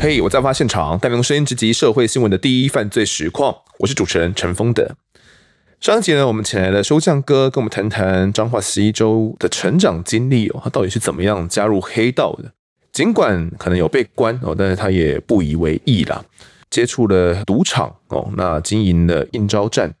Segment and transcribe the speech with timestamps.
[0.00, 3.52] 嘿，我在案发现场，带您声音直击社会新闻的第一犯罪实况。
[3.80, 4.94] 我是主持人陈峰德。
[5.80, 12.52] 上一集呢，我们请来了收匠哥，跟我们谈谈彰化西州的成长经历哦，他到底是怎么样加入黑道的？
[12.92, 16.24] 尽管可能有被关哦，但是他也不以为意啦。
[16.70, 19.92] 接触了赌场哦，那经营了应招站，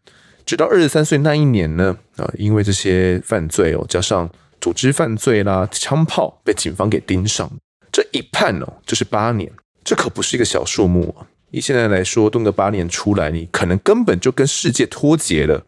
[0.46, 7.50] 直到二十三岁那一年呢，啊，因为这些犯罪哦，加上组织犯罪啦、枪炮，被警方给盯上，
[7.90, 9.50] 这一判哦，就是八年。
[9.88, 11.24] 这可不是一个小数目啊！
[11.50, 15.64] 以现在来说，蹲个八年出来，你可能根本就跟世界脱节了。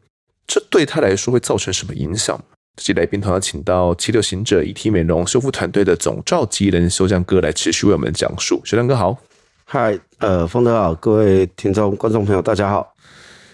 [0.47, 2.39] 这对他来说会造成什么影响？
[2.77, 8.61] 这期来宾同样请到七六行者遗体美容修复团队的总召集人修匠哥来持续为我们讲述。
[8.63, 9.17] 修匠哥好，
[9.65, 12.95] 嗨，呃，丰德好，各位听众观众朋友大家好。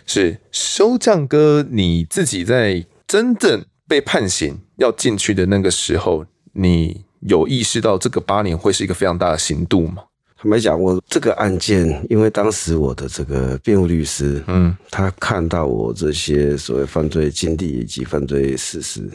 [0.05, 10.03] 是修匠哥，你自己在真正被判刑要进去的那个时候，你有意识到这个八年会是一个非常大的刑度吗？
[10.39, 19.09] 坦白讲，我这个案件，因为当时我的这个辩护律师，嗯，他看到我这些所谓犯罪经历以及犯罪事实，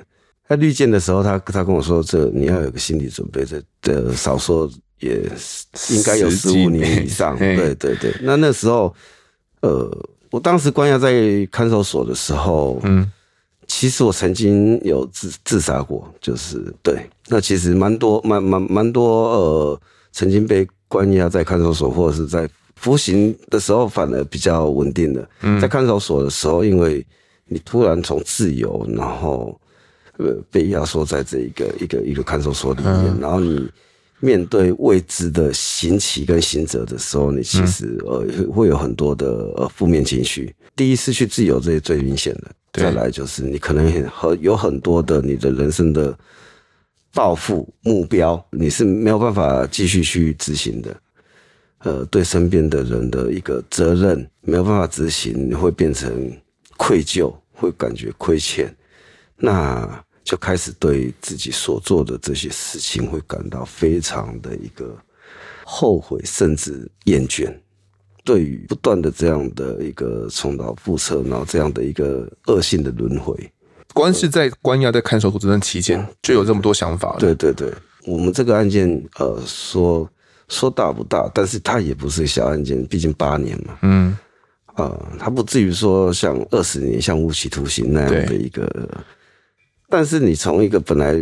[0.49, 4.67] 在律见的时候，他他跟我说：“这你要有个心理准备，这这少说
[4.99, 5.21] 也
[5.91, 8.11] 应该有十五年以上。”对对对。
[8.23, 8.91] 那那时候，
[9.61, 9.95] 呃，
[10.31, 13.07] 我当时关押在看守所的时候，嗯，
[13.67, 17.07] 其实我曾经有自自杀过，就是对。
[17.27, 20.67] 那其实蛮多，蛮蛮蛮多，呃，曾经被。
[20.91, 25.25] 关押在看守所或者是在服刑的时候，反而比较稳定的。
[25.61, 27.05] 在看守所的时候，因为
[27.45, 29.57] 你突然从自由，然后
[30.17, 33.65] 呃被压缩在这一个一个一个看守所里面，然后你
[34.19, 40.53] 面对未知的刑期跟刑责的时候，你其实呃会有很多的呃负面情绪。
[40.75, 46.13] 第一，失去自由这是最明显的；再来就是你可能很有很多的你的人生的。
[47.13, 50.95] 抱负目标，你是没有办法继续去执行的。
[51.79, 56.31] 呃，对身边的人的一个责任没有办法执行，你会变成
[56.77, 58.71] 愧疚，会感觉亏欠，
[59.35, 64.95] 那就开始对自己所做的这些事情会感到非常的一个
[65.65, 67.51] 后悔，甚至厌倦。
[68.23, 73.35] 对于不断的这样的一个重蹈覆辙，然后这样的一个恶性的轮回。
[73.93, 77.19] 光是在关押在看守所这段期间，就有这么多想法了。
[77.19, 77.71] 对对对，
[78.05, 80.09] 我们这个案件，呃，说
[80.47, 83.77] 说大不大，但是它也不是小案件，毕竟八年嘛。
[83.81, 84.17] 嗯，
[84.75, 88.89] 呃，它不至于说像二十年，像无期徒刑那样的一个。
[89.89, 91.13] 但是你从一个本来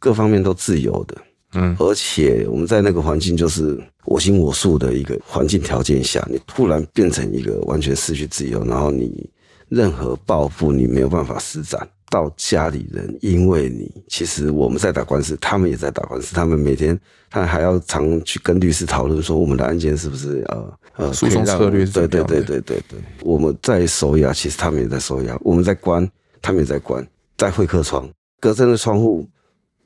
[0.00, 1.16] 各方面都自由的，
[1.54, 9.30] 嗯，而且我们在那个环境就是我行我素的一个环境条件下，你突然变成一个完全失去自由，然后你
[9.68, 11.88] 任何抱负你没有办法施展。
[12.10, 16.98] 到家里人，因为你其实我们在打官司，他们也在打官司，他们每天
[17.30, 21.84] 他还要常去跟律师讨论说我们的案件是不是呃呃诉讼策略？
[21.84, 26.10] 对对对对对对，我们在收押，其实他们也在收押，我们在关，
[26.40, 28.08] 他们也在关，在会客窗
[28.40, 29.28] 隔着的窗户，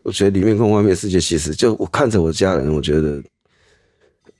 [0.04, 3.20] 我觉得里面跟外面世界其实就我看着我家人，我觉得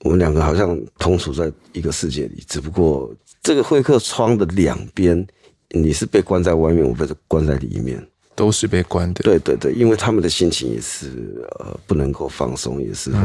[0.04, 3.12] 我们两个好像同处在一个世界里，只不过
[3.42, 5.26] 这个会客窗的两边。
[5.74, 8.00] 你是被关在外面，我被关在里面，
[8.34, 9.22] 都是被关的。
[9.22, 13.18] 对对对，因为他们的心情也是呃不能够放松，也是会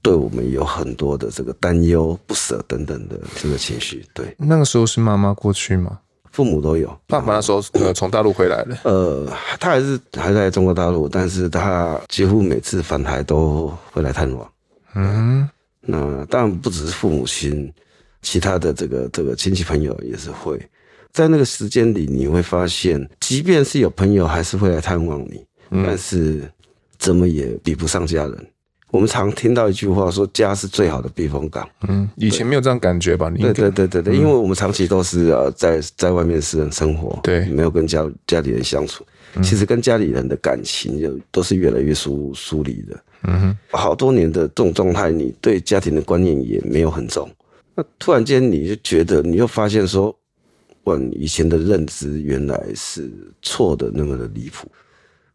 [0.00, 4.04] 对我们有很多的这个担忧、不舍等等的这个情绪。
[4.14, 5.98] 对，那个时候是妈妈过去吗？
[6.30, 6.88] 父母都有。
[7.08, 9.26] 爸爸那时候呃从大陆回来了，呃，
[9.58, 14.52] 他还是还在中国大陆，但是他几乎每次返台都会来探望。
[14.94, 15.48] 嗯，
[15.80, 17.72] 那当然不只是父母亲，
[18.22, 20.56] 其他的这个这个亲戚朋友也是会。
[21.12, 26.42] 在那个时间里，你会发现，即便是有朋友，还是会来探望你，嗯、但是
[26.98, 28.46] 怎么也比不上家人。
[28.92, 33.28] 我们常听到一句话说：“家是最好的避风港。”嗯，以前没有这样感觉吧？
[33.28, 39.06] 你对对对对对，嗯、因为我们长期都是呃在在外面私人生活，对，没有跟家家里人相处。
[39.36, 43.00] 嗯、其实跟家里人的感情就都是越来越疏疏离的。
[43.22, 47.30] 嗯哼，好多年的这种状态，你对家庭的观念也没有很重。
[47.76, 50.16] 那突然间，你就觉得，你又发现说。
[51.12, 53.10] 以前的认知原来是
[53.42, 54.66] 错的，那么的离谱。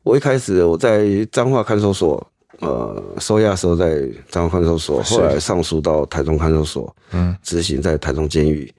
[0.04, 8.72] 我一开始我在彰化看守所，呃，收押时候在彰化看守所，后来上诉到台中看守所，嗯，执行在台中监狱。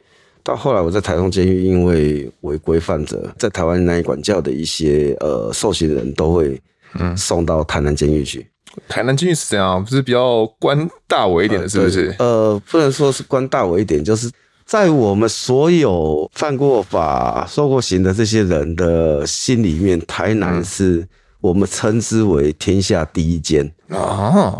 [0.42, 6.60] 到后来我在台中监狱，因为违规犯者在台湾难以管教的一些呃受刑人都会，
[6.98, 8.46] 嗯，送到台南监狱去。
[8.86, 9.82] 台南监狱是怎样？
[9.82, 12.14] 不是比较官大我一点的，是不是？
[12.18, 14.30] 呃，呃，不能说是官大我一点，就是。
[14.66, 21.06] 在我们所有犯过法、受过刑的这些人的心里面，台南是
[21.40, 23.96] 我们称之为天下第一监啊。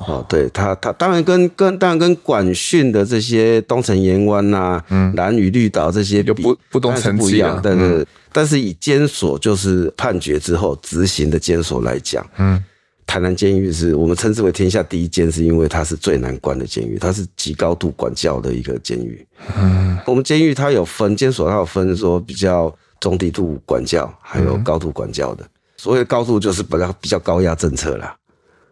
[0.06, 12.62] 哦，对他，他当然跟跟当然跟管训的这些东城盐湾呐、嗯，兰屿绿岛这些就不不同层次不一样，但是、嗯、但是以监所就是判决之后执行的监所来讲，嗯。
[13.06, 19.26] 台南监狱是我们称之为天下第一监，是因为它是最难关的监狱，它是极高度管教的一个监狱。
[19.56, 25.44] 嗯，我们监狱它有分监所，它有分说比较中低度管教，还有高度管教的。
[25.44, 28.17] 嗯、所谓高度就是比较比较高压政策啦。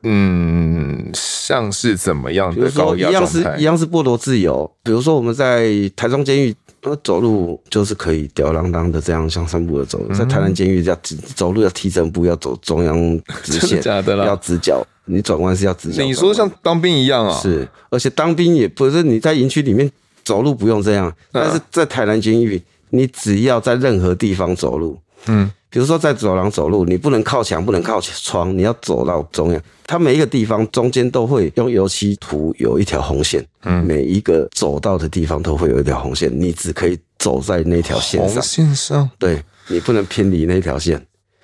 [0.03, 3.31] 嗯，像是怎么样的高压状态？
[3.31, 4.71] 一样是一样是剥夺自由。
[4.83, 6.55] 比如说我们在台中监狱。
[6.87, 10.95] 那走路就是可以吊儿郎当的这样像散步的走，在台南监狱要
[11.35, 16.05] 走路要提正步，要走中央直线，假的啦，要直角，你转弯是要直角。
[16.05, 17.35] 你说像当兵一样啊？
[17.41, 19.91] 是，而且当兵也不是你在营区里面
[20.23, 25.51] 走路不用这样，但是在台南监狱，你只要在任何地方走路，嗯。
[25.71, 29.61] 比如说在走廊走路，你不能靠墙，不能靠窗，你要走到中央。
[29.89, 38.35] 它每一个地方中间都会用油漆涂有一条红线，嗯，每一个走到的地方都会有一条红线，你只可以走在那条线上。
[38.35, 40.97] 红线上，对，你不能偏离那条线。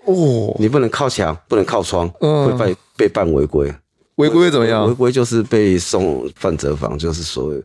[0.05, 3.75] 哦，你不能靠墙，不能靠窗，嗯，会被被办违规。
[4.15, 4.87] 违规怎么样？
[4.87, 7.61] 违规就是被送犯责房，就是所谓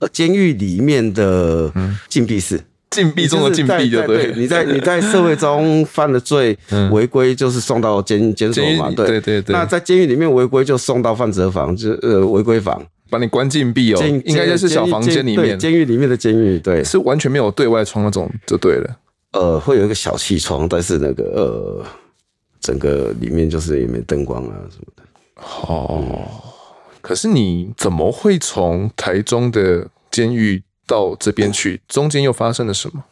[0.00, 1.72] 呃监狱里面的
[2.10, 2.62] 禁闭室。
[2.92, 4.32] 禁闭中的禁闭，就对。
[4.36, 6.56] 你在你在社会中犯了罪，
[6.92, 9.52] 违规就是送到监监所嘛，对对对。
[9.52, 14.06] 那在监狱里面违规就送到犯责房，就呃违规房，把你关禁闭哦。
[14.26, 18.96] 应该就是小房间里面，监狱里面的监狱，对，是完全没有对外窗那种，就对了。
[19.32, 21.84] 呃，会有一个小气窗，但是那个呃，
[22.60, 25.02] 整个里面就是也没灯光啊什么的。
[25.66, 26.28] 哦，
[27.00, 30.62] 可是你怎么会从台中的监狱？
[30.86, 33.02] 到这边去，中间又发生了什么？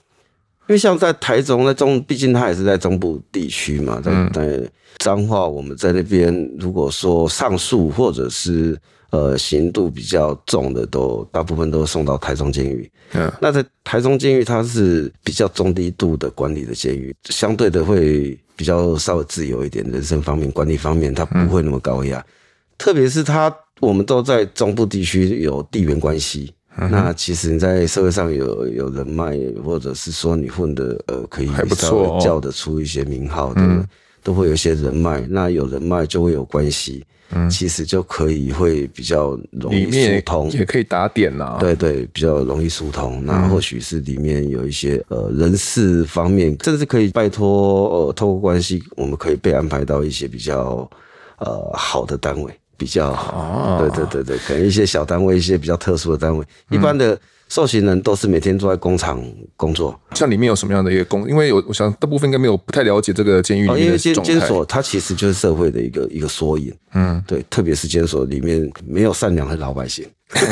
[0.68, 8.78] 因为像在台中在中，毕竟它也是在中部地区嘛，在在彰化，我们在那边，如果说上诉或者是
[9.10, 12.88] 呃刑度比较重的，都大部分都送到台中监狱。
[13.14, 22.18] 嗯，那在台中监狱，它是比较中低度的管理的监狱，相对的会比较稍微自由一点，人身方面、管理方面，它不会那么高压。
[22.20, 22.24] 嗯、
[22.78, 26.54] 特别是它，我们都在中部地区有地缘关系。
[26.88, 33.84] 那其实你在社会上有有人脉，或者是说你混的呃可以稍微叫得出一些名号的，哦、
[34.22, 35.26] 都会有一些人脉。
[35.28, 41.56] 那有人脉就会有关系，嗯，其实就可以会比较容易疏通，也可以打点呐。
[41.60, 43.24] 对对，比较容易疏通。
[43.24, 50.88] 那或许是里面有一些呃人事方面，甚至可以拜托呃透过关系，我们可以被安排到一些比较
[51.38, 52.52] 呃好的单位。
[52.80, 57.18] 比较好，对对对对，可能一些小单位，一些比较特殊的单位，一般的
[57.50, 59.22] 受刑人都是每天坐在工厂
[59.54, 59.94] 工作。
[60.14, 61.28] 像里面有什么样的一个工？
[61.28, 63.84] 因为有我想大部分应该没有不太了解这个监狱里面的状态。
[63.84, 66.74] 因为监监所它其实就是社会的一个一个缩影。
[66.94, 70.06] 嗯，对，特别是监所里面没有善良的老百姓，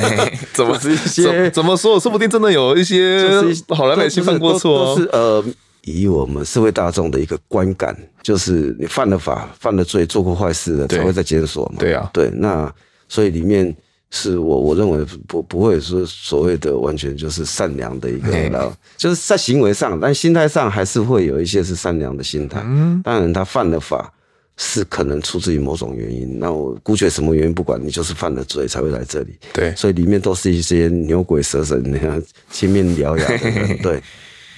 [0.53, 1.99] 怎么一些怎么说？
[1.99, 4.97] 说不定真的有一些好老百姓犯过错，哦。
[4.99, 5.43] 是呃。
[5.89, 11.77] 以我们社会大众的一个观感，就是你犯了法、犯了罪、做过坏事的才会在监所嘛。
[11.79, 12.73] 对啊，对，那
[13.09, 13.75] 所以里面
[14.11, 22.63] 是我我认为不不会说所谓的完全就是善良的一个，就是在行为上，但心态上还是会有一些是善良的心态。
[22.65, 24.13] 嗯，当然他犯了法
[24.57, 29.39] 是可能出自于某种原因，那我姑且什么原因不管，你就是犯了罪才会来这里。
[29.53, 33.77] 对，所以里面都是一些牛鬼蛇神那样 青面獠牙的。
[33.83, 34.03] 对。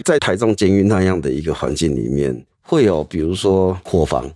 [0.04, 4.30] 在台中监狱那样的一个环境里面，会有比如说伙房，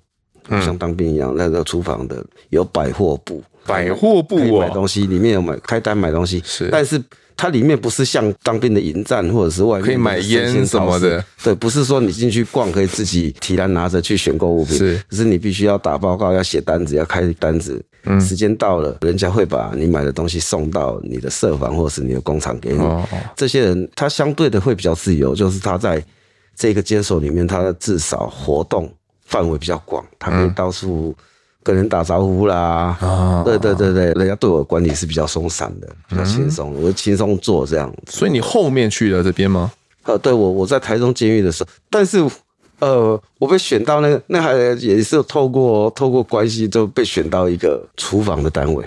[0.49, 7.03] 像当兵一样，那个厨房的有百货部，百货部买东西，里面有买开单买东西，是，但是
[7.37, 17.83] 它里面不是像当兵的营站或者是外面可以买烟什么的， 对，不是说你进去逛可以自己提篮拿着去选购物品，是，可是你必须要打报告，要写单子，要开单子。
[18.07, 22.79] 嗯，时间到了，人家会把你买的东西送到你的舍房或是你的工厂给你。
[22.79, 26.05] 哦哦，这些人他相对的会比较自由，就是他在
[26.55, 28.93] 这个监所里面，他至少活动
[29.25, 31.17] 范围比较广，他可以到处
[31.65, 32.97] 跟人打招呼啦。
[33.01, 37.93] 啊、对对对对，人家对我的管理是比较松散的，比较轻松，我轻松做这样。
[38.07, 39.73] 所以你后面去了这边吗？
[40.05, 42.25] 呃，对我我在台中监狱的时候，但是。
[42.81, 48.85] 呃，我被选到那个，那还也是透过透过关系就被选到一个厨房的单位，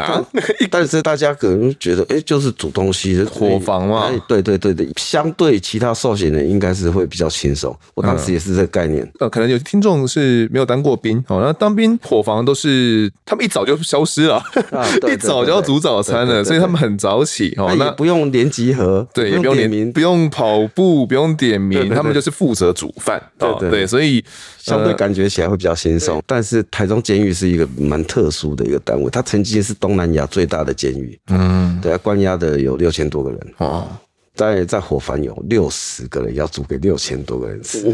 [0.00, 0.24] 啊，
[0.70, 4.10] 但是大家可能觉得，哎、欸，就是煮东西，伙房嘛。
[4.28, 7.76] 对对对对，相对其他受刑人应该是会比较轻松。
[7.94, 9.10] 我当时也是这个概念。
[9.20, 14.36] 呃，可能有听众是没有当过兵哦，那当兵伙房都是他们一早就消失了，
[14.70, 23.22] 啊、 一早就要煮早餐了，所以他们很早起哦，那不用连集合，对，也不用点名，不用跑步，不用点名，他们就是负责煮饭。
[23.38, 24.24] 对对对，所以
[24.58, 26.22] 相对感觉起来会比较轻松。
[26.26, 31.18] 但是台中监狱是一个蛮特殊的一个单位，它曾经是东南亚最大的监狱。
[31.26, 33.88] 嗯，对，关押的有六千多个人哦，
[34.36, 37.84] 在在伙房有六十个人要煮给六千多个人吃。
[37.88, 37.92] 哦，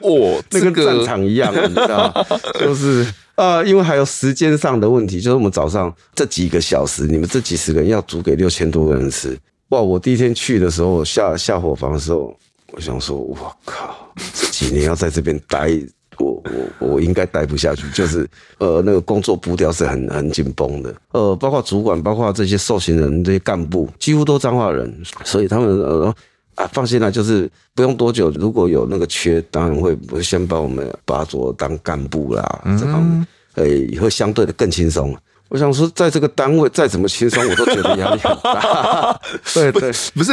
[0.00, 2.40] 哦，那跟战场一样， 你知道吗？
[2.58, 9.38] 就是呃，因为还有时间上的问题，就是我们早上这几个小时，你们这几十个人要煮给六千多个人吃。
[9.68, 12.34] 哇，我第一天去的时候，下下火房的时候，
[12.72, 13.94] 我想说，我靠，
[14.34, 15.70] 这几年要在这边待。
[16.20, 16.42] 我
[16.80, 26.14] 我我应该待不下去，就是呃那个工作步调是很很紧绷的，呃包括主管，包括这些受刑人这些干部，几乎都彰化人，所以他们呃
[26.54, 35.16] 啊放心啦，就是不用多久，如果有那个缺，当然会会先把我们拔擢当干部啦，这方面呃也会相对的更轻松。
[35.50, 39.20] 我想说，在这个单位再怎么轻松，我都觉得压力很大。
[39.52, 40.32] 对对，不是，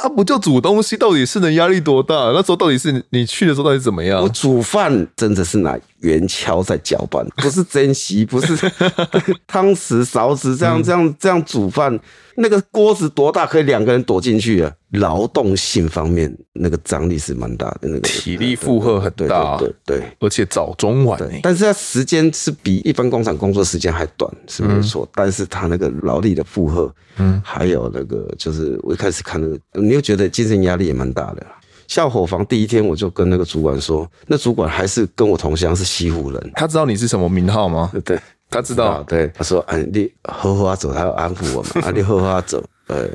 [0.00, 2.14] 啊，不就煮东西，到底是能压力多大？
[2.32, 4.22] 那时候到底是你去的时候到底怎么样？
[4.22, 8.54] 我煮饭真的是拿圆锹在搅拌， 不是珍惜，不是
[9.48, 11.98] 汤匙勺子这样这样这样煮饭。
[12.36, 14.72] 那个锅子多大，可以两个人躲进去啊？
[14.90, 25.08] 劳动性方面，那个张力是蛮大的，那个体力负荷很大，对对，而且早中晚，但是它时间是比一般工厂工作时间还短，是没错。
[25.14, 31.46] 但是它那个劳力的负荷，嗯，还有那个就是我一开始看那个，你又觉得精神压力也蛮大的。
[31.88, 37.90] 下伙房第一天，我就跟那个主管说，那主管还是跟我同乡，是西湖人，他知道你是什么名号吗？
[38.04, 38.18] 对。
[38.50, 41.70] 他知道，对他说：“啊，你喝花走，他要安抚我嘛。
[41.82, 43.08] 啊，你喝花走，呃，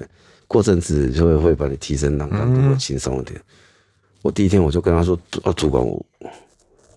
[0.47, 3.39] 过阵子就会会把你提升，让干部轻松一点。
[3.39, 3.43] 嗯”
[4.21, 6.05] 我第一天我就跟他说：“啊，主管，我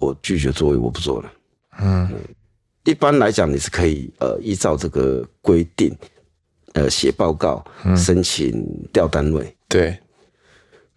[0.00, 1.32] 我拒绝作为，我不做了。
[1.80, 2.18] 嗯”嗯，
[2.84, 5.94] 一般来讲，你是可以呃依照这个规定，
[6.72, 7.64] 呃写报告，
[7.96, 9.54] 申请调单位。
[9.68, 9.96] 对，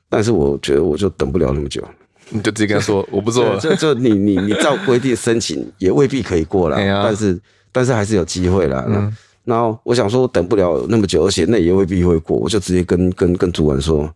[0.09, 1.83] 但是我觉得我就等不了那么久。
[2.29, 7.39] 你就直接跟他说 我不做了，就就你你你照规定申请也未必可以过了， 但是
[7.71, 8.83] 但是还是有机会啦。
[8.87, 14.11] 嗯，然后我想说我等不了那么久，而且那也未必会过，我就直接跟跟跟主管说，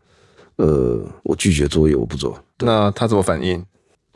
[0.55, 2.35] 呃，我拒绝作业，我不做。
[2.59, 3.63] 那他怎么反应？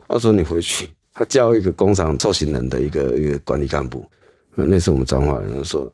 [0.08, 4.04] 他说你回去，他叫一个工厂受刑人的一个一个管理干部，
[4.56, 5.92] 那是我们彰化人，他说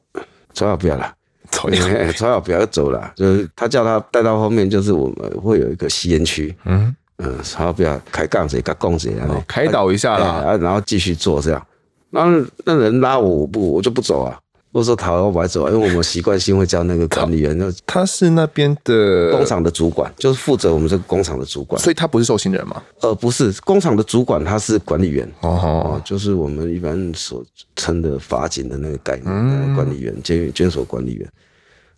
[0.55, 1.15] 最好不要了，
[2.17, 6.95] 最好 不要走了，就是他叫他带到后面，就是我们会有一个吸烟区，嗯。
[7.23, 11.67] 嗯，好，不要开杠子，开杠子，然后开导一下啦，然后继续做这样。
[12.09, 12.25] 那
[12.65, 14.39] 那人拉我，我不，我就不走啊。
[14.73, 21.81] 我说逃，我不走， 因为我们习惯性会叫那个管理员，那他是那边的工厂的主管，就是负责我们这个工厂的主管。
[21.83, 22.83] 所以他不是受刑人吗？
[23.01, 31.29] 呃，不是，工厂的主管他是管理员哦，就是我们一般所称的法警的那个概念，嗯、管理员，监狱监所管理员。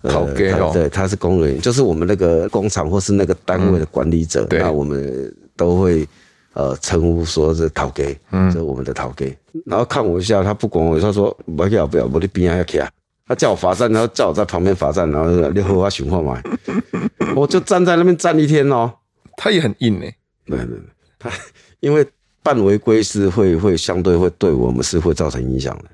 [0.05, 0.25] 好
[0.73, 6.09] 对，他是工人员，就是我们那个工厂或是那个单位的管理者，那我们都会
[6.54, 9.26] 呃称呼说是头家，嗯，是我们的头家。
[9.66, 12.88] 然后看我一下，他不管我，他说不要不要，我的边要起啊，
[13.26, 16.40] 他叫我罚站，然后叫我在旁边罚站，然后你和我循环嘛，
[17.37, 18.92] 我就站在那边站一天哦。
[19.37, 20.14] 他也很硬哎，
[20.47, 20.80] 对对对，
[21.18, 21.30] 他
[21.80, 22.06] 因为
[22.42, 25.85] 办违规是会会相对会对我们是会造成影响的。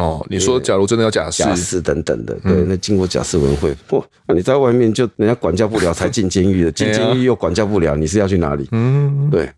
[0.00, 8.66] 哦，你说假如真的要假释，假释等等的，对，那经过假释委员会，嚯，那你在外面就人家管教不了才进监狱的，进监狱又管教不了，你是要去哪里？
[8.72, 9.50] 嗯，对，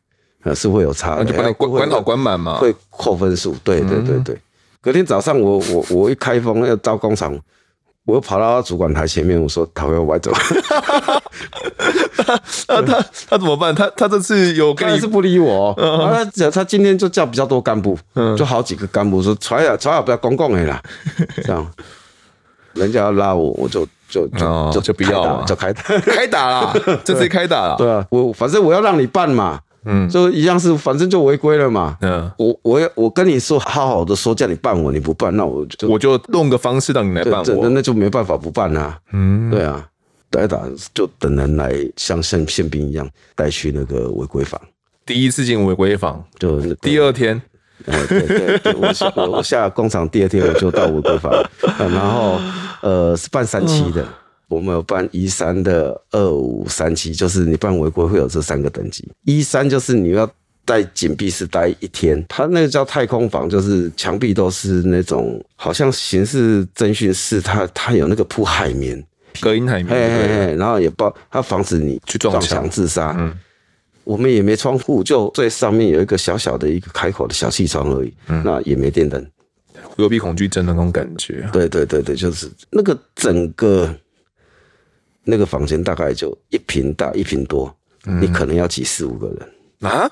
[0.52, 4.36] 是会有差，那就把你关关好关满嘛，会扣分数，对对对对。
[4.80, 7.38] 隔天早上我我我一开封要到工厂。
[8.06, 10.30] 我又跑到主管台前面，我说：“他要歪走。
[12.68, 13.74] 那他他怎么办？
[13.74, 15.72] 他他这次有跟你是不理我。
[15.74, 17.98] 他他今天就叫比较多干部，
[18.36, 20.82] 就好几个干部说：‘出来出来不要公共的啦。
[21.42, 21.66] ’这样，
[22.74, 27.76] 人家要拉我，我就就就就就不要了就开打开打了，这次开打了。
[27.78, 31.96] 对啊，我反正我要让你办嘛。”嗯，就一样是，反正就违规了嘛。
[32.00, 38.98] 嗯，我我要我跟你说，好好的说叫你办我，你不办，那我就我就弄个方式让你来办我，那那就没办法不办啊。
[39.12, 39.86] 嗯，对啊，
[40.30, 40.62] 打一打
[40.92, 44.60] 就等人来，像像宪兵一样带去那个违规房。
[45.06, 47.40] 第一次进违规房，就第二天，
[47.84, 51.30] 对对对，我下我下工厂第二天我就到违规房，
[51.78, 52.40] 然后
[52.80, 54.06] 呃是办三期的。
[54.54, 59.06] 我们有办一三的二五三七，就是你办违规会有这三个等级。
[59.24, 60.30] 一三就是你要
[60.64, 69.04] 在紧闭室待一天，它那个叫太空房，就是墙壁都是那种好像刑事侦讯室，它它有那个铺海绵，
[69.40, 73.14] 隔音海绵，然后也包它防止你去撞墙自杀。
[73.18, 73.36] 嗯，
[74.04, 79.26] 我们也没窗户，就最上面有一个小小的一个开口的小气窗而已，嗯，那也没电灯，
[79.96, 81.46] 幽闭恐惧症的那种感觉。
[81.52, 83.94] 对对对对，就是那个整个
[85.24, 87.74] 那个房间大概就一平大一平多，
[88.06, 90.10] 嗯，你可能要挤四五个人啊。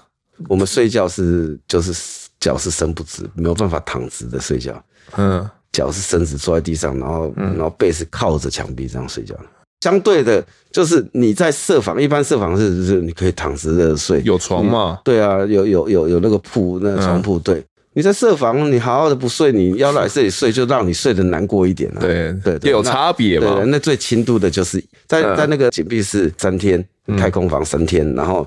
[0.48, 1.92] 我们睡觉是就是
[2.40, 4.82] 脚是伸不直，没有办法躺直的睡觉。
[5.16, 9.36] 嗯，脚是伸直坐在地上，然后然后背是靠着墙壁这样睡觉。
[9.82, 15.00] 相对的，就是你在设房，一般设房是是你可以躺直的睡，有床嘛？
[15.04, 17.38] 对啊，有有有有那个铺，那个床铺。
[17.38, 21.92] 对，你在设防，你好好的不睡，你要来这里睡，就让你睡得难过一点。
[22.00, 23.62] 对对，也有差别嘛。
[23.66, 26.84] 那最轻度的就是在在那个紧闭室三天，
[27.18, 28.46] 太空房三天，然后。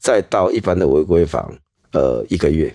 [0.00, 1.50] 再到一般的违规房，
[1.92, 2.70] 呃，一个月，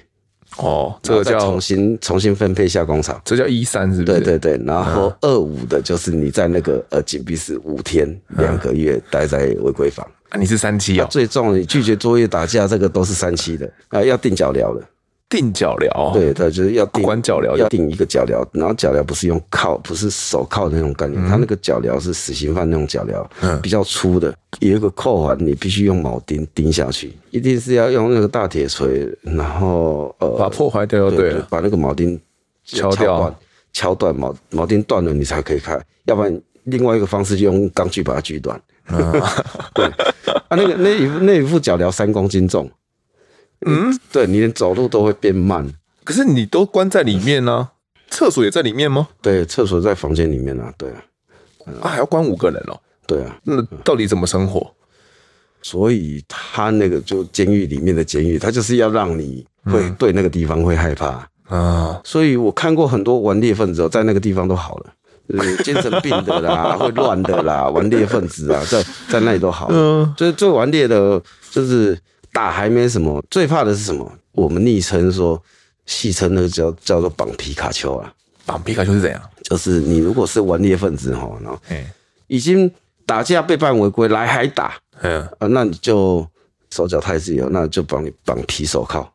[0.57, 4.19] 哦，这个叫重新重新分配下工厂，这叫一三是不是？
[4.19, 14.83] 对对对，然后二五的就是你在那个呃紧闭室五天两个月待在违规房啊，你是三期啊，最重你拒绝作业打架这个都是三期的啊，要定脚镣的。
[15.29, 32.19] 定脚镣，对，他就是要定关脚镣，要定一个脚镣，然后脚镣不是用铐，不是手铐的那种概念，他、嗯、那个脚镣是死刑犯那种脚镣，嗯，比较粗的，有一个扣环，你必须用铆钉钉下去，一定是要用那个大铁锤，然后呃，把破坏掉，对，对，把那个铆钉
[32.65, 33.39] 敲掉，
[33.71, 38.59] 敲断铆铆钉断了，你才可以开，要不然另外一个方式就用钢锯把它锯断，
[38.89, 39.11] 嗯、
[39.75, 39.85] 对，
[40.47, 42.67] 啊，那个那一副那一副脚镣三公斤重。
[43.65, 45.67] 嗯，对，你连走路都会变慢。
[46.03, 47.71] 可是你都关在里面呢、啊？
[48.09, 49.09] 厕所也在里面吗？
[49.21, 50.73] 对，厕所在房间里面啊。
[50.77, 51.03] 对啊，
[51.81, 52.79] 啊，还要关五个人哦。
[53.05, 54.65] 对啊，那到底怎么生活？
[55.61, 61.27] 所以他那个就监狱里面的监狱，他就是要让你会对那个地方会害怕啊。
[61.51, 64.93] 嗯、所以我看过很多顽劣分子在那个地方都好了，
[65.63, 69.75] 精神病的啦， 会乱的啦，顽劣分子啊，在在那里都好了。
[69.75, 71.95] 嗯，最最顽劣的就是。
[72.31, 74.11] 打还没什么，最怕的是什么？
[74.31, 75.41] 我们昵称说，
[75.85, 78.13] 戏称那个叫叫做绑皮卡丘啊。
[78.45, 79.21] 绑皮卡丘是怎样？
[79.43, 81.59] 就是你如果是顽劣分子哈，然后
[82.27, 82.71] 已经
[83.05, 86.25] 打架被判违规来还打，嗯啊，那你就
[86.71, 89.07] 手脚太自由，那就帮你绑皮手铐、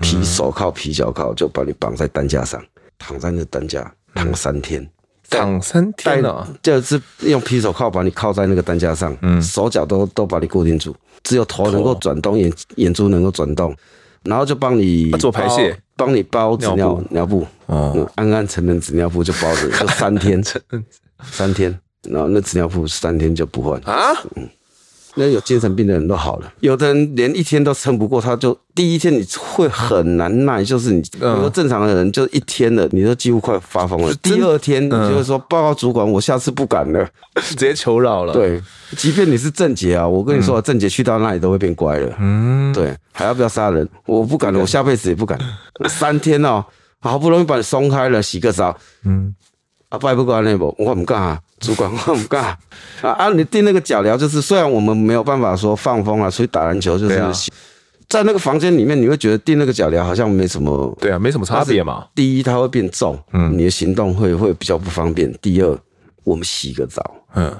[0.00, 2.62] 皮手铐、皮脚铐，就把你绑在担架上，
[2.98, 4.88] 躺在那担架躺三天。
[5.30, 13.74] 躺三天了，就是用皮手铐把你铐在那个担架上，嗯，手脚都都把你固定住，只有头能够转动，眼眼珠能够转动，
[14.24, 20.42] 然后就帮你做排泄，帮你包纸尿尿布，嗯，安安成人纸尿布就包着，就三天，
[21.30, 23.80] 三天，然后那纸尿布三天就不换。
[23.82, 24.48] 啊，嗯。
[25.14, 34.14] 那有精神病的人都好了，有的人连一天都撑不过，他就第一天你会很难耐，就是你，比如说正常的人就一天了，你都几乎快发疯了。
[34.22, 37.06] 第二天你就会说报告主管，我下次不敢了，
[37.42, 38.32] 直接求饶了。
[38.32, 38.58] 对，
[38.96, 42.16] 即便你是正杰啊，我跟你说，正杰去到那里都会变乖了。
[42.18, 43.86] 嗯，对，还要不要杀人？
[44.06, 45.38] 我不敢了，我下辈子也不敢。
[45.90, 46.64] 三天哦，
[47.00, 49.34] 好不容易把你松开了，洗个澡，嗯，
[49.90, 51.38] 啊，拜不过那不，我不干啊。
[51.62, 52.44] 主管我们干
[53.00, 53.28] 啊啊！
[53.30, 57.50] 你定那个脚镣，就是虽然我们没有办法说放风啊，出去打篮球，就是
[58.08, 62.06] 在那个房间里面，你会觉得定那个脚镣好像没什么，对啊，没什么差别嘛。
[62.14, 65.32] 第一，它会变重，嗯，你的行动会会比较不方便。
[65.40, 65.78] 第二，
[66.24, 67.02] 我们洗个澡，
[67.34, 67.56] 嗯。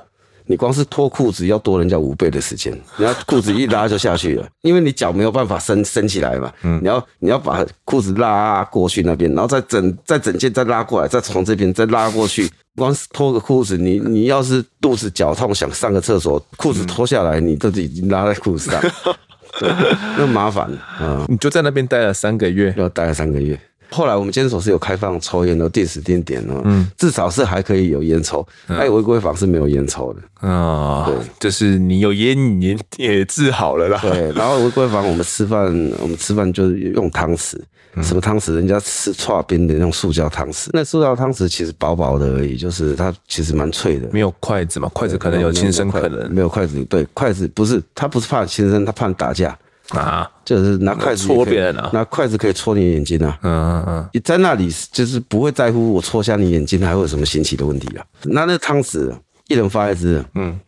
[0.46, 6.52] 你光是脱裤子要多人家五倍的时间， 你要裤子一拉就下去了，因为你脚没有办法伸伸起来嘛。
[6.62, 12.50] 嗯，你要你要把裤子拉过去那边，然后再整再整件再拉过来，再从这边再拉过去。
[12.74, 18.80] 光是脱个裤子，你你要是肚子绞痛想上个厕所，裤子脱下来，你都已经拉在裤子上，
[19.60, 19.70] 对，
[20.16, 20.64] 那麻烦
[20.98, 21.26] 啊。
[21.28, 23.60] 你就在那边待了三个月，要待了三个月。
[23.92, 31.04] 后来我们监所是有开放抽烟的，定时定点哦，嗯，至少是还可以有烟抽，还有违规房是没有烟抽的啊。
[31.06, 33.98] 对，就是你有烟，你也治好了啦。
[34.00, 35.66] 对，然后违规房我们吃饭，
[36.00, 37.60] 我们吃饭就是用汤匙，
[38.02, 38.54] 什么汤匙？
[38.54, 44.08] 人家吃串冰的那种塑胶汤匙，那塑胶汤匙其实薄薄的而已，就是它其实蛮脆的。
[44.12, 44.88] 没有筷子嘛？
[44.94, 46.82] 筷子可能有轻生可能，没有筷子。
[46.86, 49.56] 对，筷子不是，他不是怕轻生，他怕打架。
[49.98, 53.38] 啊，就是拿筷子戳别人啊，拿筷子可以戳你眼睛啊。
[53.42, 58.04] 嗯嗯嗯，你在那里就是不会在乎我戳瞎你眼睛，还会有什么新奇的问题啊？
[58.24, 59.12] 那那汤匙，
[59.48, 60.58] 一人发一支，嗯，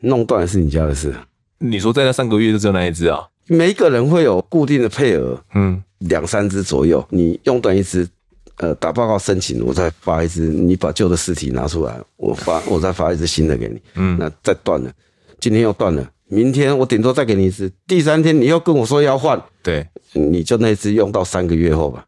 [0.00, 1.14] 弄断是你家的事。
[1.58, 3.20] 你说在那三个月就只有那一只啊？
[3.46, 7.04] 每一个人会有固定的配额，嗯，两三只左右。
[7.10, 8.08] 你用断一只，
[8.56, 10.42] 呃，打报告申请，我再发一只。
[10.42, 13.80] 你把旧的尸体拿出来，我发，我再发一只新的给你。
[13.96, 14.90] 嗯，那再断了，
[15.40, 16.08] 今天又断了。
[16.32, 22.04] 明天我顶多再给你一次，第三天你又跟我说要换，对，你就那次用到三个月后吧，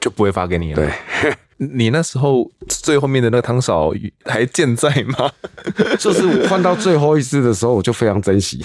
[0.00, 0.76] 就不会发给你了。
[0.76, 1.32] 对。
[1.56, 3.92] 你那时候最后面的那个汤勺
[4.24, 5.30] 还健在吗？
[5.98, 8.60] 就是我换到最后一次的时候，我就非常珍惜，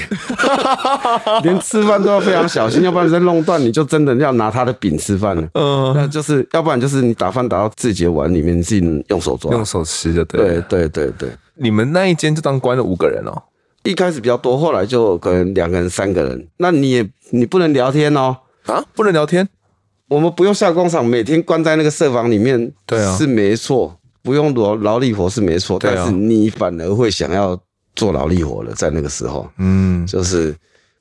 [1.43, 5.47] 连吃饭都要非常小心，要不然再弄断，你就真的要拿他的饼吃饭了。
[5.53, 10.41] 嗯，那就是要不然就是你打饭打到自己的碗里面，你自己用手抓，用手吃就对。
[10.41, 13.43] 对对对对，你们那一间就当关了五个人哦，
[13.83, 16.47] 一开始比较多，后来就可能两个人、三个人。
[16.57, 19.47] 那你也你不能聊天哦，啊，不能聊天。
[20.07, 27.59] 我们不用下工厂，每天关在那个设房里面，对啊，是没错，不用劳劳力活是没错，但是你反而会想要
[27.95, 30.55] 做劳力活了，在那个时候，嗯，就是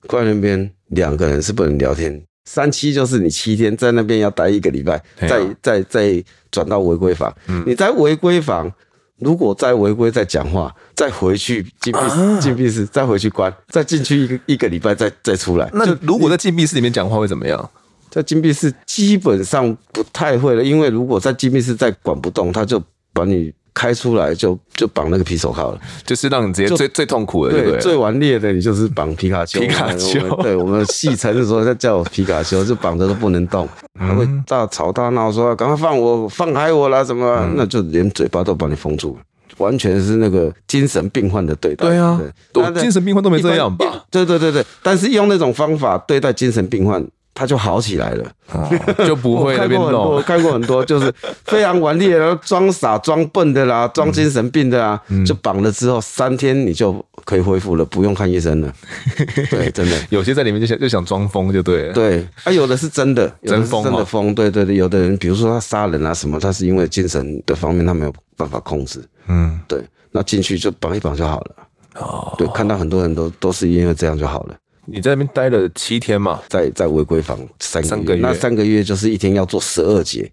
[0.07, 8.71] 关那边两个人是不能聊天，三七就是你七天在那边要待一个礼拜，再再再转到违规房，你在违规房，
[9.19, 15.69] 如果再违规再讲话，再回去禁闭禁闭室，再回去关，再进去一个一个礼拜，再再出来。
[15.73, 17.71] 那如果在禁闭室里面讲话会怎么样？
[18.11, 29.61] 在禁闭室基本上不太会了，因为如果在禁闭室再管不动，他就把你开出来就，就就绑那个皮手铐了，就是让你直接最最痛苦的对，对，最顽劣的你就是绑皮卡丘。
[29.61, 39.23] 皮卡丘， 对我们戏称的时候，他叫我皮卡丘，就绑着都不能动，还会大吵大闹说赶快放我，放开我啦什么，嗯、那就连嘴巴都把你封住了，
[39.59, 41.87] 完全是那个精神病患的对待。
[41.87, 42.21] 对啊，
[42.53, 44.05] 对，精神病患都没这样吧？
[44.11, 47.07] 对对对对，但是用那种方法对待精神病患。
[47.39, 48.69] 他就好起来了，哦、
[49.07, 50.15] 就不会那边 弄。
[50.15, 56.93] 我看过很多，就是非常顽劣，然后装傻、装笨的啦，装精神病的啦，嗯、就绑了之后三天你就
[57.25, 58.73] 可以恢复了，不用看医生了。
[59.53, 61.93] 对，真的，有些在里面就想就想装疯就对了。
[61.93, 64.35] 对，啊，有的是真的，真疯，真的疯。
[64.35, 69.01] 对对对，有的人比如说他杀人啊什么，他是因为精神的方面他没有办法控制。
[69.29, 71.55] 嗯，对，那进去就绑一绑就好了。
[72.01, 74.57] 哦，对，看到很多人都都是因为这样就好了。
[74.91, 76.41] 你在那边待了七天嘛？
[76.49, 80.31] 在在违规房三个月，三个月，那三个月就是一天要做十二节，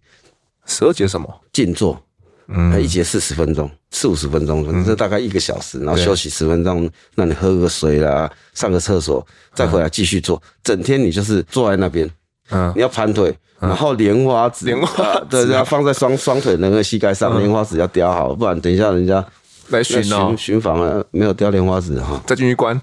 [0.66, 1.28] 十二节什么？
[1.52, 2.02] 静坐，
[2.48, 12.10] 嗯，一节四十分钟，四五十分钟，嗯，这大概一个小时，然后休息十分钟，那你喝个水啦，上个厕所，再回来继续做，整天你就是坐在那边，
[12.52, 19.26] 嗯，你要盘腿，然后莲花指，莲花指，对，要放在双双腿那个膝盖上，莲花指要雕好，不然等一下人家。
[19.70, 22.80] 来巡哦，巡房啊，没有雕莲花指哈，再进去关，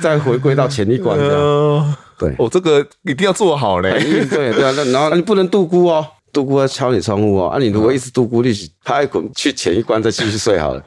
[0.00, 1.96] 再回归到前一关这样。
[2.18, 3.98] 对，哦这个一定要做好嘞。
[4.30, 7.48] 对对啊，那然后你不能度孤哦，度孤要敲你窗户哦。
[7.48, 8.52] 啊，你如果一直度孤，你
[8.84, 10.82] 他爱滚去前一关再继续睡好了。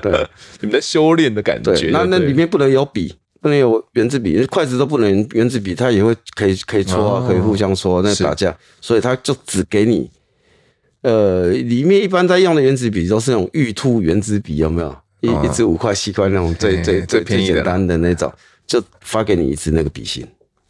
[0.00, 0.12] 对，
[0.60, 1.90] 你们在修炼的感觉。
[1.90, 10.08] 那那里面不能有笔，不能有圆珠笔，筷子都不能圆珠笔，它也会可以可以戳啊，可以互相戳，那打架，所以他就只给你。
[11.02, 14.96] 呃，里面一般在用的原子笔都是那种玉兔原子笔，有没有？
[15.20, 18.32] 一一支五块、七块那种最最最最简单的那种，
[18.66, 20.24] 就发给你一支那个笔芯，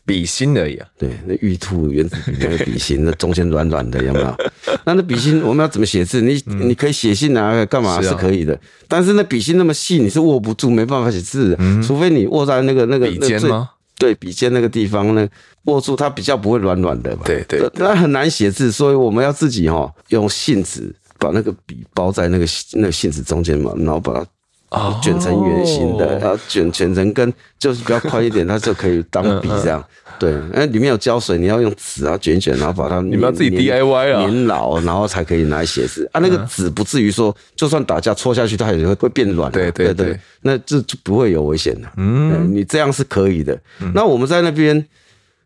[0.06, 0.88] 笔芯而已啊。
[0.96, 4.34] 对，那玉兔原子笔那个笔芯，那中间软软的，有没有？
[4.86, 6.22] 那那笔芯我们要怎么写字？
[6.22, 8.58] 你你可以写信啊，干嘛是可以的。
[8.86, 13.68] 但是那笔芯那么细，你是握不住，没办法写字的，除非你握在那个那个笔尖吗？
[13.98, 15.28] 对，笔尖那个地方呢，
[15.64, 17.22] 握住它比较不会软软的吧？
[17.26, 24.24] 对对，那很难写字，所以我们要自己哈用信纸把那个笔包在那个那个信纸中间嘛，然后把
[24.70, 29.84] 它卷成圆形的，然后卷卷成跟，就是比较宽一点，它就可以当笔这样。
[30.18, 36.20] 对，那里面有胶水，你要用纸啊卷一卷，然后把它 你们要自己 DIY 啊，粘牢，然后才可以拿来写字啊。
[36.20, 39.50] 那个纸不至于说，就算打架戳下去，它也会会变软。
[39.52, 41.88] 对对对，那这就不会有危险的。
[41.96, 43.58] 嗯，你这样是可以的。
[43.94, 44.84] 那我们在那边，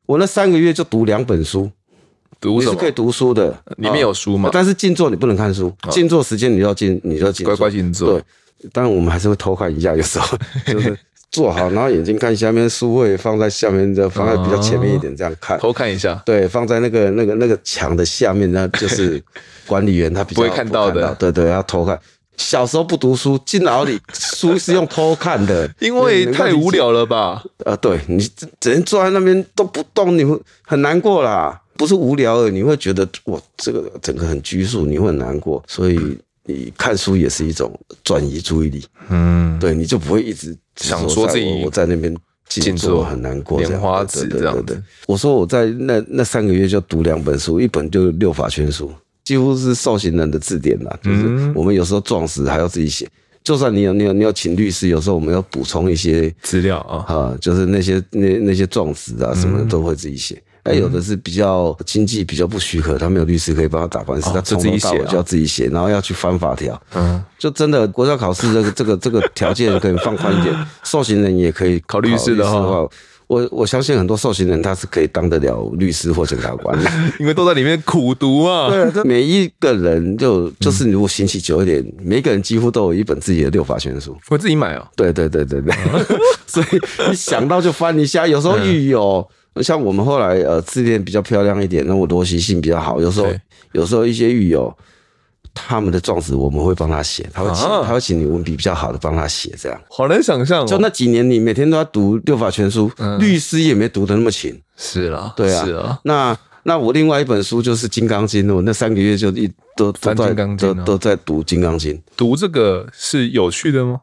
[0.06, 1.70] 我那三个月就读两本书，
[2.40, 4.50] 读是可以读书的，里面有书吗？
[4.52, 8.14] 但是静坐你不能看书，静坐时间你要静，你要静，乖乖静坐。
[8.14, 8.22] 对，
[8.72, 10.96] 当然我们还是会偷看一下，有时候 就是。
[11.33, 16.23] 坐好，然后眼睛看下面，书会放在下面，就放在比较前面一点，这样看，偷看一下。
[16.27, 19.21] 对，放在那个那个那个墙的下面，那就是
[19.66, 21.14] 管理员他比较不会看到的。
[21.14, 21.99] 对对，要偷看。
[22.37, 27.42] 小时候不读书，进牢里，书是用偷看的，因为太无聊了吧？
[27.64, 28.18] 呃，对，你
[28.61, 31.59] 整天坐在那边都不动，你会很难过啦。
[31.79, 35.99] 不是无聊你会觉得哇，这个整个很拘束，你会很难过，所以。
[36.45, 42.14] 你看书也是一种转移注意力，嗯，对，你就不会一直想说自己我在那边
[42.48, 44.80] 静坐很难过，莲花指这样的。
[45.06, 48.92] 我说我在那那三个月就读两本书，一本就六法全书，
[49.24, 50.98] 几乎是受刑人的字典啦。
[51.02, 53.08] 就是我们有时候状词还要自己写，
[53.42, 60.42] 就算你有你有你要请律师，有时候我们要补充一些资料啊，啊，就是那些那那些状词啊什么的都会自己写。
[60.64, 66.81] 那有的是比较经济比较不许可，他没有律师可以帮他打官司，他从头到尾就要自己写，然后要去翻法条。
[66.94, 72.88] 嗯，就真的国家考试这个这个这个条件可以放宽一点，受刑人也可以考律师的话。
[73.29, 78.68] 我我相信很多受刑人他是可以当得了律师或检察官的， 因为都在里面苦读 啊。
[78.68, 84.87] 对，每一个人就就是你如果刑期久一点，嗯、每一个人几乎都有一本自己的六法全书，我自己买哦。
[84.94, 85.75] 对对对对对，
[86.46, 86.66] 所以
[87.09, 88.27] 你想到就翻一下。
[88.27, 93.00] 有时候狱友，嗯、像我们后来呃字典比较漂亮一点，那我逻辑性比较好。
[93.00, 93.28] 有时候
[93.72, 94.72] 有时候一些狱友。
[95.54, 100.66] 他们的状子我们会帮他写，他会请、啊、他会请你文笔比较好的帮他写，这样好难想象、哦。
[100.66, 104.58] 就那几年，你每天都要读六法全书，嗯、律师也没读的那么勤。
[104.78, 106.00] 是了，对啊，是啊。
[106.04, 111.94] 那那我另外一本书就是《金刚经》，我那三个月就一都都在都都在读《金刚经》。
[112.16, 114.00] 读这个是有趣的吗？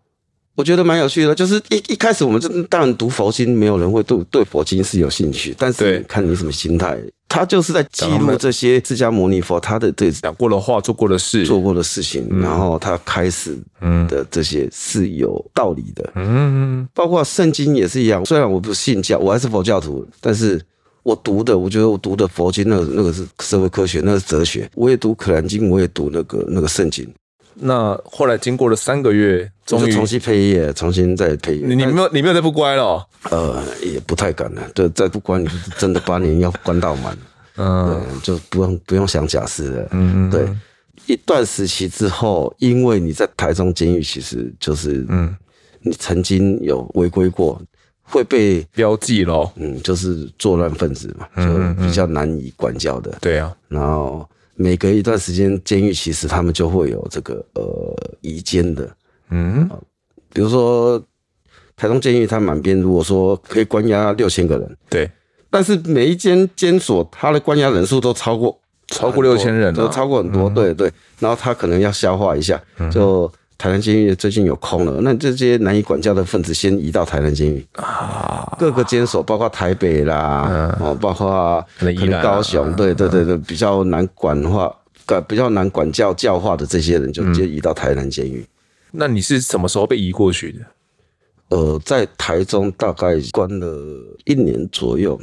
[0.59, 6.99] 我觉得蛮有趣的，就是一一开始我们这当然读佛经，没有人会对对佛经是有兴趣，但是看你什么心态。
[7.29, 13.57] 他就是在记录这些释迦牟尼佛他的对讲过的话、做过的事、做过的事情，然后他开始
[14.09, 16.11] 的这些是有道理的。
[16.15, 18.25] 嗯，包括圣经也是一样。
[18.25, 20.61] 虽然我不信教，我还是佛教徒，但是
[21.03, 24.69] 我读的，我觉得我读的佛经，那个那个是社会科学，那个是哲学。
[24.75, 27.07] 我也读可兰经，我也读那个那个圣经。
[27.61, 31.67] 那后来经过了三个月，终于重新配乐，重新再配乐。
[31.67, 33.05] 你你没有你没有再不乖了、哦？
[33.31, 34.61] 呃，也不太敢了。
[34.73, 37.17] 对，再不乖，你就是真的八年要关到满。
[37.57, 39.87] 嗯，对，就不用不用想假释了。
[39.91, 40.47] 嗯嗯，对。
[41.07, 45.35] 一段时期之后，因为你在台中监狱，其实就是嗯，
[45.81, 47.61] 你曾经有违规过，
[48.03, 49.51] 会被标记咯。
[49.55, 53.17] 嗯，就是作乱分子嘛，就比较难以管教的。
[53.19, 54.27] 对啊，然后。
[54.61, 58.93] 每隔一段时间，监狱其实他们就会有这个呃移监的，
[59.29, 59.79] 嗯、呃，
[60.33, 61.01] 比如说
[61.77, 65.09] 台中监狱，它满编，如果说可以关押六千个人，对，
[65.49, 73.31] 但是每一间监所，它的关押人数都超过超过六千人，都超过很多，对对，然后他可能要消化一下，就。
[73.59, 78.55] 台南监狱最近有空了，那这些难以管教的分子先移到台南监狱啊。
[78.57, 84.73] 各个监所，包括台北啦，哦，包括可能高雄，对对对对，比较难管化、
[85.05, 88.45] 管比较难管教教化的这些人，就直接移到台南监狱。
[88.91, 90.59] 那你是什么时候被移过去的？
[91.49, 93.67] 呃，在台中大概关了
[94.23, 95.19] 一年左右，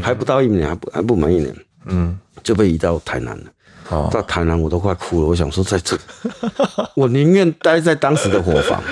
[0.00, 3.44] 还不到一年，还不还不满一年，嗯，就被移到台南了。
[3.90, 5.28] 哦，到台南我都快哭了。
[5.28, 5.96] 我想说，在这，
[6.94, 8.82] 我宁愿待在当时的伙房。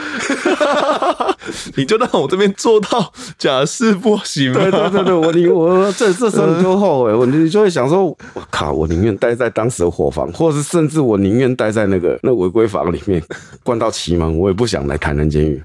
[1.77, 4.61] 你就让我这边做到假释不行吗？
[4.61, 8.17] 对对对对，我你我这这时候你就后悔，我你就会想说，我
[8.51, 13.23] 靠，我宁愿待在当时的伙房，或者是甚至我宁愿待在那个那违规房里面
[13.65, 15.63] 关到期满，我也不想来台南监狱。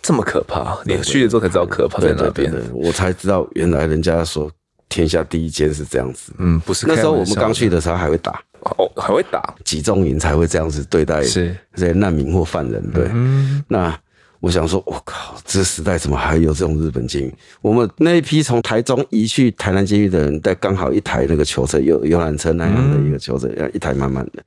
[0.00, 0.78] 这么可怕？
[0.84, 2.52] 你去了之后才知道可怕在哪边。
[2.72, 4.50] 我才知道原来人家说
[4.88, 6.32] 天下第一间是这样子。
[6.38, 6.86] 嗯，不是。
[6.86, 8.40] 那时候我们刚去的时候还会打。
[8.62, 13.08] 哦，还会打集中营才会这样子对待是这些难民或犯人，对。
[13.12, 13.98] 嗯、那
[14.40, 17.34] 我想说，我靠，这时代怎么还有这种日本监狱？
[17.60, 24.42] 我们那一批从台中移去台南监狱的人，带刚好一台那个囚车，游游览车那样的一个囚车，一台满满的。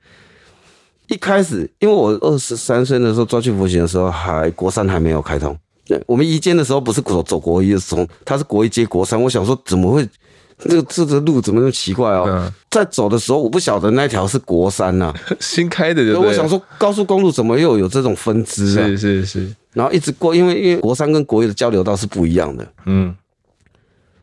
[1.08, 5.56] 一开始，因为我二十三岁的时候抓去服刑的时候，还国三还没有开通。
[5.86, 9.22] 对，我们移监的时候不是走走国一，是从他是国一接国三。
[9.22, 10.08] 我想说，怎么会？
[10.58, 12.24] 这个这个路怎么那么奇怪哦？
[12.28, 16.28] 嗯、在走的时候，我不晓得那条是国三呐、啊， 新开的就对。
[16.28, 18.86] 我想说，高速公路怎么又有这种分支啊？
[18.86, 19.54] 是是是。
[19.72, 22.66] 然后一直过，因为因为国三跟国一的交流道是不一样的。
[22.86, 23.14] 嗯。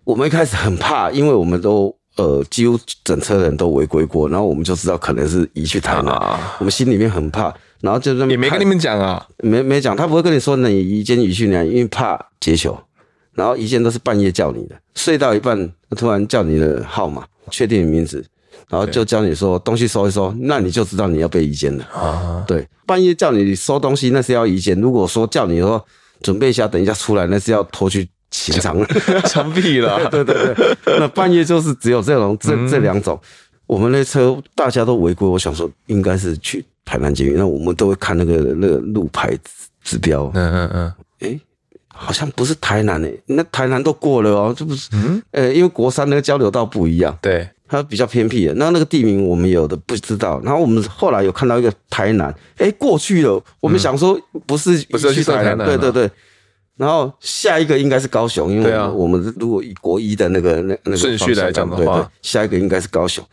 [0.03, 7.53] 我们一开始很怕，因为我们都呃几乎整车人都违规过，然后我们就知道可能是移去台南，啊、我们心里面很怕。
[7.81, 12.77] 然后就是也没跟你们讲啊，没没讲，他不会跟你说你移监移去哪，因为怕劫囚。
[13.33, 18.23] 然后一件都是半夜叫你的，睡到一半突然叫你的号码，确定你名字，
[18.69, 21.83] 然后就叫你说东西收一收，那你就知道你要被移监了。
[21.85, 25.83] 啊，对，半夜叫你收东西那是要移监，如果说叫你说
[26.21, 28.77] 准备一下，等一下出来那是要拖去刑场
[29.25, 29.97] 枪毙了。
[30.11, 33.19] 对对对，那半夜就是只有这种这这两种。
[33.65, 39.37] 我们那车大家都违规，我想说应该是去台南监狱，那我们都会看那个那个路牌
[39.81, 40.29] 指标。
[40.33, 40.93] 嗯嗯嗯，诶
[41.93, 52.27] 好像不是台南诶、欸，那台南都过了哦、喔，这不是，嗯，呃，因为国三那个交流道不一样，对，它比较偏僻的，那那个地名我们有的不知道，然后我们后来有看到一个台南，
[52.57, 56.09] 哎、欸，过去了，我们想说不是不是去台南，对对对，
[56.77, 63.23] 然后下一个应该是高雄，因为我们如果以国一的那个那那个顺序来讲的话，对对，下一个应该是高雄，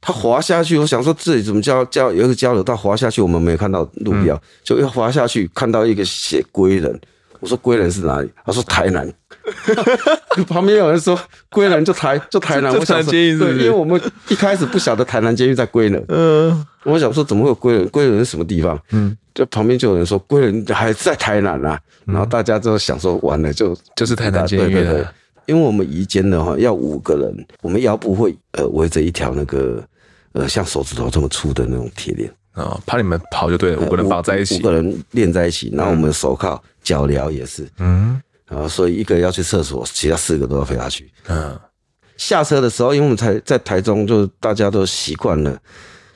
[0.00, 7.00] 他滑下去，我想说这里怎么叫叫有一个交流道滑下去，我们没看到路标，嗯、就要滑下去看到一个写归仁。
[7.42, 8.30] 我说归人是哪里？
[8.46, 9.12] 他说台南。
[10.46, 11.18] 旁边有人说
[11.50, 16.02] 归人就台就台南，我想说对，因为我们一开始不晓得台南监狱在归仁。
[16.06, 17.88] 嗯，我想说怎么会有归仁？
[17.88, 18.80] 归仁是什么地方？
[18.92, 21.76] 嗯，就旁边就有人说归仁还在台南啊。
[22.04, 25.12] 然后大家就想说完了就就是台南监狱了。
[25.46, 29.82] 因为我们移监的话要五个人，我们腰部会呃围着一条那个
[30.34, 41.10] 呃像手指头这么粗的那种铁链啊，怕你们跑就对了，五个人绑在一起，五个人练在一起，然后我们手铐、脚镣也是，嗯，然后所以一个要去厕所，其他四个都要陪他去。
[41.28, 41.58] 嗯，
[42.16, 45.58] 下车的时候，因为我们台在台中，就大家都习惯了，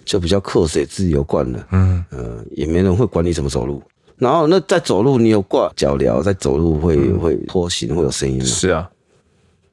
[0.05, 3.83] 就比较客水自由惯了，嗯呃，也没人会管你怎么走路。
[4.19, 8.45] 然后那在走路，你有挂脚镣，在走路会会拖行，会有声音吗？
[8.45, 8.91] 是啊。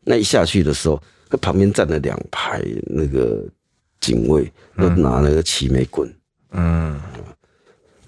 [0.06, 3.42] 那一下去的时候，那旁边站了两排那个
[4.02, 6.10] 警卫，都拿那个齐眉棍。
[6.10, 6.16] 嗯，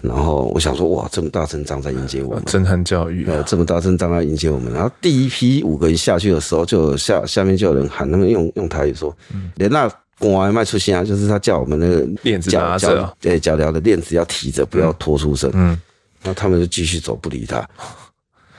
[0.02, 3.44] 然后我想说，哇，这么大阵仗在迎接我们，震撼教育啊！
[3.48, 4.72] 这么大阵仗在迎接我们。
[4.72, 9.16] 然后第一批五个人下去的时候，就下下面就有人喊，他们用用台语说
[9.56, 15.76] ：“连那关卖出现啊，就是他叫我们那个链子拿着，对，脚镣的链子要提着，不要拖出声。”嗯，
[16.22, 17.68] 那他们就继续走，不理他。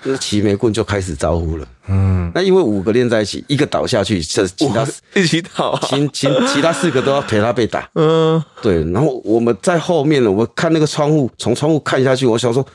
[0.07, 8.85] 那齐眉棍就开始招呼了，嗯，那因为五个连在一起，一个倒下去，这其他一起倒，啊，其其其他四个都要陪他被打，嗯，对。
[8.93, 12.67] 然后我们在后面呢，我看那个窗户，从窗户看下去，我想说，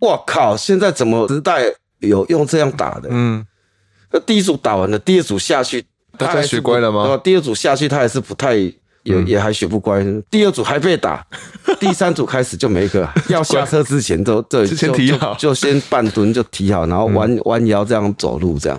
[0.00, 1.64] 哇靠，现在怎么时代
[1.98, 3.08] 有用这样打的？
[3.10, 3.46] 嗯，
[4.10, 5.84] 那第一组打完了，第二组下去，
[6.16, 7.20] 大家学乖了吗？
[7.22, 8.72] 第二组下去，他还是不太。
[9.02, 11.26] 也也还学不乖，第二组还被打，
[11.80, 18.78] 第三组开始就没个 要下车之前都对就先提好，就先半蹲就提好，然后弯弯腰这样走路，这样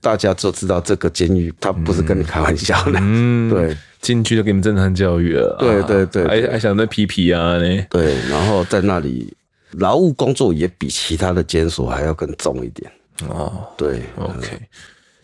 [0.00, 2.98] 大家就知道这个监狱他不是跟你开玩笑的。
[3.00, 5.56] 嗯， 对，进去就给你们震撼教育了。
[5.60, 7.86] 对对对，还还想那皮皮啊呢？
[7.88, 9.32] 对，然后在那里
[9.72, 12.90] 劳务工作也比其他的监所还要更重一点。
[13.28, 14.60] 哦，对，OK，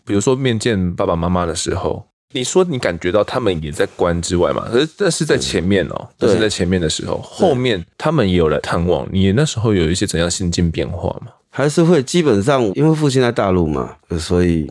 [0.04, 2.06] 比如说面见爸爸妈妈的时候。
[2.32, 4.66] 你说你感觉到他们也在关之外嘛？
[4.70, 9.30] 可是那是在前面哦、喔，那是在前面的时候，后面他们也有来探望你。
[9.32, 11.32] 那时候有一些怎样心境变化吗？
[11.50, 14.70] 还是会基本上，因为父亲在大陆嘛，所以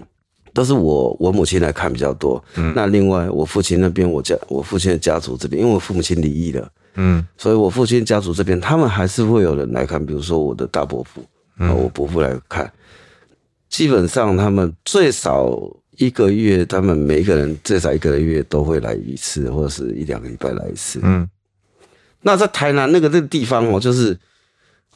[0.53, 2.43] 都是我我母亲来看比较多。
[2.55, 11.23] 嗯，那另外我父亲那边，我家我父亲的家族这边，因为我父母亲离异了，嗯，所以我父亲家族这边他们还是会有人来看，比如说我的大伯父，
[11.59, 12.73] 嗯，我伯父来看，
[13.69, 15.59] 基本上他们最少。
[16.01, 20.99] 一个月，他们每一个人至少一个月都会来一次，或者是一两个礼拜来一次。
[21.03, 21.29] 嗯，
[22.23, 24.17] 那在台南那个那个地方哦，就是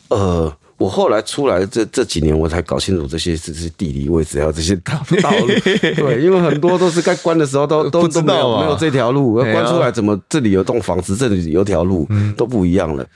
[0.09, 5.47] 呃，我后来出来这这几年，我才搞清楚这些这些地理位置还有这些道道路。
[5.95, 13.07] 对，因为很多都是该关的时候都都都没有没有这条路，关出来怎么这里有栋房子，这里有条路都不一样了。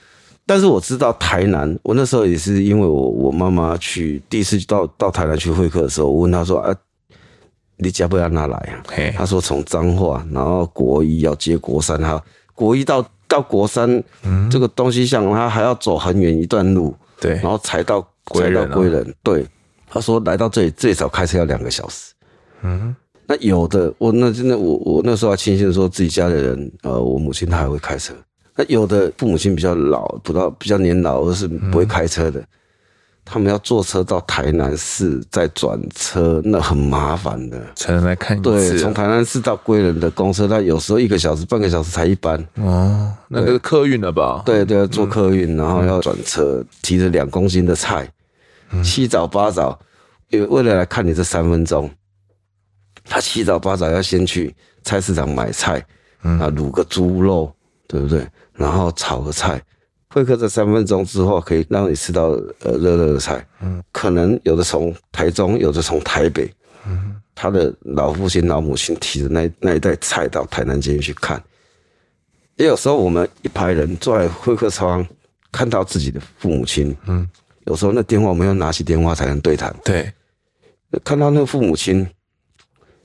[0.46, 6.72] 但是我知道台南，我那时候也是因为我我妈妈去第一次到到台南去会客的时候，我问她说啊。
[7.82, 8.82] 你家不要拿来啊？
[9.16, 12.22] 他说从彰化，然后国一要接国三，哈，
[12.54, 18.00] 国一到到国三，嗯，这个东西像他还要走很远一段路，对，然后才到
[18.34, 19.14] 才到，归仁。
[19.22, 19.46] 对，
[19.88, 22.12] 他说来到这里最少开车要两个小时。
[22.62, 22.94] 嗯，
[23.26, 28.12] 那有的我那真的我我那时候还庆幸说自己家的人，呃，我母亲她还会开车。
[28.56, 32.44] 那有的父母亲比较老，不到比较年老，而是不会开车的。
[33.32, 37.64] 他们要坐车到台南市，再转车，那很麻烦的。
[37.76, 38.50] 才能来看一次。
[38.50, 42.44] 对，从台南市到归仁的公车，他有时候一个小时、半个小时才一班。
[42.56, 44.42] 哦，那个是客运了吧？
[44.44, 48.12] 对对，坐客运，然后要转车，提着两公斤的菜，
[48.82, 49.78] 七早八早，
[50.32, 51.88] 为为了来看你这三分钟，
[53.04, 55.74] 他七早八早要先去菜市场买菜，
[56.22, 57.54] 啊，卤个猪肉，
[57.86, 58.26] 对不对？
[58.54, 59.62] 然后炒个菜。
[60.12, 62.30] 会客这三分钟之后，可以让你吃到
[62.64, 63.46] 呃热热的菜。
[63.62, 66.52] 嗯，可能有的从台中，有的从台北。
[66.84, 71.40] 嗯，他的老父亲、老母亲提着那那一袋菜到台南监狱去看。
[72.56, 75.06] 也有时候我们一排人坐在会客窗，
[75.52, 76.94] 看到自己的父母亲。
[77.06, 77.28] 嗯，
[77.66, 79.72] 有时候那电话我们要拿起电话才能对谈。
[79.84, 80.12] 对，
[81.04, 82.04] 看到那个父母亲，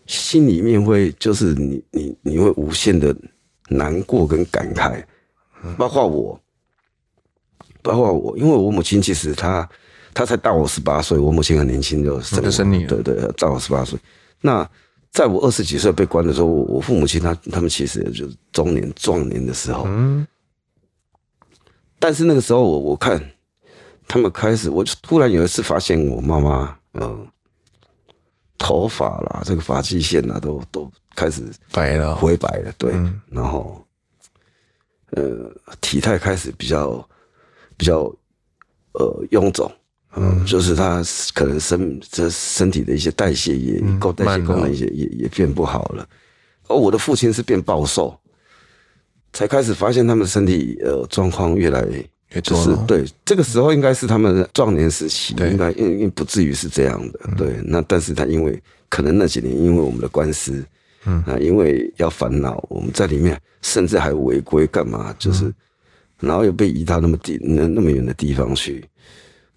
[0.08, 3.16] 心里面会就是你你你会无限的
[3.70, 5.04] 难过跟感慨，
[5.78, 6.42] 包括我。
[7.86, 9.70] 包括我，因为我母亲其实她
[10.12, 13.98] 她才大我十八岁，我母亲很年轻就生生你，对对，大我十八岁。
[14.42, 14.68] 那
[15.12, 19.84] 在我二十几岁被关的时候，我父母亲他他们其实也就是中年壮年的时候。
[19.86, 20.26] 嗯。
[22.00, 23.24] 但是那个时候我我看
[24.08, 27.28] 他们开始，我就突然有一次发现我妈妈，嗯，
[28.58, 33.80] 头发啦，这个发际线啦，都都开始白了，灰白了，对，嗯、然后
[35.12, 37.08] 呃，体态开始比较。
[37.78, 38.14] 比较
[38.94, 39.72] 呃臃肿，
[40.16, 46.08] 嗯，就是他可能身这身体的一些代谢也够、嗯、代谢功能也也也变不好了。
[46.68, 48.18] 而我的父亲是变暴瘦，
[49.34, 51.86] 才开始发现他们身体呃状况越来
[52.30, 57.20] 越就是对这个时候应该是他们壮年时期，应该应应不至于是这样的。
[57.38, 60.66] 对，那但是他因为可能那几年因为我们的官司，
[61.06, 65.54] 嗯，啊，因为要烦恼，我们在里面甚至还违规干嘛，就是。
[66.20, 68.84] 然后又被移到那么地那那么远的地方去，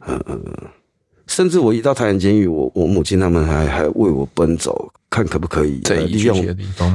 [0.07, 0.43] 嗯嗯，
[1.27, 6.37] 甚至我移到台南监狱，我我母亲他们还还为我奔走，看可不可以利用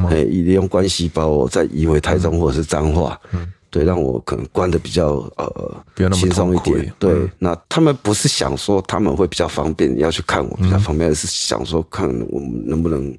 [0.10, 6.94] 哎，利用关系把我再移回台中或者是彰化，嗯，对，让我可能关的比较呃轻松一点。
[7.00, 13.12] 对，那他们不是想说他们会比较方便要去看我比较方便，而是想说看我们能不能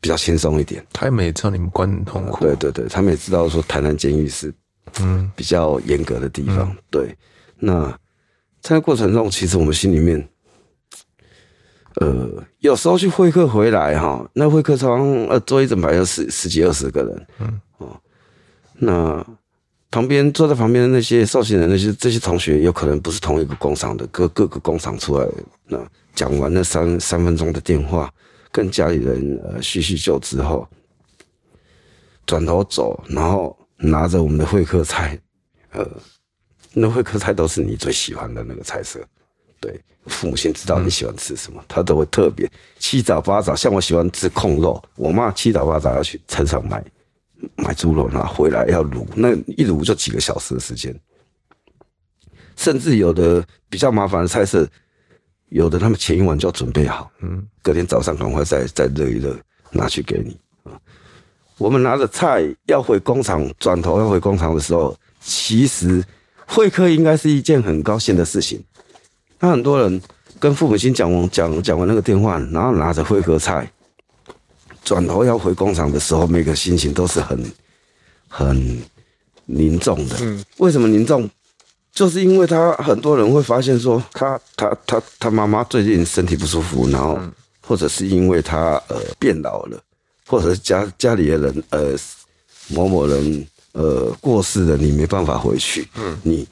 [0.00, 0.84] 比较轻松一点。
[0.92, 4.52] 他们也知道你们关很痛苦，对对对，他们也知道说台南监狱是。
[5.00, 7.16] 嗯，比较严格的地方，嗯、对。
[7.58, 7.90] 那
[8.60, 10.28] 在那过程中，其实我们心里面，
[11.96, 18.00] 呃，有时候去会客回来哈，那会客常呃坐一整排有十十几二十个人，嗯哦，
[18.74, 19.26] 那
[19.90, 25.26] 旁边坐在旁边的那些绍兴人，那些这些同学，有可能不是同一个工厂的，各各个工厂出来。
[25.66, 25.78] 那
[26.14, 28.12] 讲完那三三分钟的电话，
[28.52, 30.68] 跟家里人呃叙叙旧之后，
[32.26, 33.55] 转头走，然后。
[33.76, 35.18] 拿着我们的会客菜，
[35.70, 35.86] 呃，
[36.72, 38.98] 那会客菜都是你最喜欢的那个菜色，
[39.60, 46.82] 对，父母亲知道你喜欢吃什么，嗯、他都会特别七早八早，像我喜欢吃控肉，我妈七早八早要去菜场买
[47.56, 50.98] 买猪肉，然后回来要卤，那一卤就几个小时的时间，
[52.56, 54.66] 甚至有的比较麻烦的菜色，
[55.50, 59.38] 有的他们前一晚就要准备好，嗯，隔天早上赶快再再热一热
[59.70, 60.34] 拿去给你。
[61.58, 66.04] 我们拿着菜要回工厂，转头要回工厂的时候，其实
[66.46, 68.62] 会客应该是一件很高兴的事情。
[69.40, 70.00] 那很多人
[70.38, 73.70] 跟父母亲讲完讲讲完那个电话，然后拿着会客菜，
[74.84, 77.42] 转头要回工厂的时候，每个心情都是很
[78.28, 78.82] 很
[79.46, 80.16] 凝重的。
[80.20, 81.28] 嗯，为什么凝重？
[81.92, 87.18] 就是因为他很多人会发现说他，他他他他妈妈最近身体不舒服，然后
[87.62, 89.80] 或者是因为他呃变老了。
[90.26, 91.94] 或者是家家里的人，呃，
[92.68, 96.46] 某某人，呃，过世了，你没办法回去，嗯，你，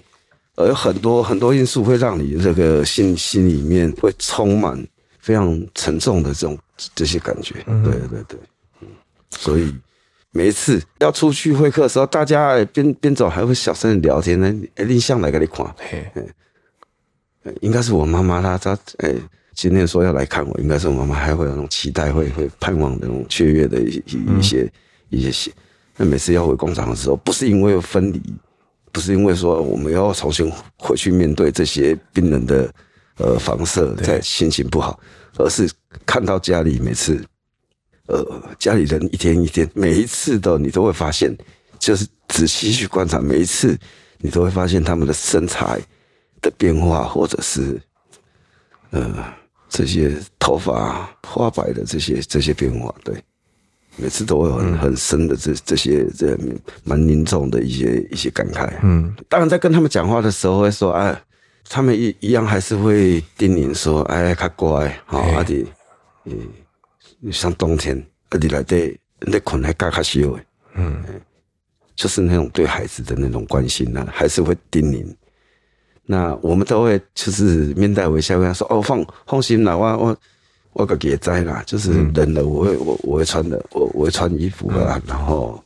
[0.55, 4.87] 而很多很多因素会让你这个心心里面会充满
[5.19, 6.57] 非常沉重的这种
[6.95, 8.39] 这些感觉，嗯，对对对，
[8.81, 8.89] 嗯，
[9.31, 9.75] 所以
[10.31, 16.13] 每一次要出去会客的时候，大家边边走还会小声的聊天呢，哎，你向来给你看，嘿，
[17.61, 19.15] 应该是我妈妈她她哎。
[19.55, 24.03] 今天说要来看我，应该是我妈妈还会有那种期待，会会盼望那种雀跃的一
[24.39, 24.73] 一些
[25.11, 25.53] 一些些。
[25.97, 28.21] 那每次要回工厂的时候，不是因为分离，
[28.91, 32.69] 不是因为说我们要重新回去面对这些病人的
[33.19, 34.99] 呃房舍，在心情不好，
[35.39, 35.71] 而是
[36.05, 37.25] 看到家里每次
[38.09, 41.33] 呃家里人一天一天，每一次的你都会发现，
[41.79, 43.79] 就是仔细去观察，每一次
[44.19, 45.81] 你都会发现他们的身材
[46.43, 47.81] 的变化，或者是
[48.91, 49.33] 呃。
[49.75, 53.13] 这些头发花白的这些这些变化，对，
[53.97, 56.39] 每次都会有很很深的这这些这
[56.85, 58.73] 蛮凝重的一些一些感慨。
[58.85, 61.21] 嗯，当然在跟他们讲话的时候会说，哎，
[61.69, 65.67] 他们一一样还是会叮咛说，哎，较乖，好阿弟，
[66.27, 70.45] 嗯，像冬天阿弟来对那困还嘎卡西的，
[70.77, 71.03] 嗯，
[71.97, 75.05] 就是那种对孩子的那种关心呢，还是会叮咛。
[76.07, 80.17] 那我们都会就是面带微笑跟他说：“哦，放放心啦，我我
[80.75, 85.01] 我个也在啦，就是冷了我会我我会穿的，我我会穿衣服啊。
[85.07, 85.59] 然后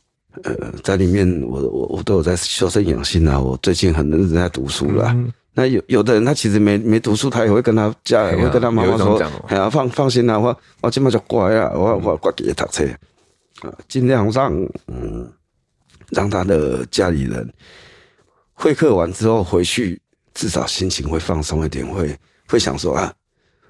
[0.43, 3.37] 呃，在里面我我我都有在修身养性啊。
[3.37, 5.13] 我最近很认真在读书啦。
[5.53, 14.53] 那有有的人他其实没没读书，他也会跟他家，也会跟他妈妈说：哎呀，放放心啦，我我今麦就乖啊，我我乖给他读书啊，尽量让
[14.87, 15.29] 嗯
[16.11, 17.51] 让他的家里人
[18.53, 19.99] 会客完之后回去。”
[20.33, 22.17] 至少心情会放松一点，会
[22.47, 23.13] 会想说啊，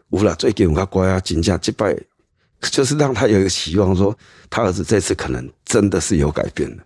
[0.09, 1.95] 无了，最近我乖啊，金价击败，
[2.71, 4.15] 就是让他有一个期望，说
[4.49, 6.83] 他儿子这次可能真的是有改变的。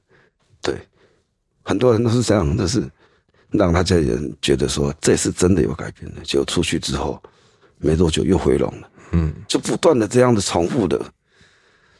[0.62, 0.76] 对，
[1.64, 2.88] 很多人都是这样，都是
[3.52, 6.22] 让他家里人觉得说这次真的有改变了。
[6.24, 7.22] 就出去之后
[7.78, 11.04] 没多久又回笼了，嗯，就不断的这样的重复的、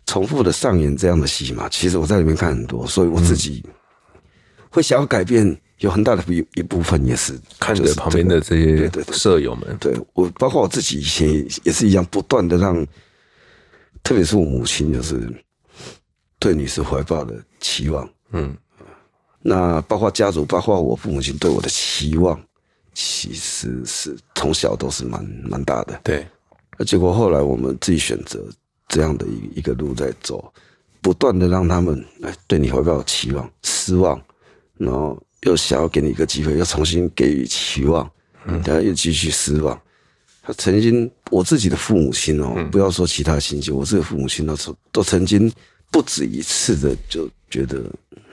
[0.06, 1.68] 重复的上演这样的戏嘛。
[1.70, 3.64] 其实我在里面看很多，所以我自己
[4.70, 5.60] 会想要改变。
[5.80, 11.30] 有很大的一一部分也是看着旁边的这些舍友们，对我包括我自己以前
[11.64, 12.86] 也是一样，不断的让，
[14.02, 15.20] 特别是我母亲，就是
[16.40, 18.56] 对你是怀抱的期望，嗯，
[19.42, 22.42] 那包括家族，包括我父母亲对我的期望，
[22.94, 26.00] 其实是从小都是蛮蛮大的。
[26.04, 26.26] 对，
[26.78, 28.46] 那结果后来我们自己选择
[28.88, 30.54] 这样的一一个路在走，
[31.02, 34.22] 不断的让他们哎对你怀抱期望、失望，
[34.78, 38.10] 然后又想要给你一个机会，又重新给予期望，
[38.46, 39.80] 嗯，然后又继续失望。
[40.46, 44.56] 他曾经，我自己的父母亲哦，嗯、不要说其他亲戚，我自己的父母亲都
[44.92, 45.50] 都曾经
[45.90, 47.84] 不止一次的就觉得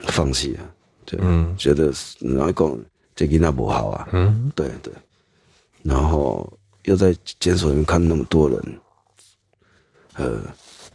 [0.07, 0.59] 放弃了，
[1.05, 2.79] 对，嗯，觉得然后讲
[3.15, 4.93] 这囡仔不好啊，嗯，对对，
[5.83, 6.51] 然后
[6.83, 8.79] 又在监所里面看那么多人，
[10.15, 10.41] 呃，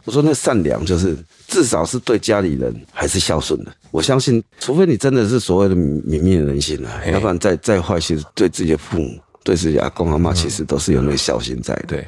[0.07, 1.15] 我说那善良就是
[1.47, 9.19] 至少是对家里人还是孝顺的，我相信，除非你真的是所谓的泯灭人性啊，要不然再再坏，其实对自己的父母。
[9.43, 11.83] 对自己阿公阿妈，其实都是有那个孝心在的。
[11.87, 12.05] 对，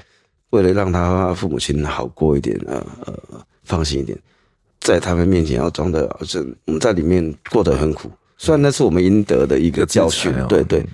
[0.49, 3.13] 为了让他父母亲好过一点，呃呃，
[3.63, 4.19] 放心一点，
[4.81, 8.11] 在他们面前要装的，是我们在里面过得很苦。
[8.37, 10.85] 虽然那是我们应得的一个教训，对对，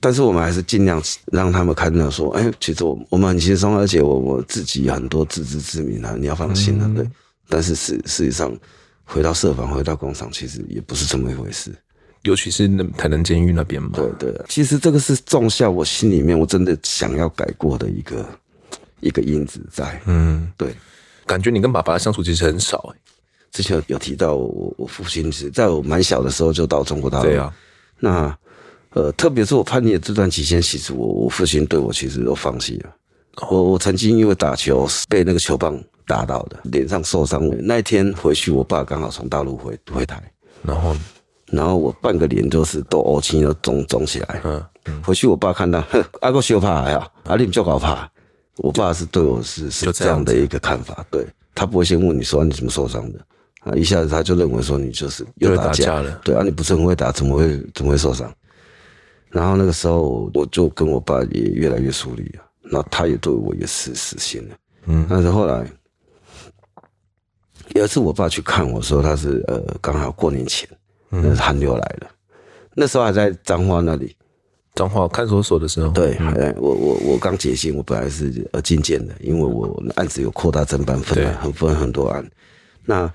[0.00, 7.06] 但是我们还是尽量让他们看到说，哎，其实我我们很轻松，而且我我自己很多自知之明啊，你要放心啊，对。
[7.48, 8.56] 但是事事实上，
[9.04, 11.74] 回到社房，回到工厂，其实也不是这么一回事。
[12.22, 18.28] 尤其是那台南监狱那边嘛，对对，其实这个是种下我心里面我真的想要改过的一个
[19.00, 20.00] 一个因子在。
[20.04, 20.74] 嗯，对，
[21.26, 22.98] 感觉你跟爸爸的相处其实很少哎。
[23.52, 27.24] 之前有提到我我父亲是在我蛮小的时候就到中国大陆。
[27.24, 27.52] 对啊。
[27.98, 28.38] 那
[28.94, 32.90] 呃，特别是我叛逆的这段期间，其实我我父亲对我其实都放弃了。
[33.50, 37.48] 我我曾经因为打球被那个球棒打到的，脸上受伤。
[37.64, 40.20] 那一天回去，我爸刚好从大陆回回台，
[40.62, 40.94] 然后。
[41.52, 44.40] 然后我半个脸就是都凹青，都肿肿起来。
[44.44, 48.08] 嗯，嗯回去我爸看到，哼，阿哥羞怕呀，阿你就搞怕。
[48.58, 53.18] 我爸是对我是是这样的一个看法，对他不会先问你说你怎么受伤的，
[53.62, 56.20] 啊，一下子他就认为说你就是又打架了。
[56.22, 58.32] 对啊，你不是很会打，怎么会怎么会受伤？
[59.30, 64.56] 然后那个时候我就跟我爸也越来越疏离了，那他也对我也是死心了。
[64.86, 65.66] 嗯，但是后来
[67.74, 70.68] 有一次我爸去看我说他是呃刚好过年前。
[71.12, 72.08] 那是寒流来了，
[72.76, 74.14] 那时候还在彰化那里，
[74.76, 75.90] 彰化看守所的时候。
[75.90, 76.16] 对，
[76.56, 82.24] 我我我刚解禁，我本来是呃进监的，因为我案子有扩大侦办，分了很分很多案。
[82.84, 83.12] 那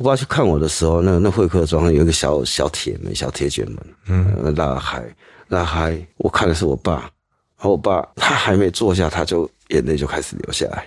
[0.00, 5.04] 我爸去看我的时候，那那会客庄有一个小小铁门、小铁卷门，嗯，拉开
[5.48, 7.10] 拉开，我看的是我爸，然
[7.58, 10.86] 后我爸他还没坐下，他就眼泪就开始流下来。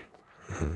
[0.59, 0.72] 嗯，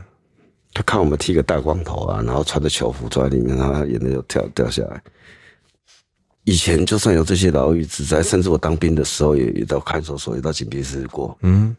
[0.72, 5.02] 他看我们剃个大光头啊，然后穿着囚服坐在里面，然后他眼泪就掉掉下来。
[6.44, 11.36] 以前就算有这些牢狱之灾，甚至我当兵的时候也也到看守所，也到警闭室过。
[11.42, 11.76] 嗯，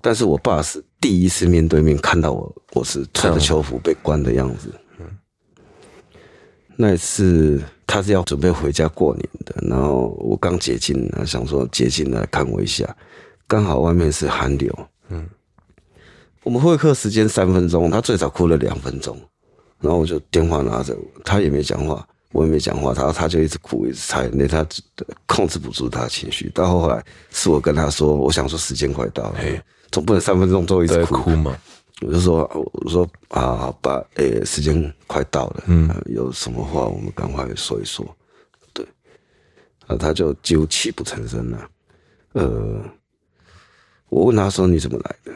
[0.00, 4.72] 但是我爸是第一次面对面看到我，我是穿着囚服被关的样子。
[4.74, 4.80] 嗯，
[6.80, 12.96] 那一次他是要准备回家过年的，然后我刚解禁，想说解禁来看我一下，
[13.48, 14.72] 刚好外面是寒流。
[15.08, 15.26] 嗯，
[16.44, 19.20] 我们会客时间三分钟，他最早哭了两分钟，
[19.80, 22.06] 然后我就电话拿着，他也没讲话。
[22.32, 24.64] 我也没讲话，他他就一直哭，一直擦眼泪，他
[25.24, 26.50] 控制不住他的情绪。
[26.50, 29.38] 到后来是我跟他说，我想说时间快到了，
[29.90, 31.56] 总不能三分钟都一直哭，哭嘛。
[32.00, 38.06] 我就说，我说啊，好吧，诶、欸，时间快到了，嗯、啊，有什么话我们赶快说一说。
[38.72, 38.86] 对，
[39.86, 41.70] 啊，他就几乎泣不成声了。
[42.32, 42.80] 呃，
[44.08, 45.32] 我问他说你怎么来的？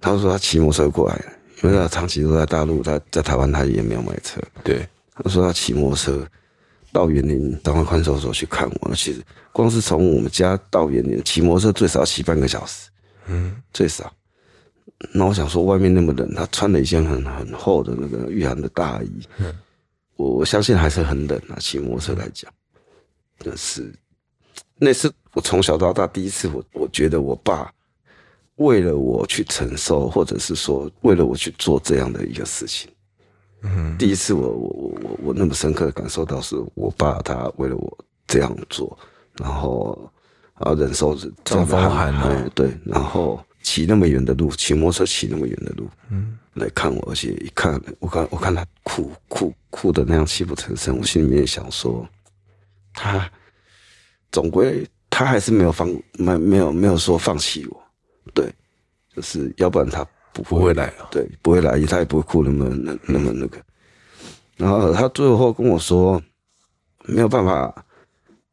[0.00, 1.32] 他说他骑摩托车过来的，
[1.62, 4.40] 因为他长期都在大陆，他在台湾他也没有买车。
[4.62, 4.86] 对。
[5.14, 6.26] 他说他骑摩托车
[6.90, 9.22] 到园林彰化看守所去看我，其实
[9.52, 12.90] 光是从我们家到园林骑摩托车最少要骑半个小时，
[13.26, 14.12] 嗯，最少。
[15.12, 19.54] 那我想说外面那么冷，他穿了一件很很厚的那个御寒的大衣，嗯，
[20.16, 21.56] 我我相信还是很冷啊。
[21.58, 22.50] 骑摩托车来讲，
[23.38, 23.92] 但是
[24.76, 27.72] 那是我从小到大第一次，我我觉得我爸
[28.56, 32.90] 为了我去承受，或者是说为了我去做这样的一个事情。
[33.62, 38.96] 嗯，第一次我我我我我那么深刻的感受到，是我爸他为了我这样做，
[39.38, 40.10] 然后
[40.54, 43.42] 啊忍受着这样的寒寒，对，然后
[43.74, 52.08] 骑那么远的路，骑摩托车骑那么远的路，嗯，来看我，而且一看我看我看他哭哭哭的那样泣不成声，我心里面想说，
[52.92, 53.28] 他
[54.30, 57.82] 总归他还是没有放没没有没有说放弃我，
[58.32, 58.48] 对，
[59.12, 60.06] 就是要不然他。
[60.32, 63.58] 不会，不会来了，对，不会来，他也不会哭那么那那么那个。
[64.56, 66.20] 然后他最后跟我说，
[67.04, 67.72] 没有办法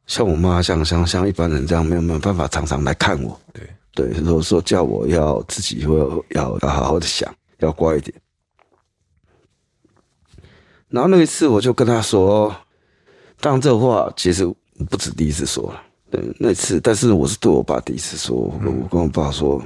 [0.06, 3.40] 像我妈像像像一般人这样，没有没有办法常常来看我。
[3.52, 5.98] 对对，所以说说叫我要自己会
[6.30, 8.14] 要要好好的想，要乖一点。
[10.89, 12.56] 然后那一次我就跟他说，
[13.39, 14.46] 当然这话其实
[14.89, 15.82] 不止第一次说了。
[16.10, 19.66] 对，那次，但是我是对我爸第一次说，我跟我爸说，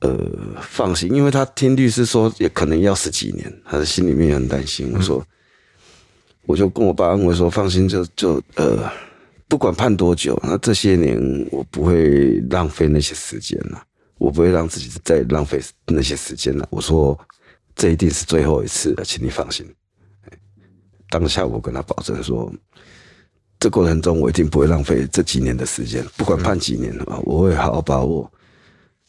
[0.00, 0.18] 呃，
[0.60, 4.92] 放心，因为他听律师说也可能要十几年，他的心里面也很担心。
[4.94, 5.24] 我说，
[6.44, 8.86] 我就跟我爸安慰说，放心，就就呃，
[9.54, 11.16] 不管判多久，那这些年
[11.52, 13.80] 我不会浪费那些时间了，
[14.18, 16.66] 我不会让自己再浪费那些时间了。
[16.70, 17.16] 我说，
[17.76, 19.64] 这一定是最后一次了，请你放心。
[21.08, 22.52] 当下我跟他保证说。
[23.60, 28.28] 这过程中，我一定不会浪费这几年的时间，不管判几年啊，我会好好把握。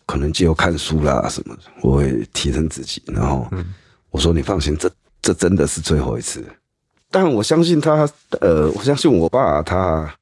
[0.06, 3.02] 可能就看书啦什么的，我会提升自己。
[3.08, 3.50] 然后
[4.12, 4.92] 我说：“你放心，这
[5.24, 6.46] 这真的是最后一次。”
[7.10, 8.08] 但我相信他，
[8.42, 10.16] 呃，我相信我爸他，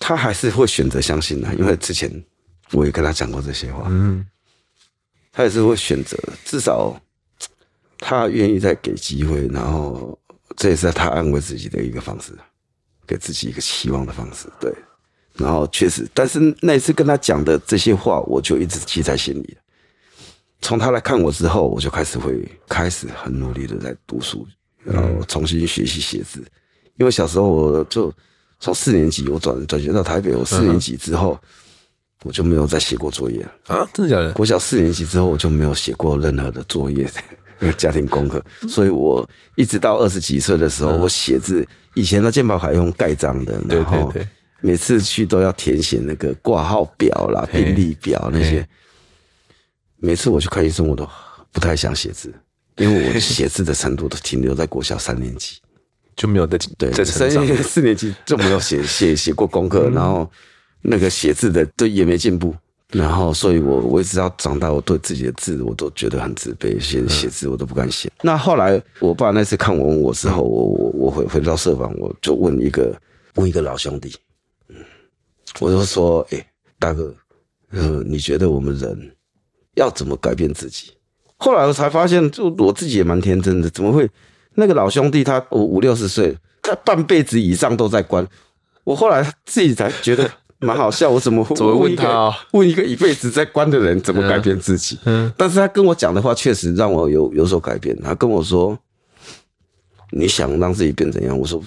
[0.00, 2.10] 他还是会选择相信的，因为之前
[2.72, 3.84] 我也跟他讲过这些话。
[3.88, 4.26] 嗯，
[5.30, 7.00] 他也是会选择，至少
[7.98, 10.18] 他愿意再给机会，然后
[10.56, 12.32] 这也是他安慰自己的一个方式。
[13.06, 14.72] 给自己一个期望的方式，对，
[15.34, 19.58] 然后确实，但是那一次跟他讲的这些话，我就一直记在心里。
[20.60, 24.46] 从他来看我之后，我就开始会开始很努力的在读书，
[24.84, 26.40] 然后重新学习写字。
[26.98, 28.14] 因为小时候我就
[28.60, 31.36] 从四年级我转转学到台北，我四年级之后
[32.22, 34.32] 我就没有再写过作业啊，真的假的？
[34.34, 37.10] 国小四年级之后我就没有写过任何的作业。
[37.76, 44.10] 家庭功课，所以我一直到二十几岁的时候，我写字，以前的健保卡用盖章的，然后
[44.62, 48.66] 每次去都要填写那个挂号表啦、病历表那些。
[49.98, 51.06] 每次我去看医生，我都
[51.52, 52.32] 不太想写字，
[52.76, 55.58] 因为我 写字的程度都停留在国小三年级，
[56.20, 57.30] 就没有在对在三
[57.62, 60.30] 四年级就没有写写写过功课，然后
[60.82, 62.54] 那个写字的都也没进步。
[62.92, 68.06] 然后，所以我我一直到长大，我对自己的字我都觉得很自卑，写写字我都不敢写。
[68.08, 72.94] 嗯、那后来，我爸那次看完我之后，我我我回回到社房，我就问一个
[73.36, 74.14] 问一个老兄弟，
[74.68, 74.76] 嗯，
[75.60, 76.46] 我就说，哎，
[76.78, 77.14] 大哥，
[77.70, 79.16] 呃，你觉得我们人
[79.76, 80.92] 要怎么改变自己？
[81.38, 84.06] 后来我才发现，就我自己也蛮天真的，怎么会？
[84.54, 88.26] 那个老兄弟他五五六十岁，他半辈子以上都在关，
[88.84, 90.30] 我后来自己才觉得。
[90.62, 92.34] 蛮好笑，我怎么会问他、哦？
[92.52, 94.94] 问一个一辈子在关的人怎么改变自己？
[95.06, 97.98] 嗯，嗯，但是他跟我讲的话确实让我有有所改变。
[98.02, 98.78] 他跟我说
[100.12, 101.62] ：“你想让自己变怎样？”我说：“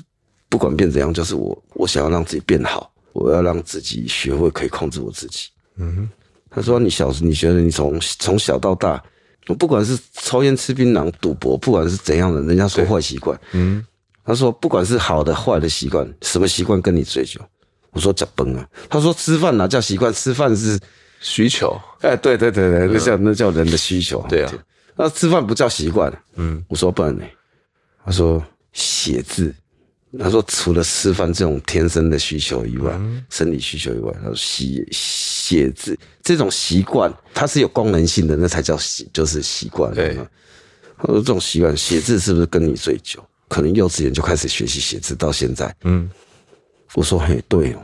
[0.48, 6.08] 不管变怎样，就是我，我想要让自己变好，我要让自己学会可以控制我自己。”嗯，
[6.52, 9.04] 他说：“你小时你觉得你从从小到大，
[9.58, 13.86] 不管是抽烟、吃槟榔、赌博，不管是怎样的，人家说坏习惯，嗯，
[14.26, 17.42] 他说不管是好的坏的习惯，什么习惯跟你追求？”
[17.92, 20.80] 我说脚崩啊，他说吃饭哪叫习惯，吃饭是
[21.20, 21.80] 需求。
[22.02, 24.26] 哎，对对对对，那叫那叫人的需求。
[24.28, 24.54] 对啊，
[24.96, 26.12] 那吃饭不叫习惯。
[26.36, 27.24] 嗯，我说不然呢？
[28.04, 29.54] 他说写字，
[30.18, 34.88] 他说除了吃饭这种天生的需求以外，生理需求以外，他说写
[35.44, 39.94] 写字这种习惯，它是有功能性的，那才叫习，就是习惯。
[39.94, 40.18] 对，
[41.00, 43.22] 我说这种习惯写字是不是跟你最久？
[43.50, 45.76] 可能幼稚园就开始学习写字到现在。
[45.84, 46.10] 嗯。
[46.94, 47.80] 我说嘿，对哦。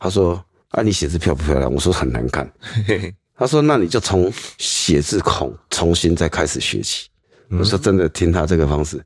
[0.00, 1.72] 他说啊，你写字漂不漂亮？
[1.72, 2.50] 我说很难看。
[3.38, 7.08] 他说那你就从写字孔重新再开始学起。
[7.50, 9.00] 我说真的，听他这个方式，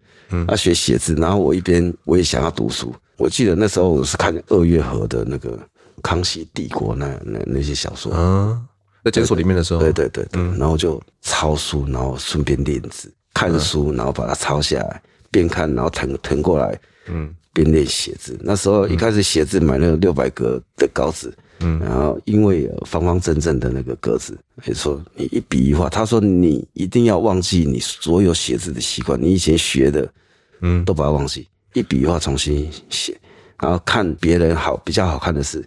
[0.46, 2.94] 他学写字，然后我一边我也想要读书。
[3.16, 5.50] 我记得那时候我是看二月河的那个
[6.08, 8.10] 《康熙帝国》那那那些小说。
[8.12, 8.62] 啊，
[9.04, 17.34] 在监所里面的时候，对对对对，然后就抄书，然后顺便练字，看书，然后把它抄下来，边看然后腾腾过来，嗯。
[17.54, 30.08] 边练写字，那时候一开始写字买那个六百格的稿纸，嗯，然后因为有方方正正的那个格子，没错，你一笔一画，他说你一定要忘记你所有写字的习惯，你以前学的，
[30.60, 33.18] 嗯，都把它忘记，一笔一画重新写，
[33.58, 35.66] 然后看别人好比较好看的字，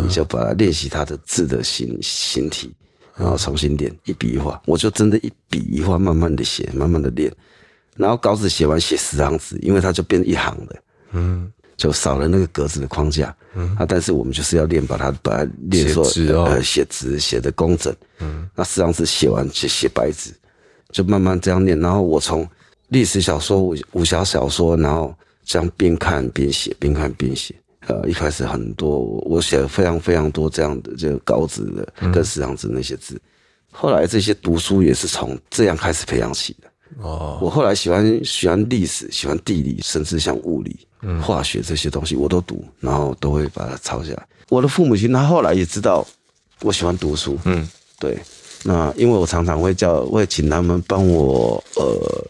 [0.00, 2.72] 你就把它练习它的字的形形体，
[3.14, 7.30] 然后重新练一笔一画，我就真的一笔一画慢慢的写，慢慢的练，
[7.96, 10.82] 然后稿子写完写十行字，因为它就变一行的。
[11.12, 13.36] 嗯，就少了那个格子的框架。
[13.54, 16.02] 嗯，啊，但是我们就是要练，把它把它练说
[16.46, 17.94] 呃写直写的工整。
[18.20, 20.32] 嗯，那十张纸写完就写白纸，
[20.90, 21.78] 就慢慢这样练。
[21.78, 22.48] 然后我从
[22.88, 25.14] 历史小说、武武侠小说，然后
[25.44, 27.54] 这样边看边写，边看边写。
[27.86, 33.20] 呃，一开始很多我写了非常非常多这样的这个稿子的跟实际字那些字。
[33.70, 36.68] 后来这些读书也是从这样开始培养起的。
[37.00, 40.86] 哦，我后来喜欢喜欢历史，喜欢地理，甚至像物理。
[41.20, 44.26] 化学这些东西我都读，然后都会把它抄下来。
[44.50, 46.06] 我的父母亲他后来也知道
[46.60, 47.68] 我喜欢读书，嗯，
[47.98, 48.16] 对。
[48.62, 52.24] 那因为我常常会叫，会请他们帮我呃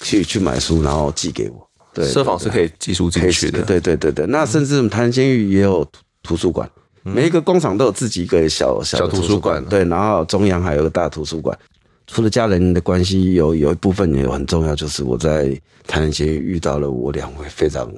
[0.00, 1.69] 去去买书，然后寄给我。
[1.92, 3.62] 对，设防是可以寄书进去的。
[3.62, 5.86] 对对对对，那甚至台南监狱也有
[6.22, 6.70] 图书馆，
[7.04, 9.64] 嗯、每一个工厂都有自己一个小小图书馆。
[9.66, 11.58] 对，然后中央还有个大图书馆。
[12.06, 15.50] 除了家人的关系，有有一部分也很重要，就是我在
[15.86, 17.88] 台南监狱遇到了我两位非常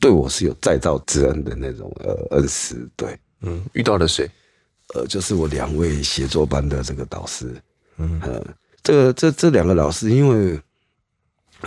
[0.00, 2.88] 对我是有再造之恩的那种呃恩师。
[2.96, 4.28] 对，嗯，遇到了谁？
[4.94, 7.54] 呃，就是我两位写作班的这个导师。
[7.98, 8.44] 嗯，呃，
[8.82, 10.58] 这个这这两个老师，因为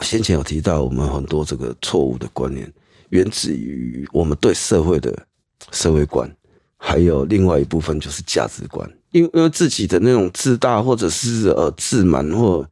[0.01, 2.71] 先前有提到，我们很多这个错误的观念，
[3.09, 5.27] 源自于我们对社会的
[5.71, 6.33] 社会观，
[6.77, 8.89] 还有另外一部分就是价值观。
[9.11, 12.65] 因为因为自己的那种自大，或者是呃自满，或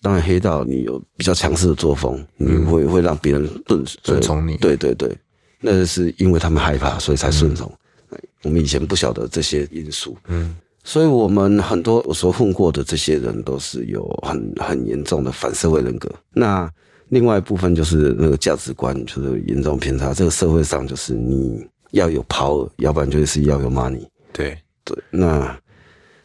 [0.00, 4.56] 当然黑道你有比较强势的作风，你会会让别人顺顺从你。
[4.56, 5.14] 对对对，
[5.60, 7.70] 那是因为他们害怕，所以才顺从。
[8.10, 10.56] 嗯、我们以前不晓得这些因素，嗯，
[10.88, 16.10] 所以我们很多我说混过的这些人都是有很很严重的反社会人格。
[16.32, 16.66] 那
[17.10, 20.14] 另外一部分就是那个价值观就是严重偏差。
[20.14, 24.00] 这个社会上就是你要有 power，要不然就是要有 money。
[24.32, 24.56] 对。
[24.82, 25.54] 对，那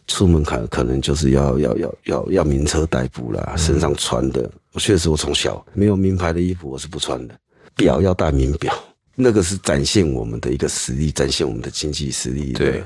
[0.07, 7.35] 出门可可能就是要要要要要名车代步啦，身上穿的，我确实我从小没有名牌的衣服我是不穿的，
[7.75, 8.73] 表要戴名表，
[9.15, 12.81] 那个是展现我们的一个实力，展现我们的经济实力，对，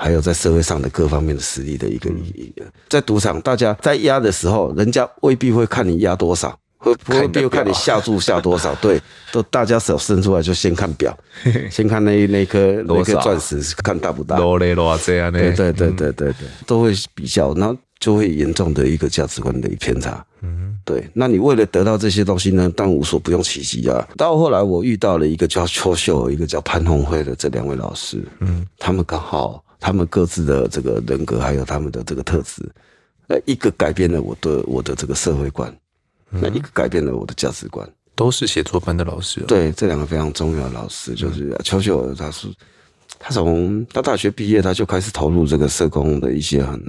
[0.00, 6.58] 还有在社会上的各方面的实力的一个一个，在赌场大家在押的时候，人家未必会看你押多少。
[6.78, 8.74] 会 不会又看你下注下多少？
[8.80, 8.98] 对，
[9.30, 11.14] 都大家手伸出来就先看表，
[11.70, 14.38] 先看那那颗那颗钻石看大不大？
[14.38, 20.24] 多嘞多这样对对对对对对，都会比较，然后就会严重的一个价值观的一偏差。
[20.40, 21.06] 嗯，对。
[21.12, 24.08] 那你为了得到这些东西呢，当然无所不用其极啊。
[24.16, 32.62] 到后来我遇到了一个叫邱秀，一个叫潘鸿辉的这两位老师，嗯，他们刚好他们各自的这个人格还有他们的这个特质，
[33.28, 35.74] 呃，一个改变了我的我的这个社会观。
[36.32, 39.40] 那一个改变了我的价值观，都是写作班的老师。
[39.48, 42.46] 对，这两个非常重要的老师，就是邱秀，他是
[43.18, 46.80] 他从他大学毕业，他就开始投入这个社工的一些很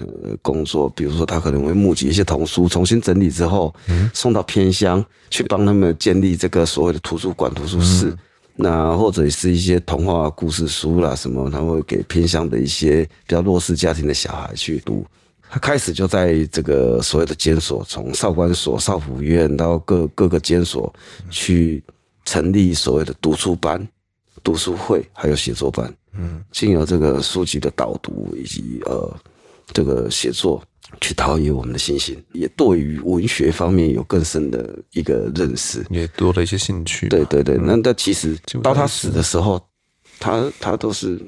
[0.43, 3.73] 工作，比如说他可能会募集一些童书，重新整理之后，
[4.13, 8.15] 送到偏乡去帮他们建立这个所谓的图书馆、图书室，
[8.55, 15.05] 那或者是一些童话故事书啦什么，他会给偏乡的一些比较弱势家庭的小孩去读。
[15.49, 20.93] 他开始就在这个所谓的监所，从少管所、少辅院到各各个监所
[21.29, 21.83] 去
[22.23, 23.85] 成立所谓的读书班、
[24.43, 25.93] 读书会，还有写作班。
[26.13, 29.13] 嗯，经由这个书籍的导读以及呃
[29.73, 30.63] 这个写作，
[30.99, 37.07] 去陶冶我们的心性，也对于文学方面有更深的一个认识，也多了一些兴趣。
[37.07, 39.61] 对对对，那那其实到他死的时候，
[40.19, 41.19] 他他都是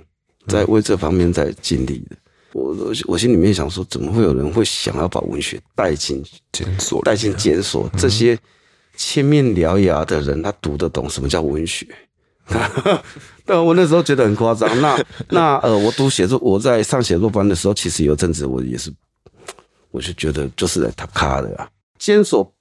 [0.48, 2.18] 在为这方面在尽力的。
[2.54, 7.02] 我我心里面想说，怎么会有人会想要把文学带进检索？
[7.02, 8.38] 带进检索，这些
[8.96, 11.88] 千面獠牙的人，他读得懂什么叫文学？
[13.46, 14.70] 但我那时候觉得很夸张。
[14.82, 18.94] 那那呃，我读写作，我在上写作班的时候，其实有阵子我也是，
[19.94, 21.70] 我就觉得就是来他卡的啊。
[21.98, 22.54] 监所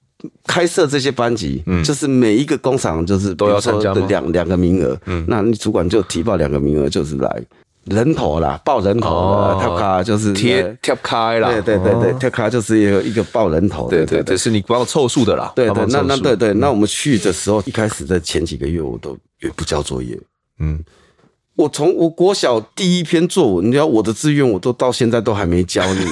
[0.47, 7.43] 开设这些班级，嗯，就是每一个工厂就是都要参加两两个名额，嗯，那你主管就提报两个名额，就是来。
[7.85, 11.49] 人头啦，报人头的，贴卡就是贴贴开啦。
[11.49, 13.89] 对对对对，贴卡就是一个一个报人头。
[13.89, 15.51] 对对对，是你光凑数的啦。
[15.53, 20.17] 对对，那那对对，那我们去的时候，一开始在前几个月，我都也不交作业。
[20.61, 20.79] 嗯。
[21.55, 26.03] 我从我国小第一篇作文，你知道我的志愿，我都到现在都还没教你。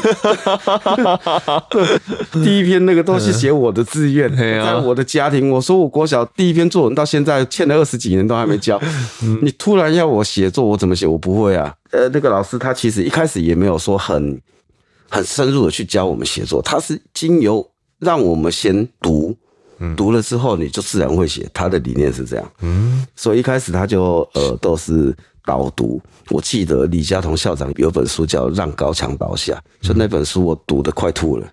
[2.43, 5.49] 第一篇那个都是写我的志愿， 在我的家庭。
[5.49, 8.79] 我说我国小第一篇作文到现在欠了二十几年都还没教。
[9.41, 11.07] 你突然要我写作，我怎么写？
[11.07, 11.73] 我不会啊。
[11.89, 14.39] 呃，那个老师他其实一开始也没有说很
[15.09, 17.67] 很深入的去教我们写作，他是经由
[17.97, 19.35] 让我们先读，
[19.97, 21.49] 读了之后你就自然会写。
[21.51, 22.51] 他的理念是这样。
[22.61, 25.11] 嗯，所以一开始他就呃都是。
[25.45, 31.47] 导读，我记得李家彤校长有本书叫《让高墙倒下》，就那本书我读得快吐了，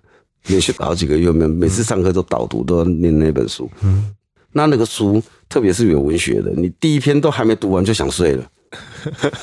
[0.47, 3.69] 连续好几个月，每每次上课都导读，都要念那本书。
[3.81, 4.13] 嗯，
[4.51, 8.45] 那那个书，特别是有文学的，你第一篇都还没读完就想睡了。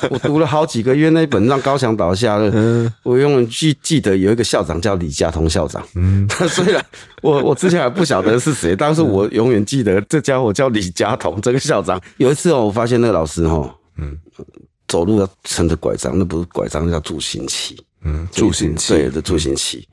[0.09, 5.85] 我读了好几个月那本《让高墙倒下》了，我永远记记得有一个校长叫李家彤校长。
[5.95, 6.81] 嗯，他虽然
[7.21, 11.99] 我我之前还不晓得是谁，但是我永远记得这家伙叫李家彤这个校长。
[12.15, 13.69] 有一次哦，我发现那个老师哦。
[13.97, 14.17] 嗯，
[14.87, 17.77] 走路要撑着拐杖，那不是拐杖，那叫助行器。
[18.03, 19.87] 嗯，助行器，对的，助行器。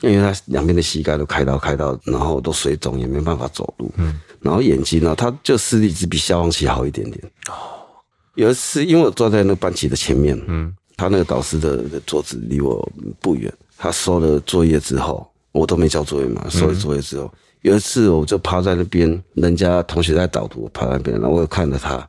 [0.00, 3.88] 因为他两边的膝盖都开刀，开刀，然后都水肿，也没办法走路。
[3.98, 7.24] 嗯，然后眼睛呢，他就视力只比消防器好一点点。
[7.48, 7.86] 哦，
[8.34, 12.90] 有一次，因为我坐在那个班级的前面，嗯，他那个导师的桌子离我
[13.20, 22.08] 不远，他收了作业之后，我都没交作业嘛，收了作业之后，有一次，我就趴在那边，人家同学在导读，我趴在那边，然后我又看着他。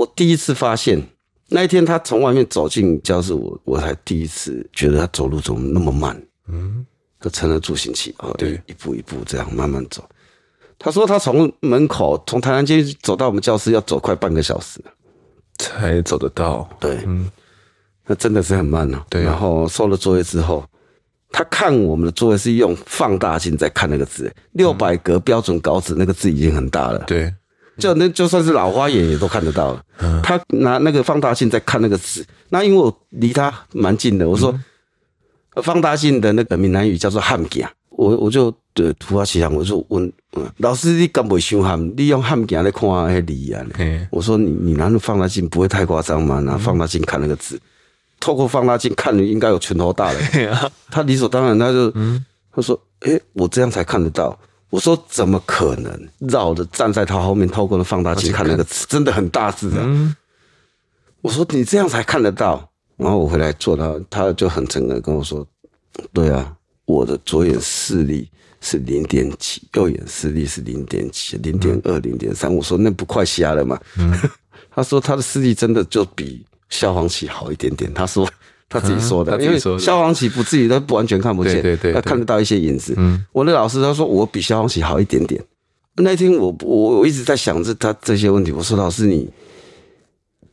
[0.00, 0.98] 我第一次发现，
[1.48, 6.18] 那一天他从外面走进教室，我我才第一次觉得他走路怎么那么慢。
[6.48, 6.86] 嗯，
[7.18, 10.02] 他撑着助行器，哦，对，一步一步这样慢慢走。
[10.78, 14.82] 他说他从门口从台南街走到我们教室要走快半个小时
[15.58, 16.66] 才走得到。
[16.80, 17.30] 对，嗯，
[18.06, 19.04] 那真的是很慢啊。
[19.10, 20.64] 对，然后收了作业之后。
[21.32, 26.98] 他看我们的作业是用放大镜在看那个字，六百格标准稿纸那个字已经很大了。
[27.06, 27.32] 对，
[27.78, 29.84] 就那就算是老花眼也都看得到了。
[30.22, 34.54] 他拿那个放大镜在看那个字，那因为我离他蛮近的，我说
[35.62, 40.12] 放大镜的那个闽南语叫做汉镜，我我就对突发奇想，我就问
[40.58, 41.92] 老师你敢不会修汉？
[41.96, 43.64] 你用汉镜来看那字啊？
[44.10, 46.38] 我说你你拿那放大镜不会太夸张吗？
[46.40, 47.60] 拿放大镜看那个字。
[48.20, 50.20] 透过放大镜看，你应该有拳头大了。
[50.90, 51.90] 他理所当然，他就
[52.54, 54.38] 他说：“哎，我这样才看得到。”
[54.70, 56.08] 我说：“怎么可能？
[56.18, 60.16] 绕着站在他后面，透过那放大镜看那个字，真的很大字啊！”
[61.22, 65.46] 我说：“你这样才看得到。”然后我回来做他，他就很诚恳跟我说
[66.12, 66.54] ：“对啊，
[66.84, 73.78] 我的左眼视力是零点几，右眼视力是零点几，零点二、零点三。”我说：“那不快瞎了吗？”
[74.72, 78.30] 他说：“他的视力真的就比。”消防器好一点点，他说
[78.70, 82.94] 他自己说的，因为萧煌奇不自己都不完全看不见，对对，他看得到一些影子。
[82.96, 85.42] 嗯，我的老师他说我比萧煌奇好一点点。
[85.96, 89.28] 那天我我我一直在想着他这些问题，我说老师你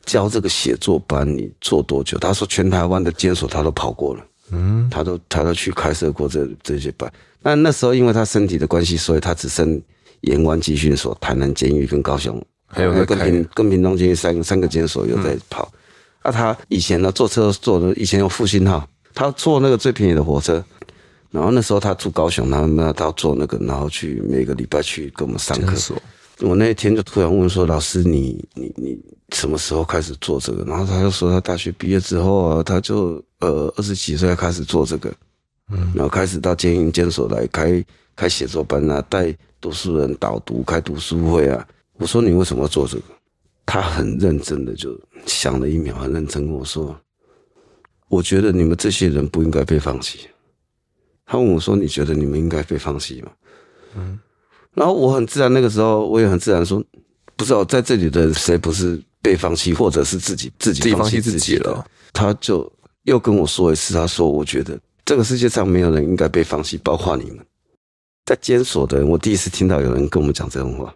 [0.04, 2.18] 教这个写作班你做多久？
[2.18, 7.10] 他说全台湾的监所他都跑过了，嗯，他都他都去开设过这这些班。
[7.40, 9.80] 但那时候因为他身体的关系，所以他只剩
[10.22, 15.70] 盐湾集训所、台南监狱跟高雄，还有跟平跟平东监狱三三个监所有在跑。
[16.28, 20.62] 那、啊、他以前呢，坐车坐的，以前有复兴号，他坐那个最便宜的火车，
[21.30, 25.74] 然后那时候他住高雄，然后那他坐那个，然后去每个礼拜去跟我们上课。
[26.40, 28.98] 我那一天就突然问说：“老师你，你你你
[29.30, 35.10] 什么时候开始做这个？”然后他就说：“他大学毕业之后啊，他就呃二十几岁开始做这个，
[35.70, 41.66] 嗯，然后开始到监营监所来开开写作班啊，带读书人导读，开读书会啊。”
[41.98, 43.04] 我说：“你为什么要做这个？”
[43.70, 46.98] 他很认真的就想了一秒，很认真跟我说
[48.08, 50.20] ：“我觉得你们这些人不应该被放弃。”
[51.26, 53.30] 他问我说：“你觉得你们应该被放弃吗？”
[53.94, 54.18] 嗯，
[54.72, 56.82] 然后我很自然，那个时候我也很自然说
[57.36, 67.44] ：“不知道在这里的谁不是被放弃，或者是自己自己放弃自己了。”他就又跟我说一次：“他说，我觉得这个世界上没有人应该被放弃，包括你们
[68.24, 70.94] 在监所的人。”我第一次听到有人跟我们讲这种话。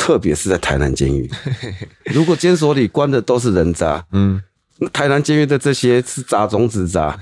[0.00, 1.30] 特别是在台南监狱，
[2.10, 4.42] 如果监所里关的都是人渣，嗯，
[4.78, 7.20] 那台南监狱的这些是杂种子渣。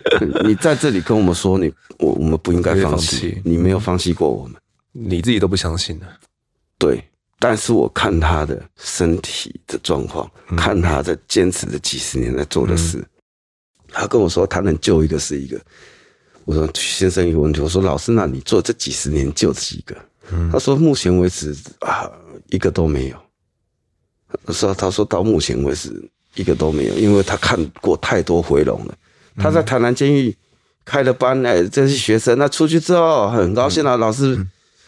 [0.44, 4.54] 你在这里跟我们说你我我们不应该放弃，你没有放弃过我们，
[4.92, 6.06] 你自己都不相信的。
[6.78, 7.02] 对，
[7.38, 13.02] 但是我看他的身体的状况，看他在坚持的几十年在做的事，
[13.88, 15.58] 他跟我说他能救一个是一个。
[16.44, 19.96] 我说先生一个问题，我说老师，那你做这几十年救几个？
[20.52, 22.10] 他说目前为止啊。
[22.50, 23.16] 一个都没有，
[24.54, 25.92] 说他说到目前为止
[26.34, 28.94] 一个都没有，因为他看过太多回笼了。
[29.36, 30.34] 他在台南监狱
[30.82, 34.46] 开了班，哎，这些学生那出去之后很高兴啊，老师，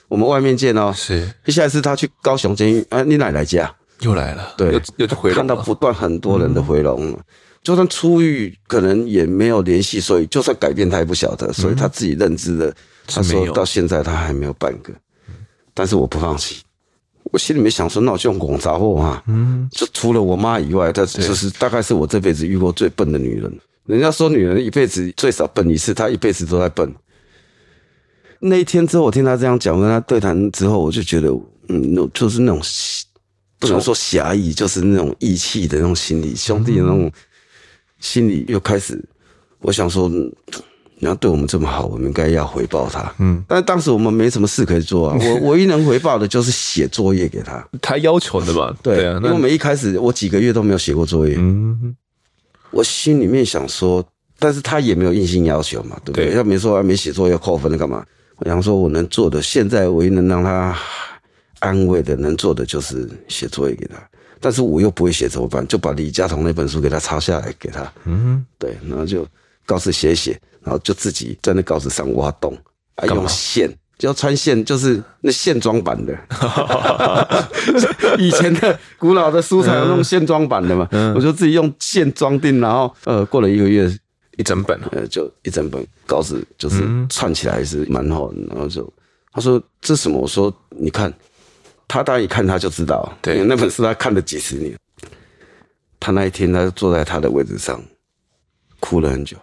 [0.08, 0.90] 我们外面见哦。
[0.96, 3.70] 是，下一次他去高雄监狱，啊，你奶奶家。
[4.00, 7.14] 又来了，对，又又回看到不断很多人的回笼，
[7.62, 12.74] 就算出狱可能也没有联系，所以就算改变他也不晓得，所以他自己认知的，
[13.06, 14.94] 他说到现在他还没有半个，
[15.80, 16.62] 但是我不放弃。
[17.32, 23.50] 我心里面想说，那我就用广杂货嘛，嗯，就除了我妈以外，她就是大概是我这辈子遇过最笨的女人。
[23.86, 26.94] 人家说女人一辈子最少笨一次，她一辈子都在笨。
[28.40, 31.30] 那一天之后，我听她这样讲，跟她对谈之后，我就觉得，
[31.68, 32.60] 嗯，那就是那种
[33.58, 37.10] 不能说侠义，就是那种义气的那种心理，兄弟的那种
[38.00, 39.02] 心理又开始，
[39.60, 40.10] 我想说。
[41.02, 43.10] 你要对我们这么好，我们应该要回报他。
[43.18, 45.18] 嗯，但是当时我们没什么事可以做啊。
[45.40, 47.66] 我唯一能回报的就是写作业给他。
[47.80, 48.70] 他要求的嘛？
[48.82, 51.36] 对啊，因为我们一开始我几个月都没有写过作业。
[51.38, 51.96] 嗯，
[52.70, 54.06] 我心里面想说，
[54.38, 56.34] 但是他也没有硬性要求嘛，对不对？
[56.36, 58.04] 要没说没写作业要扣分的干嘛？
[58.36, 60.76] 我想说，我能做的，现在唯一能让他
[61.60, 63.94] 安慰的，能做的就是写作业给他。
[64.38, 65.66] 但是我又不会写怎么办？
[65.66, 67.90] 就把李嘉彤那本书给他抄下来给他。
[68.04, 69.26] 嗯，对，然后就
[69.64, 70.38] 告诉写写。
[70.62, 72.56] 然后就自己在那稿纸上挖洞，
[72.96, 76.16] 啊，用线，就要穿线，就是那线装版的。
[78.18, 83.90] 以前的古老的书才有那种线装版的嘛，嗯、我就自己用线装订，然后呃，过了一个月，
[84.36, 88.92] 一整本，呃，就一整本稿纸，就是串起来是蛮好的，然后就
[89.32, 90.18] 他说这什么？
[90.18, 91.12] 我说你看，
[91.88, 94.74] 他当然一看他就知道，对，那本书他看了几十年。
[96.02, 97.78] 他那一天，他就坐在他的位置上，
[98.80, 99.36] 哭了很久，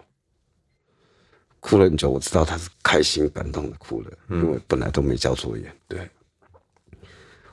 [1.60, 2.10] 哭了很久。
[2.10, 5.72] 我知道他是开心感动的哭了，因为本来都没交作业。
[5.86, 6.08] 对。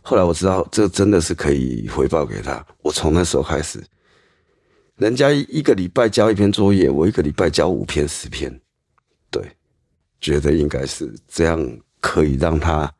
[0.01, 2.63] 后来我知道，这真的是可以回报给他。
[2.83, 3.83] 我从那时候开始，
[4.97, 8.61] 人家一个礼拜交一篇作业，我一个礼拜交五篇、十篇。
[9.31, 9.43] 对，
[10.21, 12.93] 觉得应该是这样，可以让他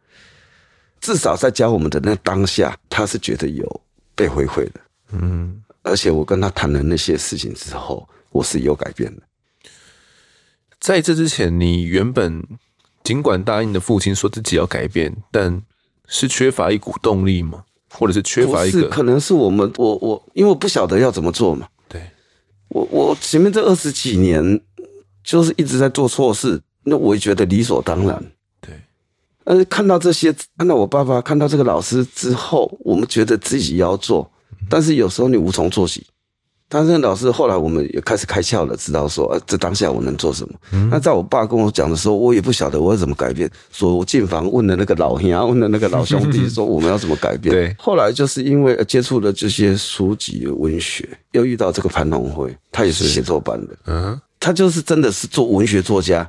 [0.99, 3.82] 至少在教我们的那当下，他是觉得有
[4.16, 4.82] 被回馈的。
[5.12, 9.22] 嗯，而且我跟他谈了那些事情之后，我是有改变的。
[10.86, 12.43] 在这之前，你原本
[13.03, 15.59] 尽管答应的父亲说自己要改变，但
[16.07, 17.63] 是缺乏一股动力吗？
[17.89, 18.88] 或者是缺乏一个？
[18.88, 21.67] 可能是我们，我我，因为我不晓得要怎么做嘛。
[21.89, 21.99] 对，
[22.67, 24.61] 我我前面这二十几年
[25.23, 28.23] 就是一直在做错事，那我也觉得理所当然。
[28.61, 28.79] 对，
[29.43, 34.31] 但是看到这些，看到我爸爸，看到这个老师之后，我们觉得自己要做，
[34.69, 36.05] 但是有时候你无从做起。
[36.68, 40.55] 但是老师后来我们也开始开窍了，知道说，呃，这当下我能做什么？
[40.72, 47.53] 嗯、那在我爸跟我讲的时候，我也不晓得我要怎么改变，所以我进房问了那个老兄，问了那个老兄弟， 说我们要怎么改变？
[47.53, 47.76] 对。
[47.78, 56.28] 后来就是因为接触了这些书籍、文学，又遇到这个潘龙辉，他也是写作班的，嗯，他就是真的是做文学作家，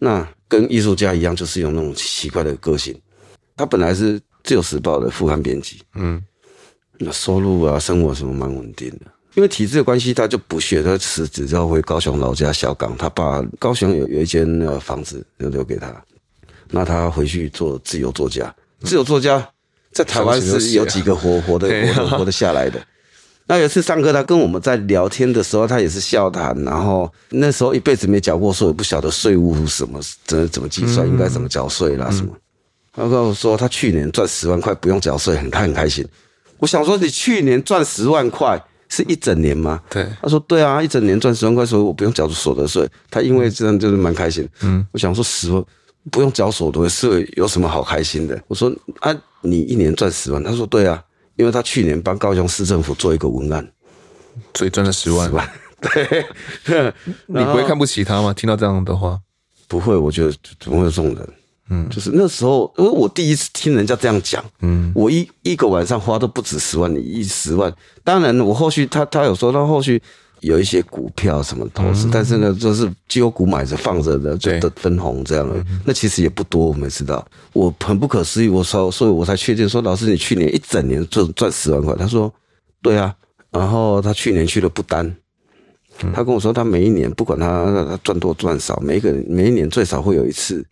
[0.00, 2.92] 那跟艺术家一样，就是有那种奇怪的个性。
[3.56, 6.20] 他本来是自由时报的副刊编辑，嗯，
[6.98, 9.06] 那收入啊、生活什么蛮稳定的。
[9.40, 12.94] 因为体制的关系，他就不屑，他辞职之后回高雄老家小港。
[12.98, 15.90] 他爸高雄有有一间呃房子，就留给他。
[16.68, 19.48] 那他回去做自由作家，自由作家
[19.92, 22.78] 在台湾是有几个活活的活的活得下来的。
[23.46, 26.54] 那有一次上课，他跟我们在聊天的时候，他也是笑谈。
[26.62, 32.36] 然后那时候一辈子没缴过税，也不晓得税务什么怎怎么计算，应该怎么缴税啦什么。
[32.92, 36.06] 他跟我说，他去年赚十万块不用缴税，他很开心。
[36.58, 38.62] 我想说，你去年赚十万块。
[38.90, 39.80] 是一整年吗？
[39.88, 42.86] 对，他说对啊，一整年赚十万块，所以我不用缴所得税。
[43.08, 44.46] 他因为这样就是蛮开心。
[44.62, 45.64] 嗯，我想说十万
[46.10, 48.38] 不用缴所得税有什么好开心的？
[48.48, 50.42] 我说啊，你一年赚十万？
[50.42, 51.02] 他说对啊，
[51.36, 53.66] 因为他去年帮高雄市政府做一个文案，
[54.54, 55.28] 所以赚了十万。
[55.28, 56.92] 十万， 对，
[57.26, 58.34] 你不会看不起他吗？
[58.34, 59.18] 听到这样的话，
[59.68, 61.28] 不会，我觉得怎么会有这种人？
[61.72, 67.72] 嗯，就是那时候，因为我第一次听人家这样讲，嗯，我一一个晚上花都不止十万，你一十万。
[68.02, 70.02] 当然，我后续他他有说，他后续
[70.40, 75.64] 有一些股票什么投资，嗯、但是呢，就是绩优股买着放着的，就的分红这样的。
[75.84, 77.24] 那其实也不多，我们知道。
[77.52, 81.94] 我很不可思议，我说，所以我才确定说，老师，你去年一整年赚赚十万块。
[81.94, 82.32] 他说，
[82.82, 83.14] 对啊。
[83.52, 85.14] 然后他去年去了不丹，
[86.12, 90.66] 他跟我说，他每一年不管他他赚多赚少，每一个每一年最少会有一次。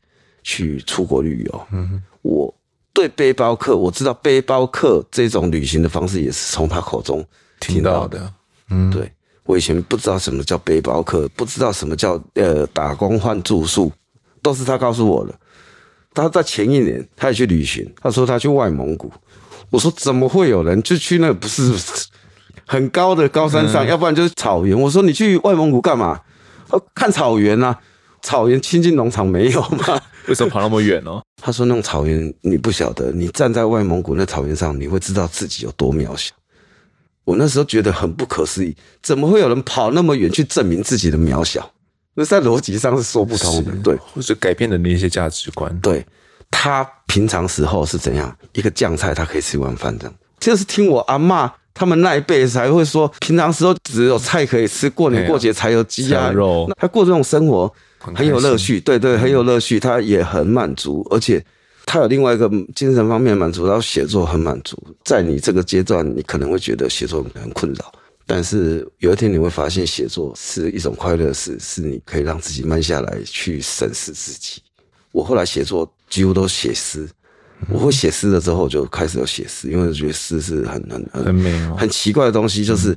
[0.48, 2.52] 去出国旅游，嗯，我
[2.94, 7.22] 对背包客，我知道背包客这种旅行的方式也是从他口中
[7.60, 8.32] 听到的。
[8.70, 9.12] 嗯，对，
[9.44, 13.92] 我以前不知道什么叫背包客，不知道什么叫呃打工换住宿，
[14.40, 15.34] 都是他告诉我的。
[16.14, 19.12] 他在前一年他也去旅行，他说他去外蒙古，
[19.68, 21.70] 我说怎么会有人就去那不是
[22.66, 24.80] 很高的高山上，嗯，要不然就是草原。
[24.80, 26.18] 我说你去外蒙古干嘛？
[26.94, 27.78] 看草原啊，
[28.28, 29.98] 草原亲近农场没有吗？
[30.28, 31.22] 为什么跑那么远哦？
[31.42, 36.34] 他说：“那种草原你不晓得，你站在外蒙古那草原上，你会知道自己有多渺小。”
[37.24, 41.70] 我那时候觉得很不可思议，怎么会有人跑那么远去证明自己的渺小？
[42.12, 43.72] 那在逻辑上是说不通的。
[43.82, 45.74] 对，或者改变了那些价值观。
[45.80, 46.04] 对，
[46.50, 50.14] 他平常时候是怎样一个酱菜，他可以吃一碗饭这样。
[50.38, 56.70] 就是听我阿嬷他们那一辈才会说，平常时候只有菜可以吃，过年过节才有鸡鸭肉。
[56.76, 57.72] 他过这种生活。
[57.98, 61.44] 很有乐趣，对对，很有乐趣，他也很满足，而且
[61.84, 64.76] 他有另外一个精神方面满足，然后写作很满足。
[65.04, 67.92] 在你这个阶段，你可能会觉得写作很困扰，
[68.26, 74.62] 但是有一天你会发现，写作是一种快乐，是是你可以让自己慢下来去审视自己。
[75.10, 77.08] 我后来写作几乎都写诗，
[77.68, 82.96] 我会写诗了之后就开始有写诗，因为我觉得诗是很很很美、很奇怪的东西，就是。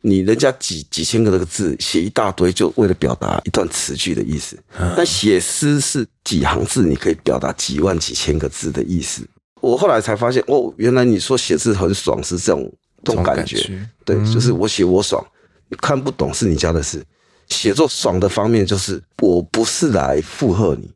[0.00, 4.56] 你人家几几千个这个字写一大堆，就为了表达一段词句的意思。
[4.96, 9.26] 但写诗是几行字，你可以表达几万几千个字的意思。
[9.60, 12.72] 我后来才发现，哦，原来你说写字很爽是这种
[13.02, 13.58] 这种感觉。
[14.04, 15.24] 对，就是我写我爽，
[15.68, 17.02] 你看不懂是你家的事。
[17.48, 20.90] 写作爽的方面就是，我不是来附和你，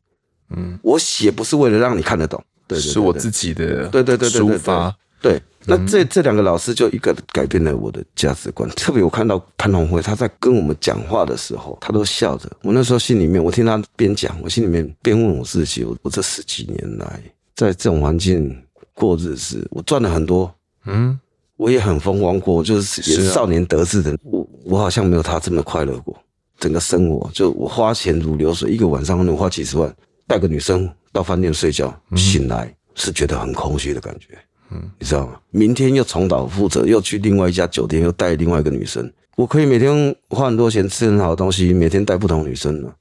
[0.55, 4.95] 嗯，我写不是为了让你看得懂，对，是我自己的，对对对对抒发。
[5.23, 8.69] 对，那这这两个老师就一个改变了我的价值观。
[8.71, 12.51] 特别我看到潘鸿辉他在跟我们讲话的时候，他都笑着。
[12.61, 17.21] 我那时候心里面，我听他边讲，我心里面边问我自己：我我这十几年来
[17.55, 18.53] 在这种环境
[18.93, 20.53] 过日子，我赚了很多，
[20.87, 21.17] 嗯，
[21.55, 24.17] 我也很风光过，就是也是少年得志的。
[24.23, 26.13] 我我好像没有他这么快乐过。
[26.59, 29.89] 整个生活就我花钱如流水，一个晚上能花几十万，
[30.27, 34.37] 带个女生到饭店睡觉，醒来是觉得很空虚的感觉。
[34.73, 35.39] 嗯，你知道吗？
[35.51, 39.11] 明天又重蹈覆辙，又去另外一家酒店，又带另外一个女生。
[39.35, 42.93] 我可以每天花很多钱吃很好的东西，每天带不同女生呢。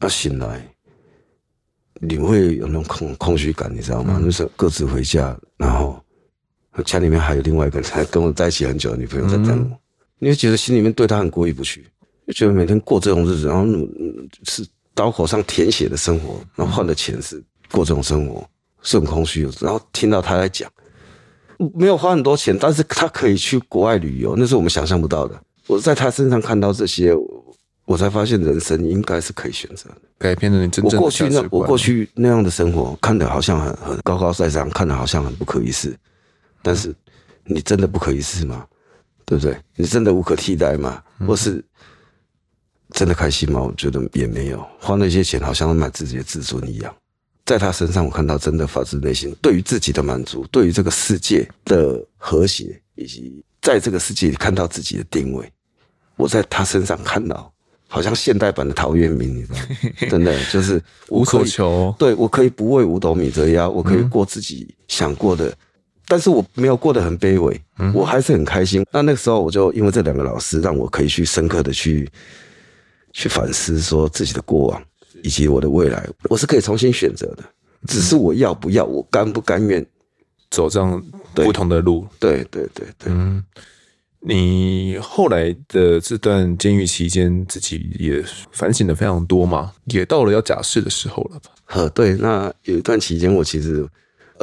[0.00, 0.60] 啊，醒来
[2.00, 4.20] 你会有那种空空虚感，你知道吗？
[4.22, 5.98] 那时候各自回家，然后
[6.84, 9.78] 家里面还有另外一个人，还跟我在一起很久的女朋友在等我，
[10.18, 11.86] 你会觉得心里面对她很过意不去，
[12.26, 13.64] 就觉得每天过这种日子，然后
[14.44, 18.46] 是刀口上舔血的生活，然后换的钱是过这种生活，
[18.82, 19.48] 是很空虚。
[19.60, 20.70] 然后听到他在讲。
[21.74, 25.40] 没有花很多钱，但是他可以去国外旅游，那是我们想象不到的。
[25.66, 27.14] 我在他身上看到这些，
[27.84, 30.96] 我才发现人生应该是可以选择的，改变了你真正的。
[30.98, 35.96] 我过去那我过去那样的生活，看的好像很很高高在上，看的好像很不可一世。
[36.62, 36.94] 但是
[37.44, 38.66] 你真的不可一世吗？
[39.26, 39.56] 对不对？
[39.76, 41.02] 你真的无可替代吗？
[41.26, 41.64] 或是
[42.90, 43.62] 真的开心吗？
[43.62, 46.94] 我觉得也没有，花那些钱好像买自己的自尊一样。
[47.44, 55.46] 在他身上，我看到真的发自内心对于自己的满足，对于这个世界的和谐，以及在这个世界里看到自己的定位。
[56.16, 57.52] 我在他身上看到，
[57.86, 59.66] 好像现代版的陶渊明，你知道吗？
[60.08, 61.94] 真的就是无所求。
[61.98, 65.56] 对，我可以不为五斗米折腰，我可以过自己想过的，嗯、
[66.08, 67.60] 但是我没有过得很卑微，
[67.92, 68.86] 我还是很开心。
[68.90, 72.08] 那那个时候，我就因为这两个老师，让我可以去深刻的去
[73.12, 74.82] 去反思，说自己的过往。
[75.24, 77.42] 以及我的未来，我是可以重新选择的，
[77.88, 79.84] 只是我要不要，我甘不甘愿
[80.50, 81.02] 走这样
[81.34, 82.06] 不同的路？
[82.20, 83.12] 对对对对。
[83.12, 83.42] 嗯，
[84.20, 88.22] 你后来的这段监狱期间，自己也
[88.52, 91.50] 反省的非常多嘛，也到了要假释的时候了吧？
[91.64, 93.88] 呵，对，那有一段期间，我其实。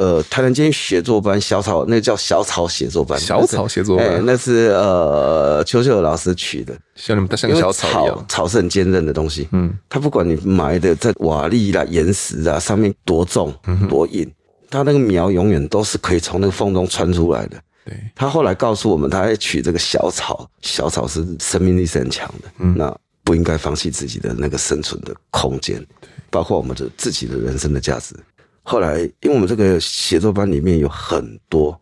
[0.02, 3.16] 呃，台南监狱写作班小草，那个、叫小草写作班。
[3.20, 8.16] 小草写作班，欸、那是呃邱秀老师取的，像你们像小草一样。
[8.28, 13.54] 草草是很坚韧的东西，嗯，它不管你埋的在瓦砾啦、岩石啊上面多重
[13.88, 14.28] 多硬，
[14.68, 17.56] 它那个苗永远都是可以从那个缝中穿出来的。
[17.84, 22.92] 对，他后来告诉我们，他还取这个小草，小草是生命力是很强的，嗯，那
[23.22, 25.80] 不应该放弃自己的那个生存的空间，
[26.28, 28.16] 包括我们的自己的人生的价值。
[28.62, 31.78] 后来，因为我们这个写作班里面有很多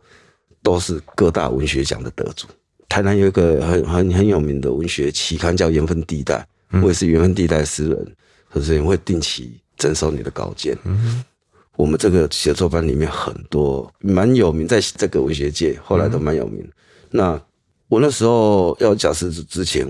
[0.63, 2.47] 都是各大文学奖的得主。
[2.89, 6.47] 台南有一个很很很有名的文学期刊叫《缘分地带》，
[6.83, 10.77] 我也是缘分地带诗人，所以会定期征收你的稿件。
[11.77, 16.67] 我们这个写作班里面很多蛮有名，在这个文学界后来都蛮有名。
[17.11, 17.41] 那
[17.89, 19.87] 我那时候要假释之前，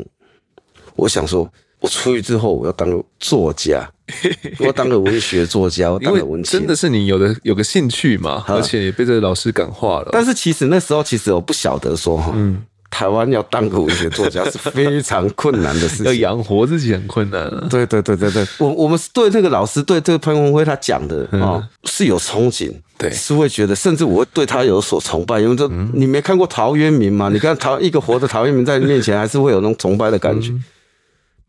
[0.96, 1.50] 我想说。
[1.80, 3.90] 我出去之后，我要当个作家，
[4.60, 6.58] 我要当个文学作家，我当个文青。
[6.58, 10.10] 真的是你有的有个兴趣嘛，而且也被这个老师感化了。
[10.12, 17.66] 但是其实那时候，其实我不晓得说，嗯，台湾要当个文学作家 是非常困难的事情，要养活自己很困难啊。
[17.70, 27.30] 对对对对对，我我们是对这个老师，对这个潘文辉他讲的啊，是有憧憬，对，是会觉得，甚至我会对他有所崇拜，因为这你没看过陶渊明吗？
[27.32, 30.52] 你看陶一个活的陶渊明在你面前，还是会有那种崇拜的感觉。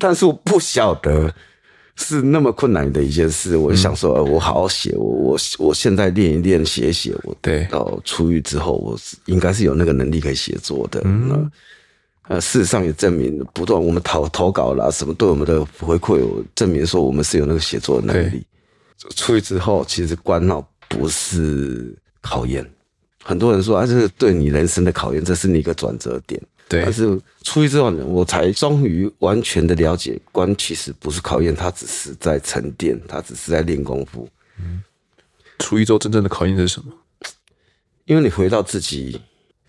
[0.02, 1.32] 但是我不晓得
[1.96, 11.00] 是那么困难的一件事，我想说，我好好写，我我我现在练一练写一写，我对到出狱之后，我是应该是有那个能力可以写作的。
[11.06, 11.52] 嗯，
[12.28, 18.44] 呃，事实上也证明，不断我们投投稿啦，什么对我们的回馈，我证明说我们是有那个写作的能力。
[19.16, 22.68] 出狱之后，其实关闹不是考验，
[23.24, 26.42] 很多人说啊，这是对你人生的考验，这是你一个转折点。
[26.72, 34.26] 对，但是出狱之后呢，我才终于完全的了解，关其实不是考验，他只是在沉淀，他只是在练功夫。
[34.58, 34.82] 嗯，
[35.60, 36.94] 出一周真正的考验是什么？
[38.06, 39.20] 因为你回到自己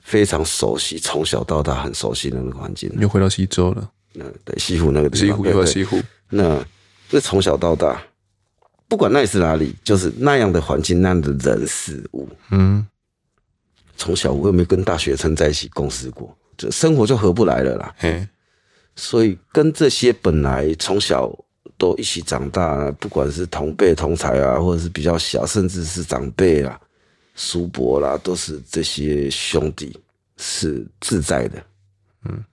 [0.01, 3.91] 非常熟悉，从小到大很熟悉的那个环境，又回到西周了。
[4.13, 6.01] 那对西湖那个地方，西湖又到西湖。
[6.31, 6.65] 那
[7.11, 8.01] 那从小到大，
[8.87, 12.29] 不管那里是哪里，就是那样的环境，那样的人事物。
[12.51, 12.87] 嗯，
[13.97, 16.37] 从小我又没跟大学生在一起共事过。
[16.57, 18.27] 就生活就合不来了啦，嘿，
[18.97, 21.33] 所以跟这些本来从小
[21.79, 26.81] 都一起长大，不管是同辈同才啊，或者是比较小，甚至是长辈啊、
[27.35, 29.99] 叔伯啦，都是这些兄弟，
[30.37, 31.65] 是自在的，
[32.25, 32.45] 嗯，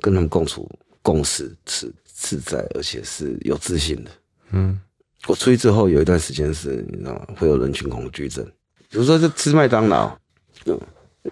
[0.00, 0.70] 跟他们共处
[1.02, 4.10] 共事是自在，而且是有自信的，
[4.50, 4.80] 嗯。
[5.26, 7.26] 我出去之后有一段时间是，你知道吗？
[7.36, 8.44] 会有人群恐惧症，
[8.88, 10.16] 比如说就吃麦当劳，
[10.64, 10.80] 嗯。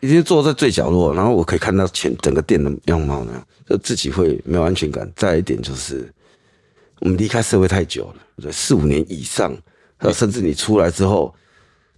[0.01, 5.11] 已经坐在最角落，然后我可以看到前整个店的样貌呢，就自己会没有安全感。
[5.17, 6.13] 再一点就是，
[7.01, 9.57] 我们离开社会太久了，对，四五年以上，
[10.13, 11.35] 甚至你出来之后，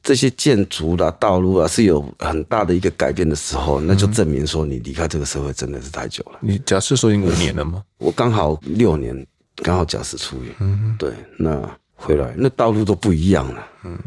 [0.03, 6.39] 这些建筑啦、道路啊是有很大的一个改变的时候，那就证明说你离开这个社会真的是太久了。
[6.41, 7.83] 你假设说已经五年了吗？
[7.99, 9.27] 我刚好六年，
[9.57, 10.53] 刚好假释出狱。
[10.61, 13.99] 嗯，对，那回来那道路都不一样了，嗯，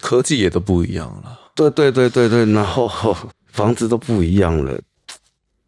[0.00, 1.39] 科技也都不一样了。
[1.54, 2.88] 对对对对对，然后
[3.52, 4.80] 房子都不一样了，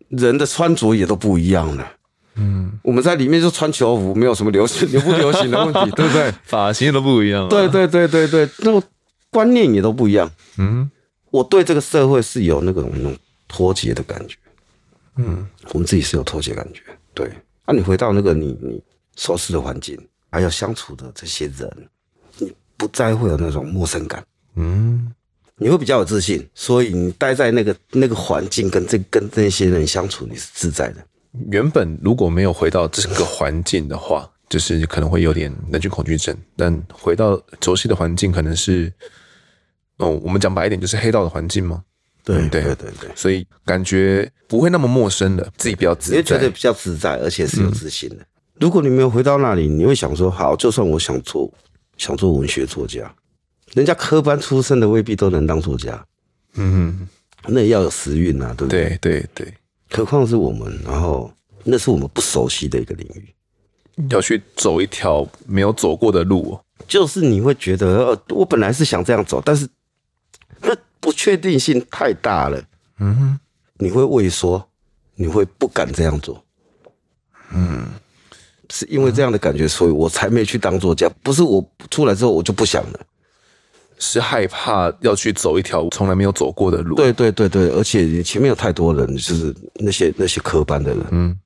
[0.09, 1.92] 人的穿着也都不一样了。
[2.34, 6.32] 嗯，我们在里面就穿球服，没有什么流行流不流行的问题， 对不对？
[6.44, 7.46] 发型都不一样。
[7.48, 8.82] 对对对对对，那个
[9.30, 10.30] 观念也都不一样。
[10.56, 10.90] 嗯，
[11.30, 13.14] 我对这个社会是有那种那种
[13.46, 14.36] 脱节的感觉。
[15.16, 16.80] 嗯，我们自己是有脱节感觉。
[17.12, 17.30] 对，
[17.66, 18.82] 那、啊、你回到那个你你
[19.16, 19.98] 熟悉的环境，
[20.30, 21.88] 还有相处的这些人，
[22.38, 24.24] 你不再会有那种陌生感。
[24.54, 25.12] 嗯。
[25.58, 30.96] 你会比较有自信，所以你待在那个那个环境，跟这跟这些人相处，你是自在的。
[31.50, 36.36] 原本如果没有回到这个环境的话， 就是可能会有点人群恐惧症。
[36.56, 38.92] 但回到熟悉的环境，可能是
[39.98, 41.82] 哦，我们讲白一点，就是黑道的环境吗？
[42.24, 48.16] 对对对对，对，所以感觉不会那么陌生的，自己比较自在，也觉得比较自在，而且是有自信的。
[48.16, 48.26] 嗯。
[48.60, 51.52] 如果你没有回到那里，你会想说：好，就算我想做，
[51.96, 53.12] 想做文学作家。
[53.74, 56.05] 人家科班出身的未必都能当作家，
[56.55, 57.09] 嗯，
[57.47, 58.99] 那也要有时运啊，对不对？
[59.01, 59.55] 对对对，
[59.90, 61.32] 何况是我们，然后
[61.65, 63.35] 那是我们不熟悉的一个领域，
[64.11, 69.66] 要去走一条没有走过的路，就是你会觉得，呃，我本来是想这样走，但是
[70.61, 72.62] 那不确定性太大了，
[72.99, 73.40] 嗯哼，
[73.78, 74.62] 你会畏缩，
[75.15, 76.44] 你会不敢这样做，
[77.55, 77.86] 嗯，
[78.69, 83.01] 是因为这样的感觉，所以我才没去当作家，不是我出来之后我就不想了。
[84.04, 91.38] 是害怕要去走一条从来没有走过的路，对对对对，而且前面有太多人，就是那些那些科班的人，嗯，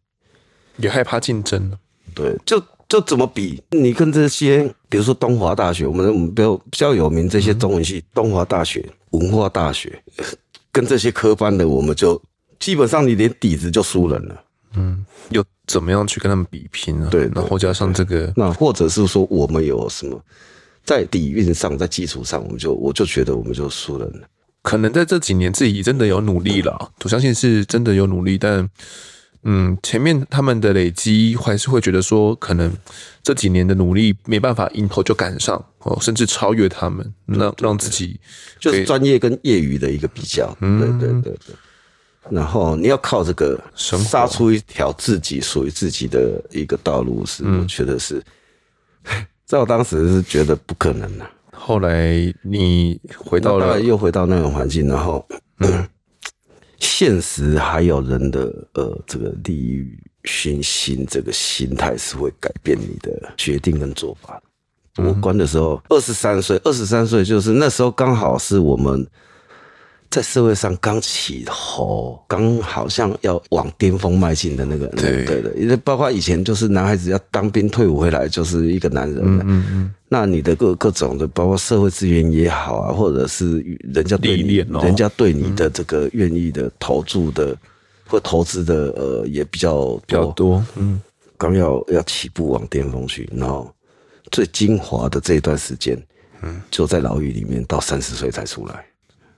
[0.78, 1.70] 也害怕竞争，
[2.14, 2.58] 对，就
[2.88, 3.62] 就怎么比？
[3.72, 10.02] 你跟这些，比如说东华大学，我们我们比较比较有名这些中文系，嗯、东华大学、文化大学，
[10.72, 12.20] 跟这些科班的，我们就
[12.58, 14.44] 基本上你连底子就输人了，
[14.76, 17.08] 嗯，又怎么样去跟他们比拼呢？
[17.10, 20.18] 对，然后加上这个，那或者是说我们有什么？
[20.86, 24.10] 在底蕴上，在基础上，我们就我就觉得我们就输了。
[24.62, 28.68] 可能在这几年自己真的有努力了，我相信是真的有努力，但
[29.42, 32.72] 嗯，前面他们的累积还是会觉得说，可能
[33.22, 38.18] 这几年的努力没办法迎头就赶上哦，甚至超越他们，让让自己
[38.58, 40.56] 就是专业跟业余的一个比较。
[40.60, 41.54] 嗯，对对对对。
[42.28, 48.20] 然后你要靠这个杀出一条自己属于自己的一个道路，是我觉得是。
[49.46, 55.24] 在我当时是觉得不可能的，后来你回到了，又回到那个环境，然后，
[55.60, 55.86] 嗯，
[56.80, 64.42] 现实还有人的呃这个利欲熏心，这个心态是会改变你的决定跟做法。
[64.96, 69.06] 我关的时候二十三岁，二十三岁就是那时候刚好是我们。
[70.10, 75.24] 在社会上刚起头，刚好像要往巅峰迈进的那个，对。
[75.24, 83.58] 对的，因为包括以前就是男孩子要当兵退伍回来就是一个男人，嗯嗯嗯，那你的各各种的，包括社会资源也好啊，或者是
[83.92, 87.56] 人家对你，人家对你的这个愿意的投注的
[88.06, 91.00] 或投资的，呃，也比较比较多，嗯，
[91.36, 93.70] 刚要要起步往巅峰去，然后
[94.30, 96.00] 最精华的这一段时间，
[96.42, 98.84] 嗯，就在牢狱里面，到三十岁才出来。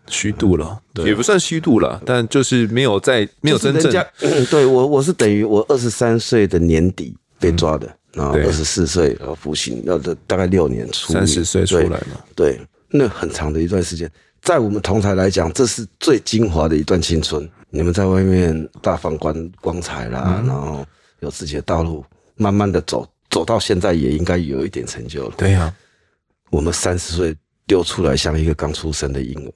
[0.08, 3.92] 虚度了，也不算虚度了，但就是没有在没有真正。
[3.92, 3.98] 就
[4.28, 11.12] 是、对我，我是等于我二十三岁的年底被抓的，然后二十四岁然后服刑，要的大概六年出。
[11.12, 12.20] 三十岁出来嘛？
[12.34, 12.60] 对，
[12.90, 14.10] 那很长的一段时间，
[14.42, 17.48] 在我们同台来讲，这是最精华的一段青春。
[17.70, 20.86] 你们在外面大放光光彩啦，嗯、然后
[21.20, 22.02] 有自己的道路，
[22.36, 25.34] 慢慢的走，走到现在也应该有一点成就了。
[25.36, 25.74] 对呀、啊，
[26.48, 27.36] 我们三十岁
[27.66, 29.52] 丢出来像一个刚出生的婴儿。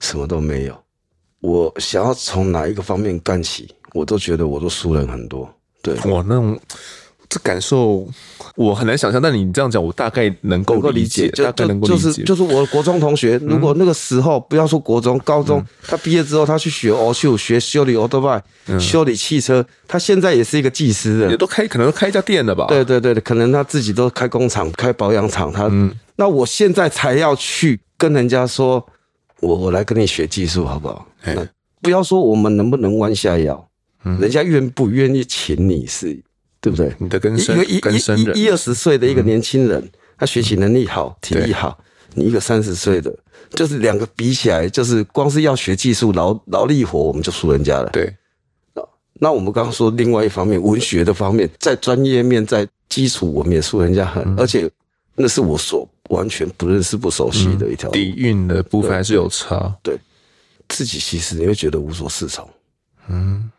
[0.00, 0.76] 什么都没有，
[1.40, 5.48] 我想要从哪一个方面干起，我都觉得我都输人很多。
[5.82, 6.58] 对，我那种
[7.28, 8.08] 这感受
[8.56, 12.02] 我很难想象，但你这样讲，我大概能够理解，大概能够理解。
[12.02, 18.42] 就是就是我国中同学，如果那个时候、嗯、不要说国中、高中，嗯、他毕业之后他去学奥修，学修理欧多拜，
[18.78, 22.66] 修理汽车，他现在也是一个技师的，也都开可能都开一家店了吧？
[22.68, 25.52] 对对对，可能他自己都开工厂、开保养厂。
[25.52, 28.84] 他、嗯、那我现在才要去跟人家说。
[29.40, 31.06] 我我来跟你学技术好不好？
[31.24, 31.46] 那
[31.80, 33.68] 不要说我们能不能弯下腰，
[34.04, 36.20] 嗯、人家愿不愿意请你是，
[36.60, 36.92] 对不对？
[36.98, 41.78] 你的跟生一个一一一二十岁的一个年轻人，嗯、他学习能力好，体力好，
[42.14, 43.16] 你一个三十岁的，
[43.50, 47.90] 就是两个比起来，就是光是要学技术、劳劳力活，我们就输人家了。
[47.90, 48.14] 对。
[49.20, 54.70] 那我们刚刚说另外一方面，文学的方面，在专业面，在基础，我们也输人家很，而且
[55.16, 57.94] 那是我所完全不认识、不熟悉的一条路。
[57.94, 59.74] 底蕴的部分还是有差。
[59.82, 59.98] 对，
[60.68, 62.48] 自己其实你会觉得无所适从。
[63.08, 63.50] 嗯。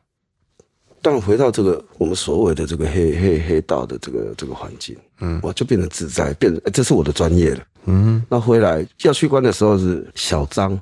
[1.02, 7.64] 但回到这个我们所谓的这个黑黑黑道的这个这个环境，嗯，我就变得自在，变得这是我的专业了。
[7.86, 8.22] 嗯。
[8.30, 10.78] 那回来要去关的时候是小张，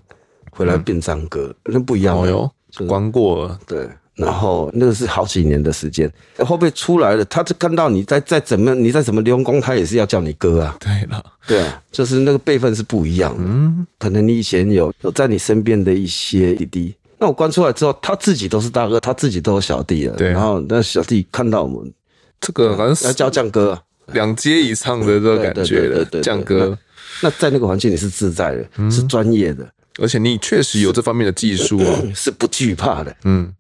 [0.52, 2.52] 回来变张哥，那不一样哦哟，
[2.88, 3.88] 关过了，对。
[4.18, 10.76] 然后那个是好几年的时间，后背出来了，他就看到你在在怎么你在怎么练功，他也是要叫你哥啊。
[10.80, 13.44] 对了，对啊，就是那个辈分是不一样的。
[13.46, 20.16] 嗯，可能你以前有有在你身边的一些弟弟，那我关出来之后，他自己都是大哥，他自己都有小弟了。
[20.16, 21.94] 对，然后那小弟看到我们，
[22.42, 23.80] 这个好像是要叫将哥，
[24.14, 26.76] 两阶以上的这个感觉的将哥。
[27.22, 29.68] 那在那个环境里是自在的，是专业的，
[30.00, 33.16] 而且你确实有这方面的技术啊， 是不惧怕的。
[33.24, 33.54] 嗯。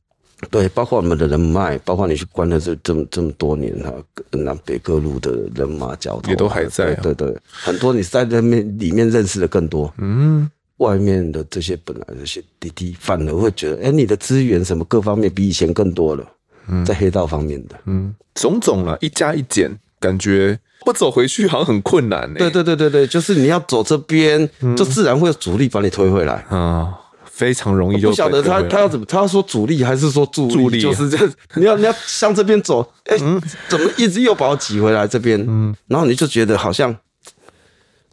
[0.51, 3.91] 对，包括我们的人脉，包括你去关了这这么这么多年哈，
[4.31, 6.99] 南北各路的人马交通也都还在、啊。
[7.01, 9.91] 对对，很多你在那面里面认识的更多。
[9.97, 10.47] 嗯，
[10.77, 16.23] 外面的这些本来这些弟弟，反而会觉得，哎，你的资源什么各方面比以前更多了。
[16.68, 22.34] 嗯，在黑道方面的，嗯，种种了，一加一减，感觉不走回去好像很困难、欸。
[22.35, 26.45] 对对对对对，就是你要走这边，嗯、就自然会有阻力把你推回来。
[26.49, 26.93] 啊。
[27.38, 31.34] 非常容易就，就不晓得他他要怎么，他要说主力还是说助力，助力就是这样。
[31.53, 33.39] 你要你要向这边走，哎、欸，嗯、
[33.69, 35.39] 怎么一直又把我挤回来这边？
[35.47, 36.95] 嗯，然后你就觉得好像，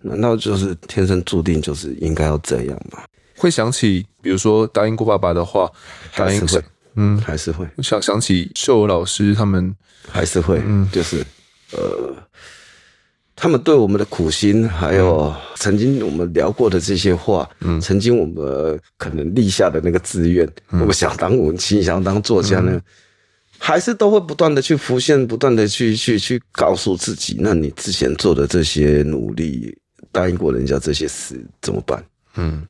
[0.02, 2.98] 难道就是天生注定就是应该要这样吗？
[3.38, 5.70] 会想起，比如说答应过爸爸的话，
[6.14, 6.62] 答应会，
[6.96, 9.74] 嗯，还是会想想起秀娥老师他们，
[10.06, 11.24] 还是会，嗯，就是
[11.72, 12.14] 呃。
[13.36, 22.82] 他们对我们的苦心，还有曾经我们聊过的这些话，嗯，曾经我们可能立下的那个志愿，嗯、我们想当文青，想当作家呢，嗯、
[23.58, 29.76] 还是都会不断的去浮现，不断的去去去告诉自己，那你之前做的这些努力，
[30.12, 32.02] 答应过人家这些事怎么办？
[32.36, 32.64] 嗯，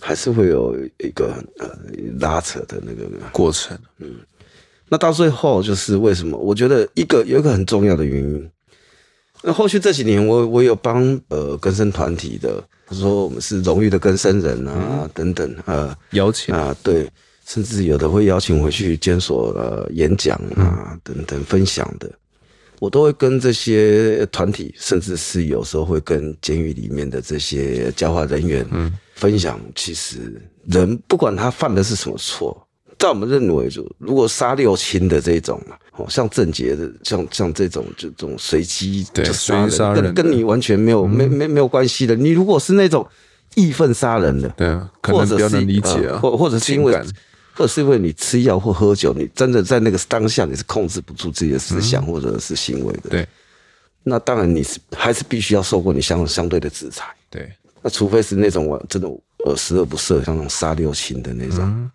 [0.00, 1.70] 还是会有一个呃
[2.18, 3.78] 拉扯的那个过程。
[3.98, 4.16] 嗯，
[4.88, 6.36] 那到最后就是为什么？
[6.36, 8.50] 我觉得一个有一个很重要的原因。
[9.42, 17.08] 那后续这几年我，我我有帮呃更生团体的，他说我们是荣誉的更生人啊，嗯、等等呃邀请啊，对，
[17.46, 22.10] 甚至有的会邀请回去监所呃演讲啊，嗯、等等分享的，
[22.80, 32.65] 我都会跟这些团体，甚至是有时候会跟监狱里面的这些教化人员嗯分享，其实人不管他犯的是什么错。
[32.98, 42.14] 在我们认为，就如果杀六亲的这种嘛，哦，像郑杰的，像像这种，就这种随机就杀人，跟跟你完全没有没没没有关系的。
[42.14, 43.06] 你如果是那种
[43.54, 44.66] 义愤杀人的，对，
[45.02, 46.92] 可能比较能理解啊，或或者是因为，
[47.52, 53.28] 或者是因为你吃药或喝酒，你真的在那个当下你是控制不住自己的思想或者是行为的，对，
[54.02, 57.52] 那当然你是还是必须要受过你相相对的制裁，对，
[57.82, 59.08] 那除非是那种我真的
[59.44, 61.90] 呃十恶不赦，像那种杀六亲的那种。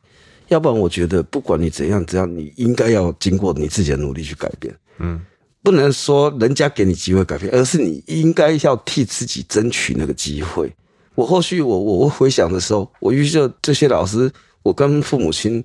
[0.52, 5.22] 要不然，我觉得不管你怎样，只要你应该要经过你自己的努力去改变，嗯，
[5.64, 10.70] 不能说人家给你机会改变，而是你应该要替自己争取那个机会。
[11.16, 14.30] 我后续我我回想的时候，我遇到这些老师，
[14.62, 15.64] 我跟父母亲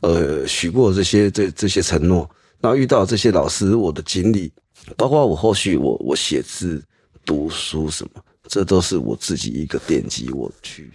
[0.00, 2.28] 呃许过这些这这些承诺，
[2.60, 4.52] 然后遇到这些老师，我的经历，
[4.96, 6.82] 包括我后续我我写字、
[7.24, 8.20] 读书什么。
[8.46, 10.90] 这都是我自己一个奠基，我去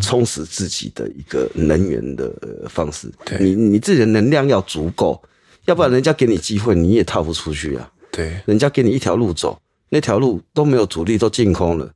[0.00, 2.32] 充实自己的一个能源的
[2.68, 3.12] 方式。
[3.24, 5.20] 对，你你自己的能量要足够，
[5.64, 7.90] 要不然人家给你机会你也套不出去啊。
[8.12, 11.92] 对，人家给你一条路走，那条路都没有阻力，都净空了，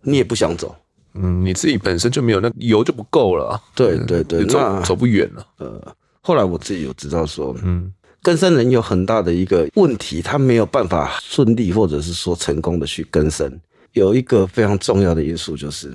[0.00, 0.74] 你也不想走。
[1.14, 3.60] 嗯，你自己本身就没有那油就不够了。
[3.74, 5.46] 对对对，走走不远了。
[5.58, 7.92] 呃，后来我自己有知道说，嗯。
[8.22, 13.48] 更生人有很大的一个问题，他没有办法顺利或者是说成功的去更生。
[13.96, 15.90] 有一个非常重要的因素就是，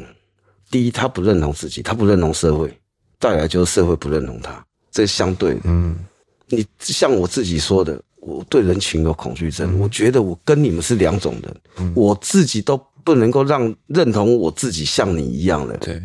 [0.71, 2.67] 第一，他不认同自己，他不认同社会；
[3.19, 5.61] 再来就是社会不认同他，这是相对的。
[5.65, 5.95] 嗯，
[6.47, 15.77] 你像我自己说的，我对人群有恐惧症，我觉得我跟你们是两种人，我自己都不能够让认同我自己像你一样的。
[15.77, 16.01] 对。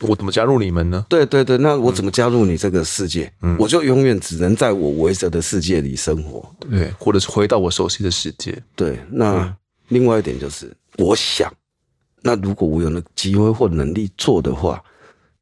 [0.00, 1.04] 我怎么加入你们呢？
[1.08, 3.32] 对对对，那我怎么加入你这个世界？
[3.42, 8.56] 嗯，我就永远只能在我围着的世界里生活，对，或者是回到我熟悉的世界。
[8.76, 9.52] 对，那
[9.88, 11.52] 另外一点就是，我想，
[12.22, 14.82] 那如果我有那个机会或能力做的话，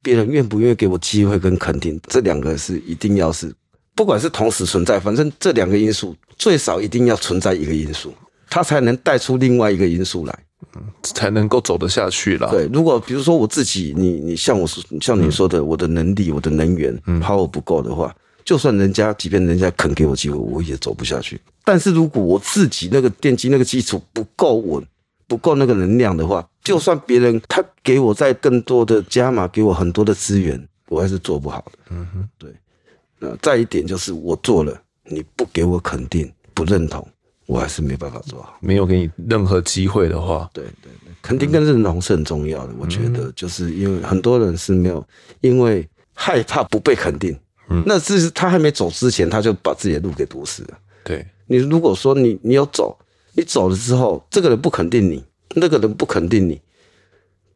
[0.02, 3.52] 别人愿不愿意给我机会跟肯定，这两个是一定要是，
[3.94, 8.14] 不管是同时存在，反正这两个因素最少一定要存在一个因素，
[8.48, 10.38] 它才能带出另外一个因素来。
[10.74, 12.48] 嗯，才能够走得下去了。
[12.50, 21.38] 对，如果比如说我自己，你你像我说，像你说的，我的能力、我的能源、嗯、power 不够的话，就算人家，即便人家肯给我机会，我也走不下去。
[21.62, 24.82] 但是如果我自己那个奠基那个基础不够稳，
[25.28, 31.78] 不够那个能量的话，就算别人他给我再更多的加码，给我很多的资源，我还是做不好的。
[31.90, 32.50] 嗯哼，对。
[33.18, 37.06] 那再一点就是我做了，你不给我肯定、不认同，
[37.46, 38.56] 我还是没办法做好。
[38.60, 42.72] 没有给你任何机会的话，对对对，肯定跟认同是很重要的。
[42.74, 45.04] 嗯、我觉得就是因为很多人是没有，
[45.40, 47.36] 因为害怕不被肯定，
[47.70, 50.78] 嗯，那是他还没走之前，他就把自己的路给堵死了。
[51.02, 51.26] 对。
[51.48, 52.98] 你如果说你你有走，
[53.36, 55.22] 你走了之后，这个人不肯定你，
[55.54, 56.60] 那个人不肯定你，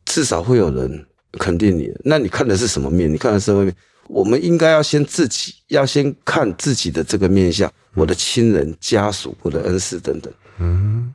[0.04, 1.90] 至少会有人肯定你。
[2.04, 3.10] 那你看的是什么面？
[3.10, 3.74] 你看的是社会面。
[4.08, 11.14] 我们应该要先自己，要先看自己的这个面相，我的亲人、家属、我的恩师等等，嗯，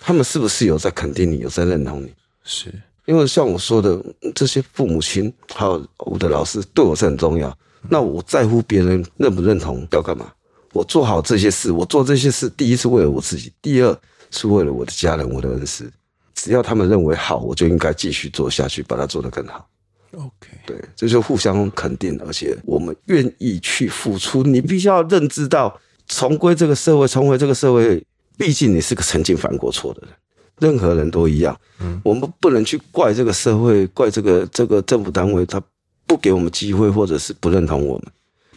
[0.00, 2.12] 他们是不是有在肯定你，有在认同你？
[2.42, 2.72] 是
[3.06, 7.56] 因为像我说的，这些父母亲还有我的老师对我是很重要。
[7.88, 10.32] 那我在乎别人认不认同要干嘛？
[10.72, 13.98] 我做好这些事，我做这些事，第一是为了我自己，第二
[14.30, 15.90] 是为了我的家人、我的恩师。
[16.34, 19.68] 只要他们认为好，我就应该继续做下去，把它做得更好。
[20.12, 24.42] OK，对，这就互相肯定，而且我们愿意去付出。
[24.42, 25.78] 你必须要认知到，
[26.08, 28.04] 重归这个社会，重回这个社会，
[28.36, 30.10] 毕竟你是个曾经犯过错的人，
[30.58, 31.58] 任何人都一样。
[31.80, 35.62] 嗯，我们不能去怪这个社会，怪这个这个政府单位，他
[36.06, 38.06] 不给我们机会，或者是不认同我们。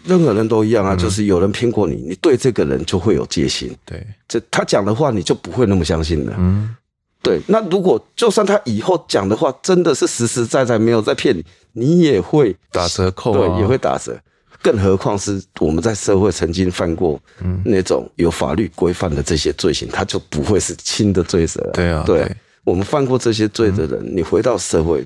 [0.06, 3.76] 任何人都一样啊，就是有人骗过你，你对这个人就会有戒心。
[3.86, 6.34] 对，这他讲的话你就不会那么相信了。
[6.38, 6.76] 嗯，
[7.22, 7.42] 对。
[7.48, 14.18] 那如果就算他以后讲的话真的是实实在在没有在骗你，你也会打折扣，对，也会打折。
[14.62, 17.20] 更何况是我们在社会曾经犯过
[17.64, 21.62] 那种有法律规范的这些罪行，他就不会是轻的罪责。
[21.72, 25.06] 对啊，对，我们犯过这些罪的人，你回到社会，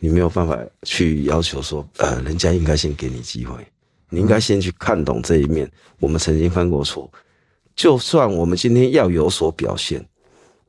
[0.00, 3.54] 你没有办法去要求说，呃，人家应该先给你机会。
[4.10, 5.70] 你应该先去看懂这一面。
[5.98, 7.10] 我们曾经犯过错，
[7.74, 10.04] 就算我们今天要有所表现，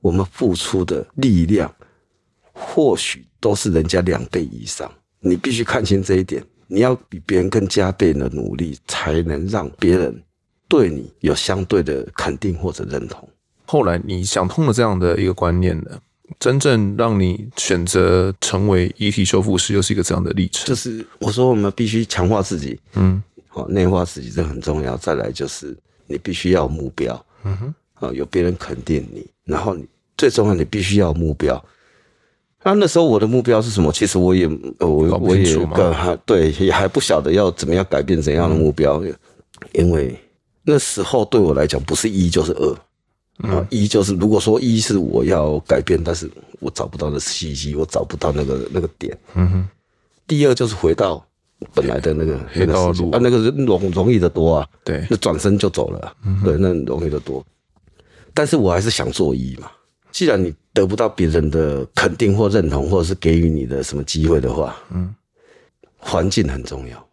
[0.02, 1.74] 我们付出的力量
[2.54, 4.92] 或许都是人家两倍以上。
[5.20, 6.44] 你必须看清这一点。
[6.70, 10.22] 你要比别人更加倍的努力，才能让别人
[10.68, 13.28] 对你有相对的肯定或者认同。
[13.66, 15.98] 后来你想通了这样的一个观念呢？
[16.40, 20.68] 真正让你选择成为遗体修复师，又是一个怎样的历程。
[20.68, 24.98] 就是我说，我们必须强化自己，嗯，好，内化自己，这很重要。
[24.98, 25.76] 再来就是
[26.06, 29.86] 你必须要有目标，嗯哼，啊，有别人肯定你，然后你
[30.18, 31.64] 最重要，你必须要有目标。
[32.64, 33.92] 那那时候我的目标是什么？
[33.94, 34.46] 其实我也，
[34.80, 39.16] 我我也个还对，也还不晓得要怎么样改变怎样的目标，嗯，
[39.72, 40.14] 因为
[40.64, 42.78] 那时候对我来讲，不是一就是二。
[43.44, 49.18] 啊，一就是如果说一是我要改变，但是我找不到的契机，我找不到那个那个点。
[49.36, 49.70] 嗯哼。
[50.26, 51.26] 第二就是回到
[51.74, 54.68] 本来的那个那个道路啊，那个容容易的多啊。
[54.84, 55.06] 对。
[55.10, 56.16] 那转身就走了。
[56.26, 56.42] 嗯。
[56.44, 57.46] 对，那容易的多。
[58.34, 59.72] 但是我还是想做一嘛。
[60.12, 65.14] 既然你得不到别人的肯定或认同，或者是给予你的什么机会的话，嗯，
[65.98, 67.07] 环境很重要。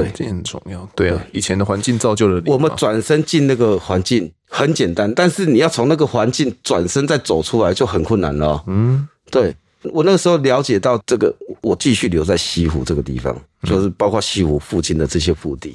[0.00, 0.88] 环境很重要。
[0.94, 2.42] 对啊，以前的环境造就了。
[2.46, 4.32] 我们转身进那个环境。
[4.54, 8.64] 很简单，但是你要从那个环境转身再走出来就很困难了哦。
[8.66, 15.74] 嗯，对，我那个时候了解到这个，我继续留在西湖这个地方，就是包括西湖附近的这些腹地，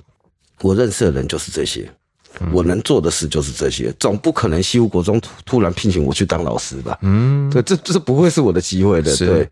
[0.62, 1.92] 我认识的人就是这些，
[2.52, 6.96] 我能做的事就是这些，总不可能西湖国中突然聘请我去当老师吧？
[7.02, 9.18] 嗯，对，这这不会是我的机会的。
[9.18, 9.50] 对，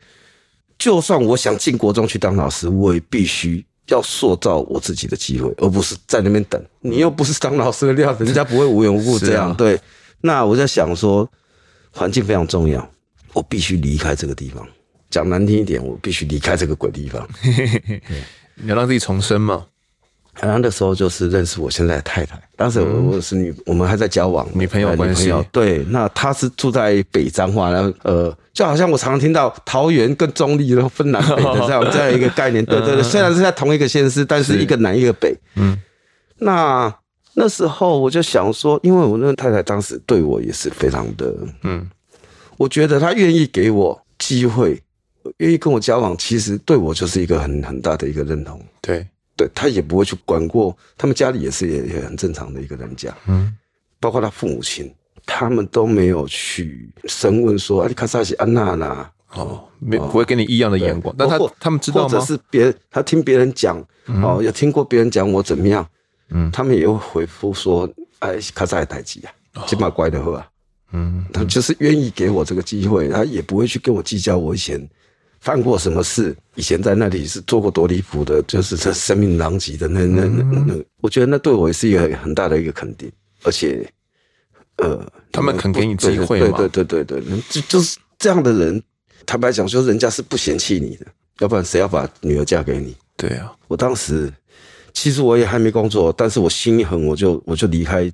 [0.77, 3.65] 就算我想进国中去当老师，我也必须。
[3.87, 6.63] 要塑造我自己的机会，而不是在那边等。
[6.81, 9.53] 你又不是当老师的料，人家不会无缘无故这样。
[9.55, 9.79] 对，
[10.21, 11.29] 那我在想说，
[11.91, 12.89] 环境非常重要，
[13.33, 14.67] 我必须离开这个地方。
[15.09, 17.27] 讲难听一点，我必须离开这个鬼地方。
[18.55, 19.65] 你要让自己重生吗？
[20.41, 25.33] 然后那时候就是认识我现在的太太，当时我我是女，我们还在交往，女朋友关系。
[25.51, 32.63] 对，那她是住在北彰化，然后呃，就好像我常常听到桃园跟中立然后分南北的这样这样一个概念。
[32.65, 35.33] 对对对，虽然是在同一个县市，但是一个南一个北。
[35.55, 35.79] 嗯，
[36.39, 36.93] 那
[37.33, 41.33] 那时候我就想说，因为我那个太太当时对我也是非常的，
[41.63, 41.89] 嗯，
[42.57, 44.81] 我觉得她愿意给我机会，
[45.37, 48.61] 愿意跟我交往，其实对我就是一个很很大的一个认同。
[48.81, 49.07] 对。
[49.37, 53.53] 对，他也不会去管过，他们家里也是也也很正常的一个人家，嗯，
[53.99, 54.93] 包括他父母亲，
[55.25, 62.07] 他们都没有去审问说啊，你卡萨西安娜啦，哦，没不会给你异样的眼光，但他他们知道吗？
[62.07, 63.77] 或者是别人他听别人讲，
[64.23, 65.85] 哦，有听过别人讲我怎么样，
[66.29, 67.89] 嗯，他们也会回复说，
[68.19, 69.21] 哎，卡萨也太急
[69.53, 70.47] 啊，起码乖的喝啊，
[70.93, 74.79] 嗯，他就是愿意给我这个机会，他也不会去跟我计较我以前
[75.45, 83.11] 犯过什么事，以前在那里是做过多离谱的，就是这声名狼藉的那那那那，我觉得那对我也是一个很大的一个肯定，
[83.43, 83.87] 而且，
[84.77, 86.57] 呃，他们肯给你机会吗？
[86.57, 88.81] 对对对对对，就就是这样的人，
[89.23, 91.05] 坦白讲，说人家是不嫌弃你的，
[91.37, 92.95] 要不然谁要把女儿嫁给你？
[93.15, 94.33] 对啊，我当时
[94.93, 98.11] 其实我也还没工作，但是我心一狠，我就我就离开。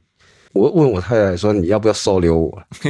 [0.53, 2.64] 我问我太太说：“你要不要收留我？”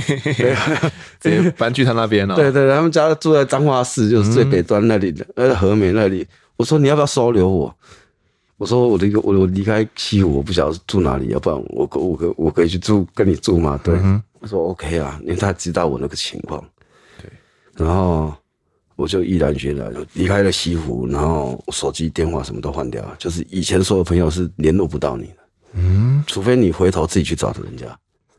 [1.20, 2.36] 直接搬去他那边了。
[2.36, 6.26] 对对，他们家住在彰化市，就是最北端那里的，呃，和美那里。
[6.58, 7.74] 我说：“你要不要收留我？”
[8.58, 13.96] 我说：“我离我我离开西湖，我不晓得住哪里，要不然我可我可我可以去住跟你住嘛？”对，
[14.40, 16.64] 我说：“OK 啊，因为他知道我那个情况。”
[17.22, 17.30] 对，
[17.76, 18.34] 然后
[18.96, 25.41] 我就毅然决然离开了西湖，然后手机电话什么都换掉，就是以前所有朋友是联络不到你的。
[25.74, 27.86] 嗯，除非你回头自己去找人家，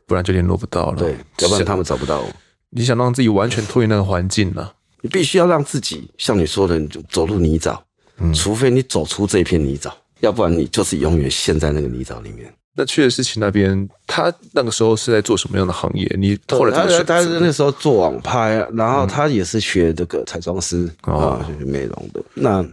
[0.05, 0.97] 不然就联络不到了。
[0.97, 2.27] 对，要不然他们找不到我。
[2.69, 4.71] 你想让自己完全脱离那个环境呢？
[5.01, 7.77] 你必须要让自己像你说的，你就走入泥沼。
[8.17, 9.91] 嗯，除非你走出这片泥沼，
[10.21, 12.53] 要不然你就是永远陷在那个泥沼里面。
[12.75, 16.11] 那确实是那边，他那个时候是在做什么样的行业？
[16.17, 22.23] 你后来他他是那时候做网拍，然后他也是学这个彩妆师啊，学美容的。
[22.33, 22.65] 那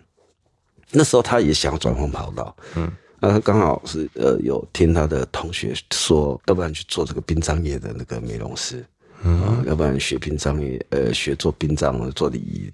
[0.92, 2.90] 那时候他也想转换跑道，嗯。
[3.22, 8.82] 那他刚好是呃，有听他的同学说，要不然去做这个殡葬业的那个美容师，
[9.22, 12.70] 嗯，要不然学殡葬业，呃，学做殡葬做礼仪。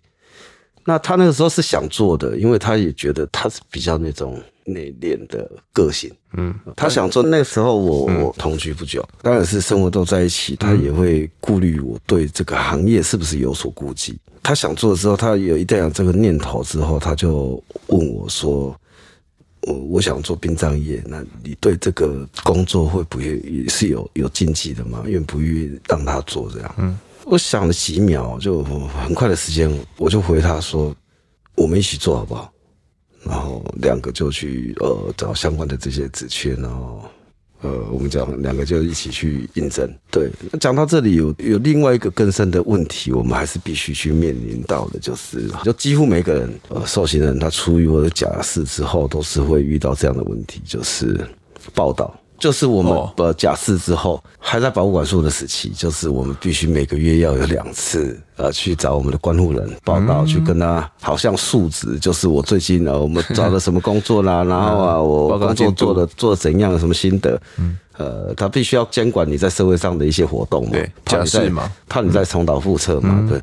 [0.84, 7.24] 那他那个时候是想做的，因为他也觉得他是比较那种内敛的个性，嗯，他想做。
[7.24, 14.16] 那个时候我我同居不久，当然是生活都在一起，他也会顾虑我对这个行业是不是有所顾忌。
[14.44, 18.72] 他想做的时候，他有一旦有这个念头之后，他就问我说。
[19.66, 25.02] 我我想做殡葬业，那你对这个工作会不会也是有有禁忌的吗？
[25.06, 26.74] 愿不愿意让他做这样？
[26.78, 30.94] 嗯，我想了几秒，就很快的时间，我就回他说
[31.56, 32.52] ：“我们一起做好不好？”
[33.24, 37.02] 然后两个就去呃找相关的这些职缺，然后。
[37.66, 39.92] 呃，我们讲两个就一起去应征。
[40.10, 51.20] 对，那讲到这里有有另外一个更深的问题，我们还是必须去面临到的，就是就几乎每个人呃受刑人他出狱或者假释之后，都是会遇到这样的问题，就是
[51.74, 52.14] 报到。
[52.38, 67.40] 就是我们呃假释之后还在保护管束的时期，就是我们必须每个月要有两次呃去找我们的关护人报道，去跟他好像述职，就是我最近呃我们找了什么工作啦， 然后啊我工作做的做怎样，什么心得，
[67.96, 73.40] 呃他必须要监管你在社会上的一些活动嘛，对，假释嘛，怕你在重蹈覆辙嘛，对，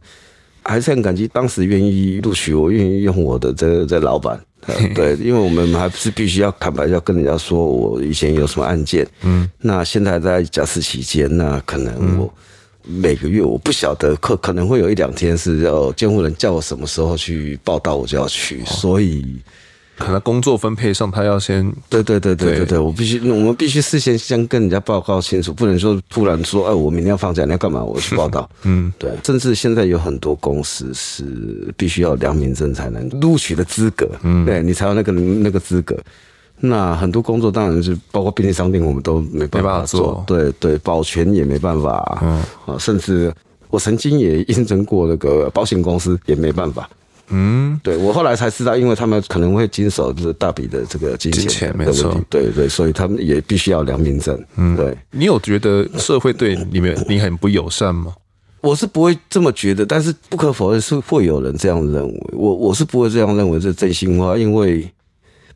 [0.63, 4.39] 还是很感激当时愿意录取我，愿意用我的这这老板。
[4.95, 9.05] 对，因为我们还是必须要坦白，要跟人家说我以前有什么案件。
[9.23, 12.33] 嗯，那现在在假释期间，那可能我
[12.85, 19.37] 每个月我不晓得可可能会有一两天是要监护人叫我什么时候去报道，我就要去，所以。
[19.97, 27.83] 可能工作分配上，他要先对对对对对对，我必须我们必须事先先跟人家报告清楚，不能说突然说，哎，我明天要放假，你要干嘛？
[27.83, 28.49] 我去报道。
[28.63, 29.11] 嗯，对。
[29.23, 35.97] 甚至现在有很多公司是必须要良民证才能录取的资格，嗯，对你才有那个那个资格。
[36.59, 40.23] 那很多工作当然是包括便利商店，我们都没办法做。
[40.25, 42.19] 对对，保全也没办法。
[42.21, 43.33] 嗯啊，甚至
[43.69, 46.89] 我曾经也应征过那个保险公司，也没办法。
[47.35, 54.39] 嗯，对，我后来才知道，因为他们可能会经手就是大笔的这个金钱没错，对对，所以他们也必须要良民证。
[54.55, 54.95] 嗯，对。
[55.09, 58.13] 你有觉得社会对你们你很不友善吗？
[58.61, 62.23] 我是不会这么觉得，但是不可否认是会有人这样认为。
[62.33, 64.37] 我我是不会这样认为，这是真心话。
[64.37, 64.87] 因为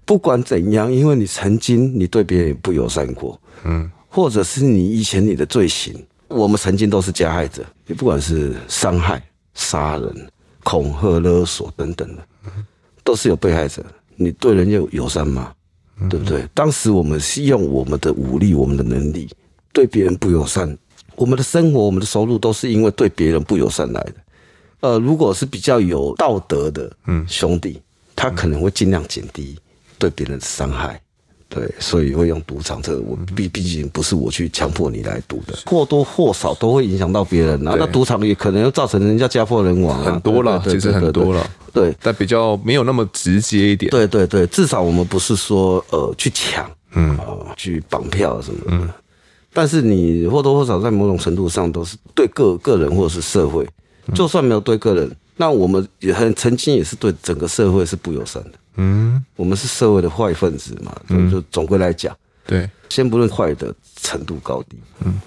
[0.03, 5.93] 不管怎样，因为你曾经你对别人也不友善过，嗯，或者是你以前你的罪行，
[6.27, 7.63] 我们曾经都是加害者。
[7.85, 9.21] 你不管是伤害、
[9.53, 10.27] 杀人。
[10.67, 12.27] 恐吓、勒索等等的，
[13.01, 13.81] 都是有被害者。
[14.17, 15.53] 你对人有友善吗？
[16.09, 16.45] 对不对？
[16.53, 19.29] 当时我们是用我们的武力、我们的能力
[19.71, 20.77] 对别人不友善，
[21.15, 24.15] 我们的生活、我们的收入都是因为对别人不友善来的。
[24.81, 26.91] 呃，如果是比较有道德的
[27.29, 27.81] 兄弟，
[28.13, 29.57] 他可能会尽量减低
[29.97, 31.01] 对别人的伤害。
[31.49, 32.81] 对，所以会用赌场。
[32.81, 37.67] 这个我毕毕竟不是我去强迫你来赌的，或多或少都会影响到别人。
[37.67, 41.49] 啊那赌场也可能又造成人家家破人亡，很多了，其实很多了。
[41.73, 43.89] 对，但比较没有那么直接一点。
[43.89, 47.17] 对对对，至少我们不是说呃去抢，嗯，
[47.55, 48.65] 去绑票什么的。
[48.71, 48.89] 嗯，
[49.53, 53.65] 但是你或多或少在某种程度上都是对个个人或者是社会，
[54.13, 58.51] 就算没有对个人，那我们也很曾经也是对整个社会是不友善的。
[58.77, 65.19] 嗯，我们是社会的坏分子嘛，就就总归来讲，对，先不论坏的程度高低，嗯，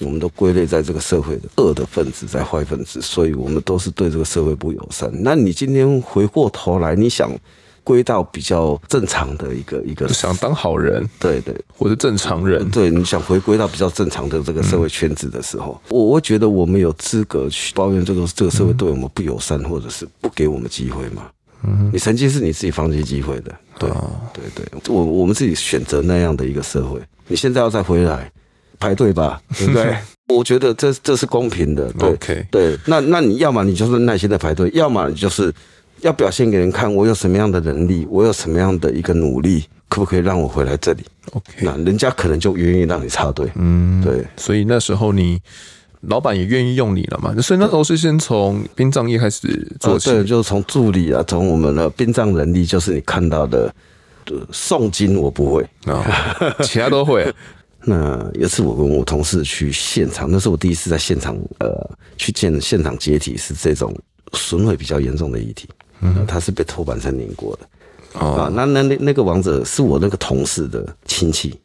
[0.00, 5.10] 我们都归类在这个社会的恶的分子，在坏分子，所以我们都是对这个社会不友善。
[5.22, 7.30] 那你今天回过头来，你想
[7.82, 21.30] 归到比较正常的一个一个，想当好人，对对，或者正常人，对，你想回归到比较正常的这个社会圈子的时候，我我觉得我们有资格去抱怨这个这个社会对我们不友善，或者是不给我们机会吗？
[21.64, 23.90] 嗯，你曾经是你自己放弃机会的，对
[24.32, 28.30] 对对，我我们自己选择那样的一个社会，你现在要再回来。
[28.80, 29.92] 排队吧， 对不对？
[30.28, 31.92] 我觉得这这是公平的。
[32.48, 35.52] 对那那你要么你就是耐心的排队，要么你就是
[36.00, 41.02] 要表现给人看，我有什么样的能力，我有什么样的一个努力，可不可以让我回来这里
[41.32, 43.50] ？OK，那人家可能就愿意让你插队。
[43.56, 44.24] 嗯，对。
[44.36, 45.40] 所以那时候你
[46.02, 47.34] 老板也愿意用你了嘛？
[47.40, 53.74] 所以那时候是先从殡葬业开始做起，对，就是从助理啊，从我们的殡葬能力，就是你看到的
[54.52, 55.62] 诵经我不会。
[55.86, 56.04] 啊，
[56.62, 57.32] 其他都会。
[57.82, 63.94] 那有一次我跟我同事去现场，那是我第一次在现场，呃，去见现场解体是这种
[64.32, 65.68] 损毁比较严重的遗体，
[66.00, 67.68] 嗯，他是被拖板车碾过的，
[68.20, 71.58] 哦，啊，那那那那个亡者是我那个同事的亲戚，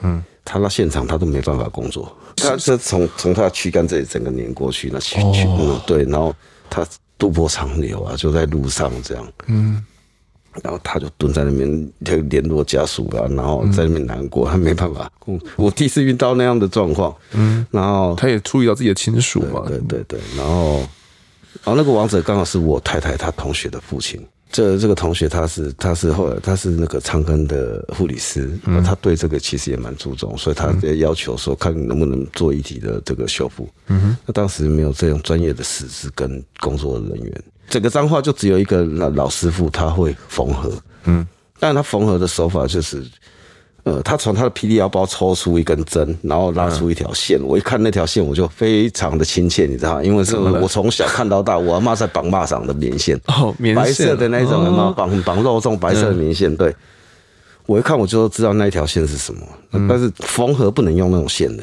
[0.00, 6.34] 嗯，他到现场他都没办法工作，他是从从他躯干这里整个碾过去，那去去，嗯，对，然后
[6.70, 6.86] 他
[7.18, 9.84] 渡破长流啊，就在路上这样，嗯。
[10.64, 15.08] 然后他就蹲在那边，就联络家属啊，然后在那边难过，他没办法。
[15.54, 20.78] 我第一次遇到那样的状况，嗯，然后他也注意到自己的亲属嘛，对对对，然后，
[21.62, 24.20] 然后那个王者刚好是我太太她同学的父亲。
[24.50, 33.68] 这这个同学他是他是后来他是那个长庚的护理师，嗯，他对这个其实也蛮注重，所以他也要求说看能不能做一体的这个修复。
[33.88, 40.72] 嗯哼，那当时没有这种专业的师资跟工作人员，整个彰化就只有一个老老师傅他会缝合，
[41.04, 41.26] 嗯，
[41.58, 43.04] 但他缝合的手法就是。
[43.88, 47.40] 呃，他从他的霹雳腰包抽出一根针，然后拉出一条线。
[47.42, 56.54] 我一看那条线，我就非常的亲切，你知道，因为是我从小看到大，我阿妈在绑蚂蚱的棉线，哦，棉线白色的那种，绑绑肉粽白色的棉线。
[56.54, 56.74] 对，
[57.64, 59.40] 我一看我就知道那一条线是什么。
[59.88, 61.62] 但是缝合不能用那种线的，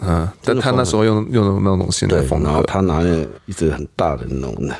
[0.00, 4.74] 嗯，但他那时候用用那种线来缝，然后他拿了一只很大的那种的。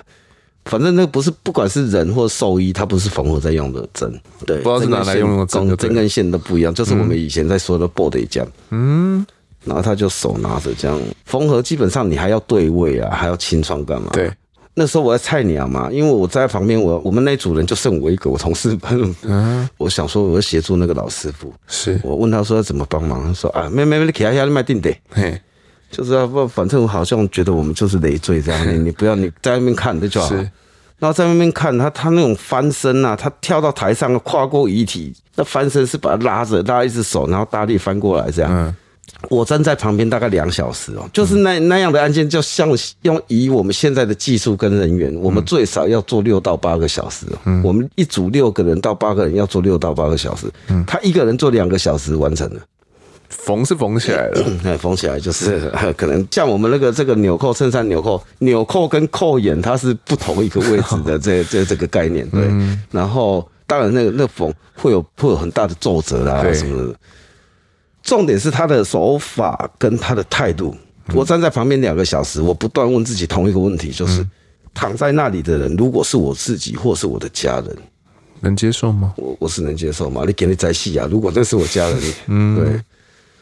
[0.64, 4.10] 反正那不是，不管是人或兽医，它不是缝合在用的针，
[4.46, 9.24] 对，不知道是拿来用的针，针跟线都不一样，就是我们以前在说的 body 这样，嗯，
[9.64, 14.08] 然后他就手拿着这样缝合，基本上你还要对位啊，还要清创干嘛？
[14.14, 14.32] 对，
[14.72, 18.76] 那时候我在菜鸟嘛，因为我在旁边，我我们那组人就剩我一个，我同事，
[19.22, 22.00] 嗯，我想说我要协助那个老师傅，是。
[22.02, 25.38] 我问他说要怎么帮忙，他说啊，没没没，你起来下你卖定的，嘿。
[25.96, 30.28] 就是啊不，反正我好像觉得我们就是累赘这样，你你不要你在那边看就好。
[30.28, 30.36] 是，
[30.98, 38.50] 然后在那边看他他那种翻身啊，他跳到台上跨过遗体，那翻身是把他拉着拉一只手，然后大力翻过来这样。
[38.52, 38.74] 嗯，
[39.28, 42.68] 我站在旁边大概两小时哦，就是那那样的案件，就像
[43.02, 47.26] 用以我们现在的技术跟人员，我们最少要做六到八个小时。
[47.44, 50.46] 嗯，我们一组六个人到八个人要做六到八个小时。
[50.68, 52.60] 嗯，他一个人做两个小时完成了。
[53.36, 62.48] 缝是缝起来了， 哎，缝起来就是 可能像我们那个这个纽扣衬衫纽扣，纽扣跟扣眼它是不同一个位置的， 这这这个概念对。
[62.90, 66.98] 然后当然那个那缝会有会有很大的皱褶啊什么的，
[68.02, 70.74] 重点是他的手法跟他的态度。
[71.12, 74.26] 我站在旁边两个小时，我不断问自己同一个问题，就是
[74.72, 77.76] 躺在那里的人，如果是我自己或是我的家人，
[78.40, 79.12] 能接受吗？
[79.18, 80.22] 我我是能接受吗？
[80.26, 81.06] 你给你摘戏啊！
[81.10, 82.80] 如果这是我家人，嗯，对。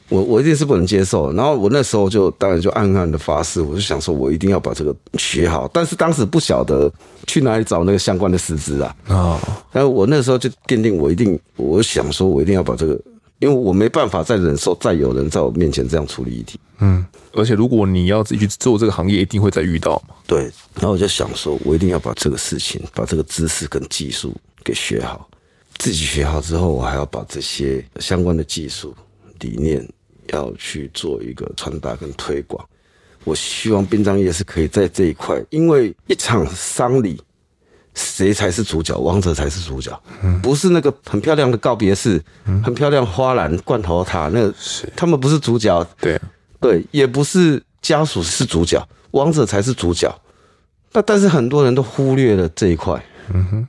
[0.09, 5.69] 我我一定是不能接受，然后我那时候就当然就暗暗的发誓，我就想说，我一定要把这个学好。
[5.73, 6.93] 但是当时不晓得
[7.27, 8.95] 去哪里找那个相关的师资啊。
[9.09, 9.41] 哦，
[9.73, 13.01] 然后我那时候就奠定，我一定，我想说，我一定要把这个，
[13.39, 16.61] 因为我没办法再忍受再有人在我面前这样处理议题。
[16.81, 20.15] 嗯，而且如果你要自己去做这个行业，一定会再遇到嘛。
[20.27, 25.29] 对，然后我就想说，我一定要把这个事情，把这个知识跟技术给学好。
[25.79, 28.95] 自己学好之后，我还要把这些相关的技术
[29.43, 29.87] 理念。
[30.29, 32.65] 要去做一个传达跟推广，
[33.25, 37.21] 我希望殡葬业是可以在这一块，因为一场丧礼，
[37.93, 38.97] 谁才是主角？
[38.97, 40.01] 王者才是主角，
[40.41, 42.23] 不是那个很漂亮的告别式，
[42.65, 44.55] 很漂亮花篮、罐头塔，那个
[44.95, 46.19] 他们不是主角，对
[46.61, 50.09] 对，也不是家属是主角，王者才是主角。
[50.93, 53.05] 那但是很多人都忽略了这一块，
[53.35, 53.69] 嗯哼，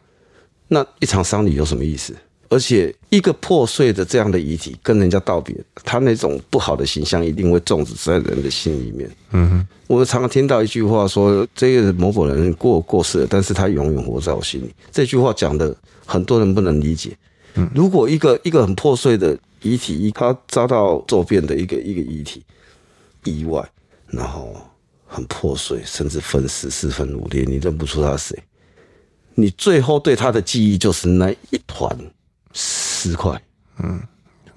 [0.68, 2.16] 那一场丧礼有什么意思？
[2.54, 9.10] 而且一个破碎的这样的遗体跟人家道别，他那种不好的形象一定会种植在人的心里面。
[9.32, 14.72] 嗯哼，我常常听到一句话说，这个某某人过过世了，但是他永远活在我心里。
[14.92, 15.76] 这句话讲的
[16.06, 17.18] 很多人不能理解。
[17.56, 22.44] 嗯，如果一个一个很破碎的遗体，他遭到骤变的一个一个遗体，
[23.24, 23.68] 意外，
[24.10, 24.56] 然后
[25.08, 28.44] 很破碎，甚至分尸四分五裂，你认不出他是谁。
[29.34, 31.90] 你最后对他的记忆就是那一团
[32.54, 33.42] 尸块，
[33.80, 34.02] 嗯，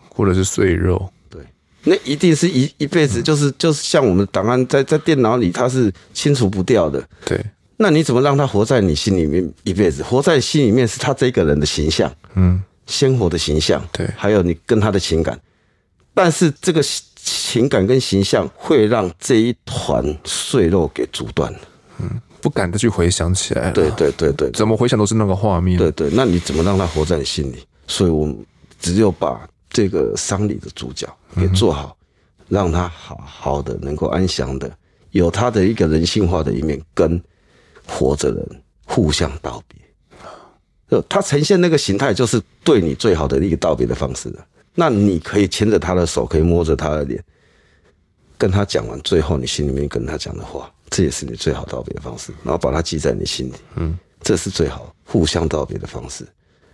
[0.08, 1.40] 或者是碎肉，对，
[1.82, 7.44] 那一定是一一辈子，就是就是像我们档案在在电脑里，它是清除不掉的，对。
[7.78, 10.02] 那你怎么让他活在你心里面一辈子？
[10.02, 15.38] 活在心里面是他这个人的形象，嗯，鲜活的形象，对，还有你跟他的情感，
[16.14, 16.82] 但是这个
[17.16, 21.52] 情感跟形象会让这一团碎肉给阻断，
[21.98, 22.20] 嗯。
[22.38, 23.72] 不敢再去回想起来了。
[23.72, 25.76] 对对对对，怎么回想都是那个画面。
[25.76, 27.56] 对对，那你怎么让他活在你心里？
[27.86, 28.36] 所以我们
[28.78, 31.96] 只有把这个丧礼的主角给做好，
[32.48, 34.70] 让他好好的能够安详的
[35.10, 37.22] 有他的一个人性化的一面，跟
[37.86, 39.80] 活着人互相道别。
[40.88, 44.46] 就他呈现那个形态，就是对你最好的一个道别的方式了。
[44.74, 47.22] 那你可以牵着他的手，可以摸着他的脸，
[48.38, 50.70] 跟他讲完最后你心里面跟他讲的话。
[50.88, 53.54] 这也是你最好道别的方式，然后把它记在你心里。
[53.74, 56.24] 嗯，这是最好互相道别的方式，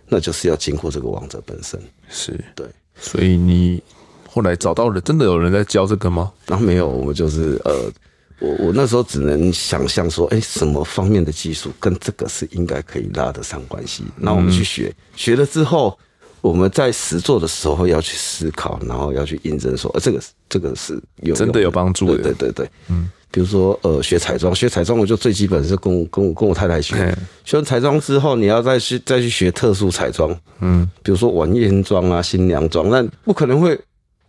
[0.07, 1.79] 那就是要经过这个王者本身。
[2.09, 2.65] 是对，
[2.99, 3.81] 所以你
[4.29, 6.31] 后来找到了，真的有人在教这个吗？
[6.45, 7.91] 然后没有，我们就是呃，
[8.39, 14.03] 我我那时候只能想象说，哎，什么方面的技术跟这个是应该可以拉得上关系？
[14.17, 15.97] 那我们去学，学了之后，
[16.41, 22.21] 我们在实做的时候要去思考，然后要去印证说，呃，这个这个是有真的有帮助的。
[22.21, 23.09] 对对对对，嗯。
[23.33, 26.95] 比如说，呃，学彩妆，学彩妆我就最基本是跟我跟我跟我太太学。
[27.43, 30.29] 学完彩妆之后，你要再去再去学特殊彩妆，
[30.59, 33.75] 嗯，比如说晚宴妆啊、新娘妆，那不可能会，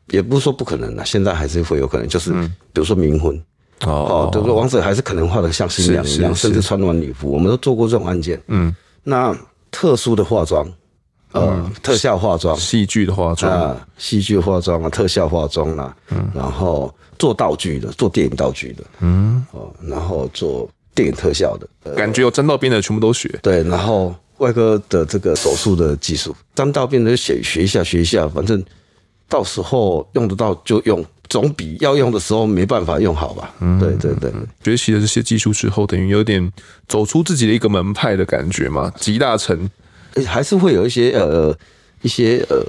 [0.09, 2.33] 也不是说不可能啊，现在还是会有可能，就是
[2.73, 3.39] 比如说冥婚，
[3.85, 4.57] 哦，对不对？
[4.57, 8.41] 王者还是可能画的像新娘一样，甚至穿晚礼服，我们都做过这种案件。
[8.49, 9.37] 嗯，那
[9.71, 10.67] 特殊的化妆。
[11.35, 13.53] 呃，特效化妆、戏剧的化妆。
[13.53, 23.29] 啊，戏剧化妆啊，特效化妆啊，嗯，然后做道具的，做电影道具的，嗯，哦，然后做电影特效的，呃、感觉有沾到边的全部都学。
[23.43, 28.65] 对，然后外科的这个手术的技术，沾到边的学学一下，学一下，反正
[29.29, 33.53] 到时候用得到就用，总比要用的时候没办法用好吧？
[33.59, 34.33] 嗯，对对对，
[34.63, 36.53] 学习了这些技术之后，等于有点
[36.87, 39.69] 走出自己的一个门派的感觉嘛，集大成。
[40.27, 41.57] 还是会有一些呃
[42.03, 42.65] 一些呃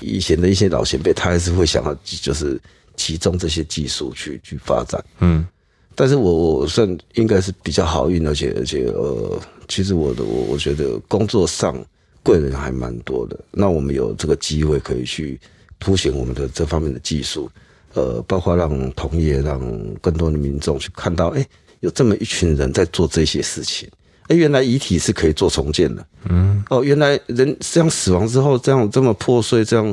[0.00, 2.60] 以前的一些老前辈，他还是会想要就是
[2.96, 5.02] 集中这些技术去去发展。
[5.18, 5.46] 嗯，
[5.94, 11.76] 但是我我算应该是比较好运，而且而且呃，其实我的我我觉得工作上
[12.22, 13.38] 贵人还蛮多的。
[13.50, 15.38] 那我们有这个机会可以去
[15.78, 17.50] 凸显我们的这方面的技术，
[17.94, 19.60] 呃，包括让同业让
[20.00, 21.46] 更多的民众去看到，哎，
[21.80, 23.88] 有这么一群人在做这些事情。
[24.30, 26.06] 哎，原来遗体是可以做重建的。
[26.28, 29.92] 嗯，哦，原来人这样死亡之后，这样这么破碎，这样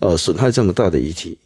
[0.00, 1.38] 呃损害这么大的遗体，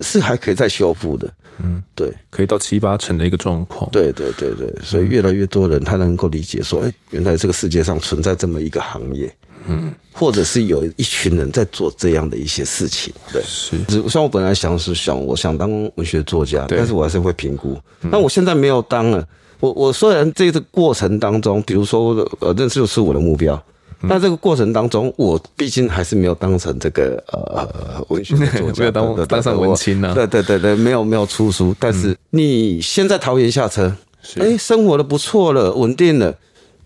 [0.00, 1.30] 是还可以再修复的。
[1.62, 3.90] 嗯，对，可以到七八成的一个状况。
[3.90, 9.30] 对对对对，所以越来越多人他能够理解说，哎，原来这个世界上存在这么一个行业。
[9.66, 13.12] 嗯，或者是有一群人在做这样的一些事情。
[13.30, 13.76] 对，是。
[14.08, 17.78] 像我本来想是想，我想当文学作家，但是我还是会评估。
[18.00, 19.28] 那我现在没有当了。
[19.60, 23.60] 我我虽然这个过程当中，比如说呃，这就是我的目标，
[24.02, 30.14] 那、嗯、这个过程当中，我毕竟还是没有当成这个呃文学作家， 没有当当上文青呢、啊。
[30.14, 33.92] 对对对对，没有没有出书，但是你现在桃园下车，
[34.36, 36.32] 哎、生活的不错了，稳定了，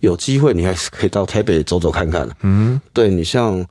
[0.00, 2.26] 有机会你还是可以到台北走走看看。
[2.40, 3.62] 嗯，对你像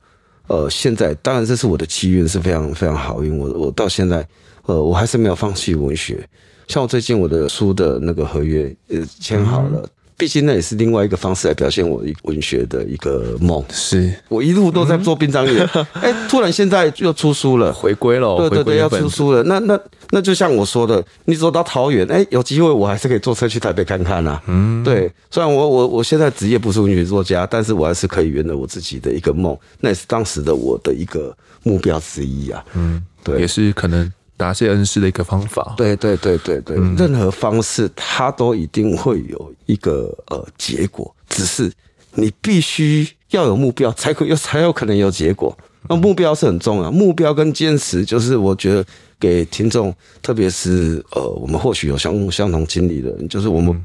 [0.46, 4.24] 呃现在，当然这是我的机运是非常非常好运，我我到现在
[4.66, 6.24] 呃我还是没有放弃文学。
[6.68, 13.62] 像我最近我的书的那个合约呃签好了，毕竟那也是另外一个方式来表现我一文学的一个梦。
[13.70, 15.60] 是我一路都在做殡葬业，
[15.94, 19.42] 哎、欸，突然现在又出书了，回归了，对对对，要出书了。
[19.44, 19.78] 那那
[20.10, 24.40] 那就像我说的，你走到桃园，哎、欸，有机会我还是可以坐车去台北看看啊。
[24.46, 32.64] 嗯，对，虽然我我我现在职业不是文学作家，但是我还是可以圆了我自己的一个梦，那也是当时的我的一个目标之一啊。
[32.74, 34.10] 嗯，对，也是可能。
[34.42, 41.70] 答谢恩师的一个方法，对对对对对，嗯、任何方式它都一定会有一个呃结果，只是
[42.14, 45.56] 你必须要有目标，才可有才有可能有结果。
[45.88, 48.84] 那目标是很重要，目标跟坚持，就是我觉得
[49.20, 53.84] 给听众，特别是呃我们或许有相相同经历的人，就是我们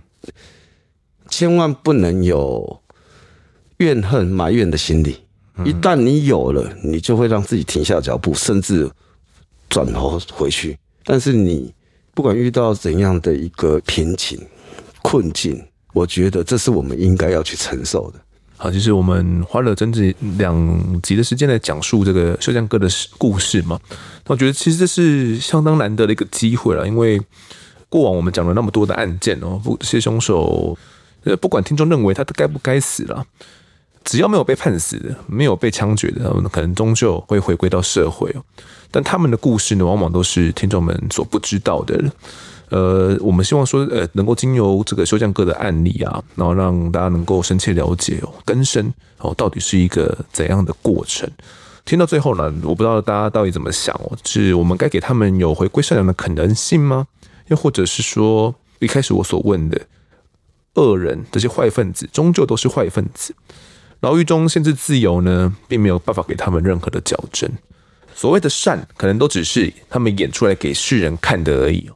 [1.30, 2.82] 千万不能有
[3.78, 5.18] 怨恨埋怨的心理。
[5.64, 8.90] 一旦你有了，你就会让自己停下脚步，甚至。
[9.70, 11.74] 转头回去，但是你
[12.14, 14.40] 不管遇到怎样的一个瓶颈、
[15.02, 15.64] 困境，
[15.94, 18.20] 我觉得这是我们应该要去承受的。
[18.60, 22.88] 好，其实我们花了整整两集的时间来讲述这个修匠哥的
[23.20, 23.80] 故事嘛。
[24.26, 27.22] 那我觉得其实这是相当难得的一个机会了，因为
[27.88, 30.76] 过往我们讲了那么多的案件哦，这些凶手，
[31.24, 33.24] 呃，不管听众认为他该不该死了，
[34.08, 38.42] 只要没有被判死的，没有被枪决的，他们可能终究会回归到社会哦。
[38.90, 42.02] 但他们的故事呢，往往都是听众们所不知道的。
[42.70, 51.30] 呃，我们希望说，呃，能够经由这个修匠哥的案例啊，然后让大家能够深切了解哦，更深哦，到底是一个怎样的过程？
[51.84, 57.08] 听到最后呢，我不知道大家到底怎么想哦，是我们该给他们有回归善良的可能性吗？
[57.48, 59.82] 又或者是说，一开始我所问的
[60.76, 63.34] 恶人这些坏分子，终究都是坏分子，
[64.02, 67.50] 牢狱中限制自由呢，并没有办法给他们任何的矫正。
[68.16, 71.90] 所谓的善，可能都只是他们演出来给世人看的而已。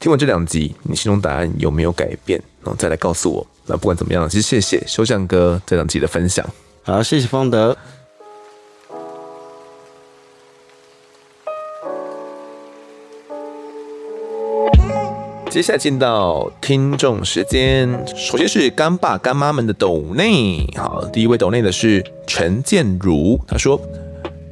[0.00, 2.40] 听完这两集，你心中答案有没有改变？
[2.62, 3.46] 然后再来告诉我。
[3.66, 6.48] 那不管怎么样，其实谢谢修匠哥这两集的分享。
[6.82, 7.76] 好，谢谢方德。
[15.50, 20.66] 接下来进到听众时间，首先是干爸干妈们的抖内。
[20.76, 23.80] 好，第一位抖内的是陈建如，他说：“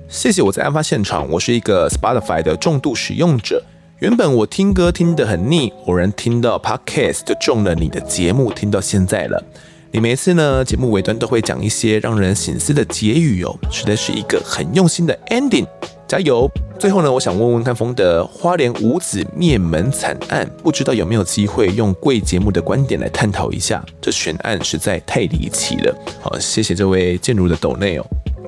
[0.08, 3.62] 谢谢我在案发现场，我是一个 Spotify 的重度使用者。”
[4.00, 9.44] 原本我听歌听得很腻，偶然听到 Podcast 就中了你的节目，听到现在了。
[9.92, 15.66] 你每次呢节目尾端都会讲一些让人省思的结语哦，实在是一个很用心的 ending，
[16.08, 16.48] 加油！
[16.78, 25.94] 最后呢，我想问问看丰德花莲五子灭门惨案，不知道有没有机会用贵节目的观点来探讨一下，这悬案实在太离奇了。
[26.20, 28.06] 好，谢谢这位建如的抖内哦。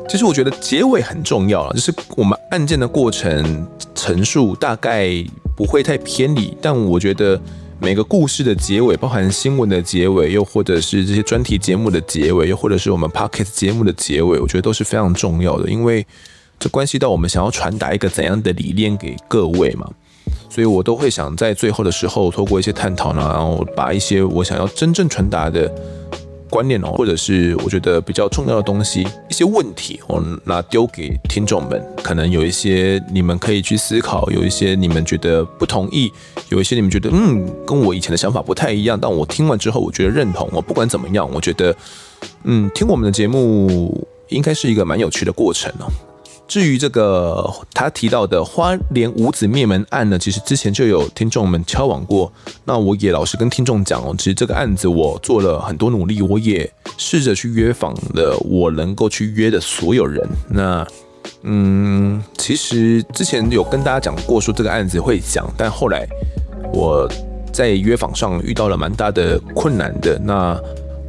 [0.09, 5.13] 其实我觉得结尾很重要了，就是我们案件的过程陈述大概
[5.57, 7.41] 不会太偏离，但我觉得
[7.81, 16.07] 每个故事的结尾，包含新闻的结尾，又或者是这些专题节目的结尾，又或者是我们 Podcast 节目的结尾，我觉得都是非常重要的，因为
[16.59, 19.89] 这关系到我们想要传达一个怎样的理念给各位嘛，
[20.51, 25.73] 所以我都会想在最后的时候，透过一些探讨呢，然后把一些我想要真正传达的。
[26.51, 36.11] 观念哦，或者是我觉得比较重要的东西，一些问题哦，那丢给听众们，可能有一些你们可以去思考，有一些你们觉得不同意，
[36.49, 40.49] 有一些你们觉得嗯，跟我以前的想法不太一样，但我听完之后，我觉得认同。
[40.51, 41.77] 我不管怎么样，我觉得
[42.45, 45.93] 嗯，听我们的节目应该是一个蛮有趣的过程哦。
[46.49, 52.33] 至于这个他提到的花莲五子灭门案呢，其实之前就有听众们敲往过。
[52.65, 60.27] 那我也老实跟听众讲哦，其实这个案子我做了很多努力，我也试着去约访了我能够去约的所有人。
[60.49, 60.87] 那
[61.43, 66.09] 嗯，其实之前有跟大家讲过说这个案子会讲，但后来
[66.73, 67.07] 我
[67.53, 70.19] 在约访上遇到了蛮大的困难的。
[70.19, 70.59] 那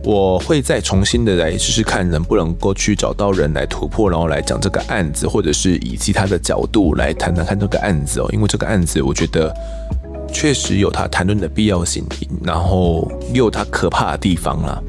[0.09, 8.27] 我会再重新的来试试看，能不能够去找到人来突破，然后来讲这个案子，或者是以其他的角度来谈谈看这个案子哦。
[8.33, 9.53] 因为这个案子，我觉得
[10.33, 12.03] 确实有它谈论的必要性，
[12.43, 14.81] 然后也有它可怕的地方啦。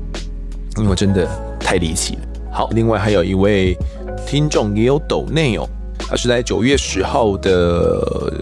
[0.79, 1.29] 因为真的
[1.61, 2.21] 太离奇了。
[2.51, 3.77] 好，另外还有一位
[4.27, 5.69] 听众也有抖内哦，
[5.99, 8.33] 他是在九月十号的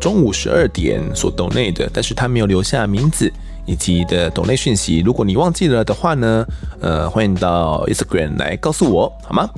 [0.00, 3.30] 中午十二点所抖内的，但是他没有留下名字。
[3.64, 6.46] 以及的抖内讯息，如果你忘记了的话呢，
[6.80, 9.48] 呃，欢迎到 Instagram 来告诉我，好吗？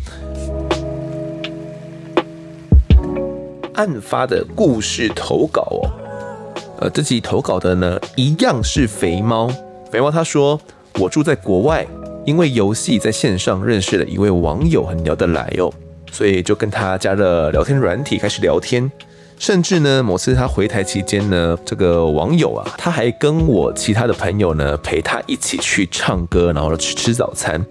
[3.75, 5.91] 案发的故事投稿哦，
[6.81, 9.51] 呃，这集投稿的呢，一样是肥猫。
[9.91, 10.61] 肥猫他说，
[11.01, 11.87] 我住在国外，
[12.25, 15.73] 因为游戏在线上认识了一位网友，很聊得来哦，
[16.13, 18.91] 所以就跟他加了聊天软体，开始聊天。
[19.39, 27.65] 甚至呢，某次他回台期间呢，这个网友啊，他还跟我其他的朋友呢，陪他一起去唱歌，然后去吃早餐。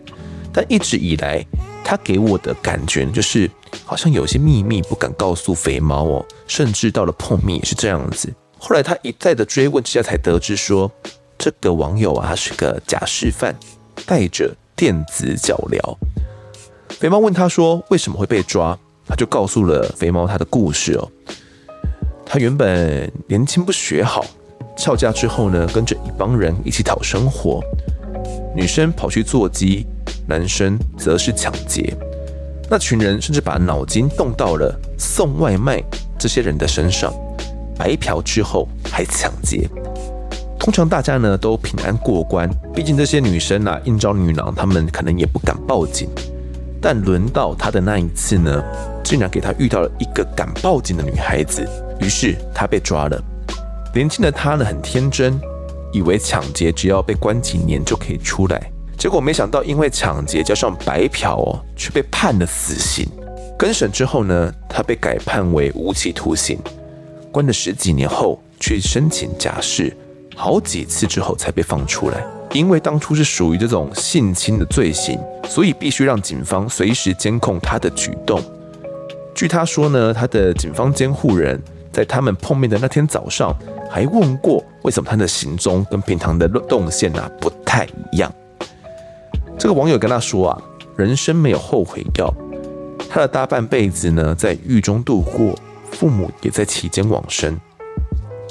[0.51, 1.43] 但一直以来，
[1.83, 3.49] 他给我的感觉就是，
[3.85, 6.25] 好像有些秘密不敢告诉肥猫哦。
[6.45, 8.31] 甚至到了碰面也是这样子。
[8.59, 10.91] 后来他一再的追问之下，才得知说，
[11.39, 13.55] 这个网友啊，他是个假释犯，
[14.05, 15.97] 带着电子脚镣。
[16.89, 18.77] 肥猫问他说，为什么会被抓？
[19.07, 21.09] 他就告诉了肥猫他的故事哦。
[22.33, 24.25] 他原本年轻不学好，
[24.75, 27.61] 翘家之后呢，跟着一帮人一起讨生活。
[28.55, 29.85] 女生跑去做鸡，
[30.27, 31.95] 男生则是抢劫。
[32.71, 35.79] 那群人甚至把脑筋动到了送外卖
[36.17, 37.13] 这些人的身上，
[37.77, 39.69] 白嫖之后还抢劫。
[40.57, 46.09] 通常大家呢都平安过关，毕竟这些女生啊，应召女郎，她们可能也不敢报警。
[46.81, 48.63] 但轮到他的那一次呢，
[49.03, 51.63] 竟然给他遇到了一个敢报警的女孩子。
[52.03, 53.23] 于是他被抓了。
[53.95, 55.39] 年轻的他呢，很天真，
[55.91, 58.69] 以为抢劫只要被关几年就可以出来。
[58.97, 63.07] 结果没想到因为抢劫加上白嫖哦，却被判了死刑。
[63.57, 66.59] 更审之后呢，他被改判为无期徒刑，
[67.31, 69.95] 关了十几年后去申请假释，
[70.35, 72.23] 好几次之后才被放出来。
[72.51, 78.41] 因为当初是属于这种性侵的罪行，所以必须让警方随时监控他的举动。
[79.33, 81.59] 据他说呢，他的警方监护人
[81.93, 83.55] 在他们碰面的那天早上，
[83.89, 88.33] 还问过为什么他的行踪跟平常的动线啊不太一样。
[89.57, 90.61] 这个网友跟他说啊，
[90.97, 92.33] 人生没有后悔药，
[93.09, 95.55] 他的大半辈子呢在狱中度过，
[95.91, 97.57] 父母也在期间往生，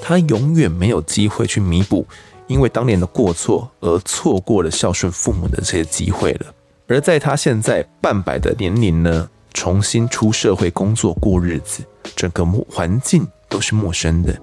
[0.00, 2.06] 他永远没有机会去弥补。
[2.48, 6.46] 因为当年的过错而错过了孝顺父母的这些机会了，
[6.86, 11.82] 而在他现在半百的年龄呢，重新出社会工作过日子，
[12.16, 14.36] 整个环境都是陌生的。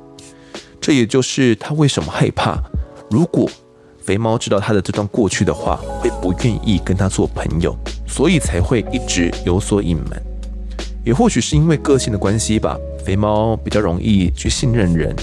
[0.80, 2.58] 这也就是他为什么害怕，
[3.10, 3.50] 如果
[4.02, 7.76] 肥猫知道他的这段过去的话，会不愿意跟他做朋友，
[8.08, 10.22] 所以才会一直有所隐瞒。
[11.06, 15.16] 也或许是因为个性的关系吧，肥猫比较容易去信任人。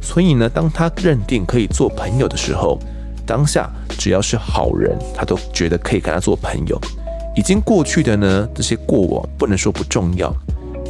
[0.00, 2.78] 所以呢，当他认定可以做朋友的时候，
[3.24, 6.80] 当下只要是好人，他都觉得可以跟他做朋友。
[7.34, 10.34] 已经过去的呢，这些过往不能说不重要，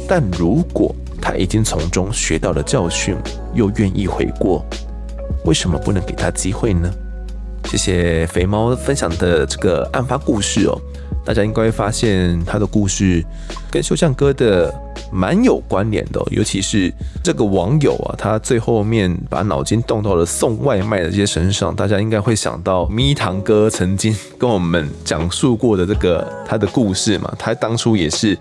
[0.07, 3.15] 但如果他已经从中学到了教训，
[3.53, 4.65] 又愿意悔过，
[5.45, 6.91] 为什么不能给他机会呢？
[7.65, 10.77] 谢谢肥猫分享的这个案发故事哦。
[11.25, 13.23] 大家应该会发现他的故事
[13.71, 14.73] 跟修相哥的
[15.11, 16.91] 蛮有关联的，尤其是
[17.23, 28.37] 这个网友啊，他最后面把脑筋动到了送外卖的这些身上，大家应该会想到咪糖哥曾经跟我们讲述过的这个他的故事嘛，他当初也是。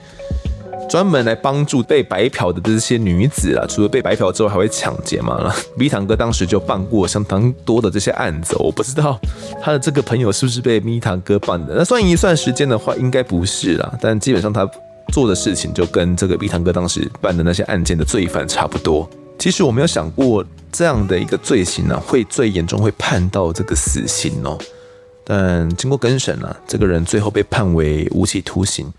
[0.92, 5.50] 专门来帮助被白嫖的这些女子啊，除了被白嫖之后，还会抢劫嘛。
[5.74, 9.18] 咪堂哥当时就办过相当多的这些案子，我不知道
[9.62, 11.74] 他的这个朋友是不是被咪堂哥办的。
[11.74, 13.90] 那算一算时间的话，应该不是啦。
[14.02, 14.70] 但基本上他
[15.14, 19.08] 做的事情就跟这个咪堂哥当时办的那些案件的罪犯差不多。
[19.38, 24.58] 其实我没有想过这样的一个罪行呢、会最严重会判到这个死刑哦。
[25.24, 28.92] 但经过更审啊，这个人最后被判为无期徒刑。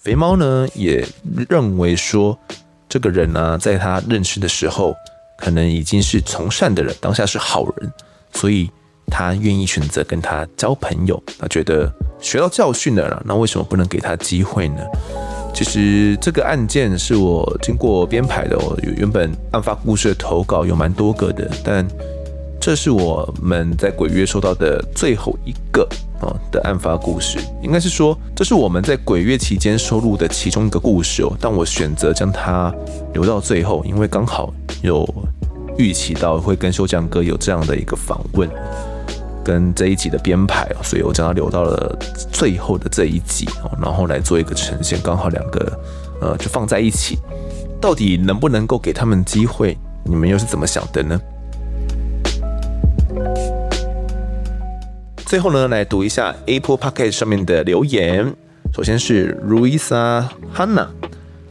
[0.00, 1.06] 肥猫呢也
[1.50, 2.38] 认为说，
[2.88, 4.94] 这个人呢、在他认识的时候，
[5.36, 7.92] 可能已经是从善的人，当下是好人，
[8.32, 8.70] 所以
[9.08, 11.22] 他愿意选择跟他交朋友。
[11.38, 14.82] 他觉得学到教训了啦，那为什么不能给他机会呢？
[15.54, 21.86] 其实这个案件是我经过编排的，我原本案发故事的投稿有蛮多个的，但。
[22.62, 25.88] 这是我们在鬼月收到的最后一个
[26.20, 31.32] 啊的案发故事，应该是说，这是我们在鬼月期间收录的其中一个故事哦。
[31.40, 32.72] 但我选择将它
[33.12, 34.52] 留到最后，因为刚好
[34.82, 35.06] 有
[35.78, 38.48] 预期到会跟修将哥有这样的一个访问，
[39.44, 41.98] 跟这一集的编排，所以我将它留到了
[42.30, 45.80] 最后的这一集哦，然后来做一个呈现，刚好两个
[46.20, 47.18] 呃就放在一起，
[47.80, 49.76] 到底能不能够给他们机会？
[50.04, 51.20] 你们又是怎么想的呢？
[55.30, 58.34] 最后呢，来读一下 Apple Podcast 上面的留言。
[58.74, 60.88] 首先是 Ruisa Hanna，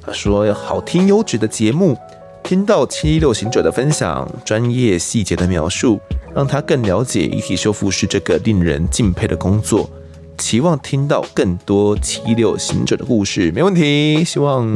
[0.06, 1.98] 他说：“好听优质的节目，
[2.44, 5.98] 听到七一六行者的分享，专业细节的描述，
[6.36, 9.90] 让他更了解遗体修复师这个令人敬佩的工作。
[10.38, 14.26] 期望听到更多七一六行者的故事，没问题。
[14.26, 14.68] 希望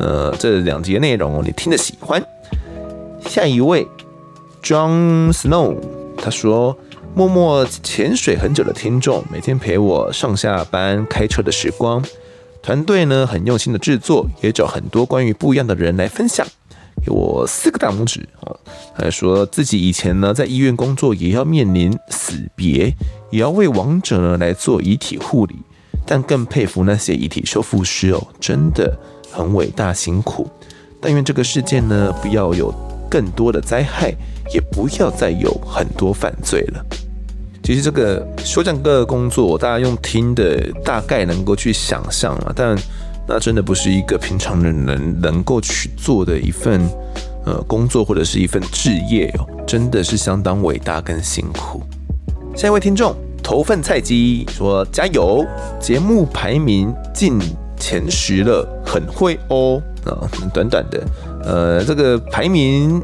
[0.00, 2.20] 呃这两集的内容你听得喜欢。”
[3.24, 3.86] 下一位
[4.60, 5.76] John Snow，
[6.16, 6.76] 他说。
[7.14, 12.02] 默默潜水很久的听众，每天陪我上下班开车的时光，
[12.62, 16.46] 团队呢很用心的制作，也找很多关于不一样的人来分享，
[17.04, 18.54] 给我四个大拇指啊！
[18.94, 22.94] 还说自己以前呢在医院工作，也要面临死别，
[23.30, 25.56] 也要为亡者呢来做遗体护理，
[26.06, 28.96] 但更佩服那些遗体修复师哦，真的
[29.30, 30.48] 很伟大辛苦。
[31.00, 32.72] 但愿这个世界呢不要有
[33.10, 34.14] 更多的灾害。
[34.52, 36.84] 也不要再有很多犯罪了。
[37.62, 42.76] 其实这个修将哥的工作，大家用听的大概能够去想象啊，但
[43.28, 46.80] 那真的不是一个平常人能能够去做的一份
[47.44, 51.82] 呃工作或者是一份职业哦，真的是相当伟大跟辛苦。
[52.56, 55.44] 下一位听众头份菜鸡说加油，
[55.78, 57.38] 节目排名进
[57.78, 61.06] 前十了，很会哦啊，短短的
[61.44, 63.00] 呃这个排名。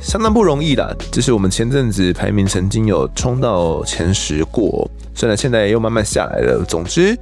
[0.00, 6.64] 相当不容易的，就是我们前阵子排名曾经有冲到前十过，虽然现在又慢慢下来了。
[6.66, 7.18] 总之，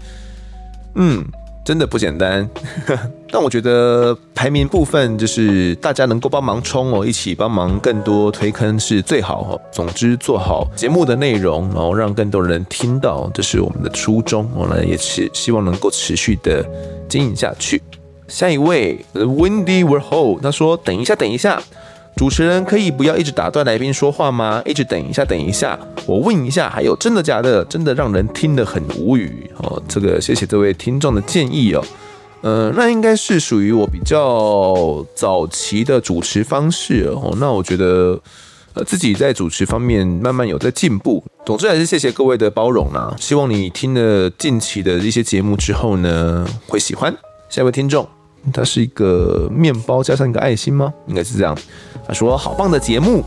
[0.94, 1.24] 嗯，
[1.64, 2.48] 真的不简单，
[3.32, 9.60] 但我觉得排名部分就是大家能够帮忙冲哦，一起帮忙更多推坑是最好哦。
[9.72, 14.48] 总之做好节目的内容，然后让更多人听到，这是我们的初衷。
[14.54, 16.64] 我呢也是希望能够持续的
[17.08, 17.82] 经营下去。
[18.28, 21.62] 下一位，Windy Warhol，他说：“等一下，等一下。”
[22.16, 24.62] 主持人可以不要一直打断来宾说话吗？
[24.64, 27.62] 一直等一下，等一下，我问一下，还有真的假的？
[27.66, 29.80] 真的让人听得很无语哦。
[29.86, 31.84] 这个谢谢这位听众的建议哦。
[32.40, 37.36] 呃，那应该是属于我比较早期的主持方式哦。
[37.38, 38.18] 那我觉得
[38.72, 41.22] 呃自己在主持方面慢慢有在进步。
[41.44, 43.14] 总之还是谢谢各位的包容啦。
[43.20, 47.14] 希望你听了近期的一些节目之后呢，会喜欢。
[47.50, 48.15] 下一位听众。
[48.52, 50.92] 它是一个面包加上一个爱心吗？
[51.06, 51.56] 应该是这样。
[52.06, 53.24] 他说：“好棒的节目，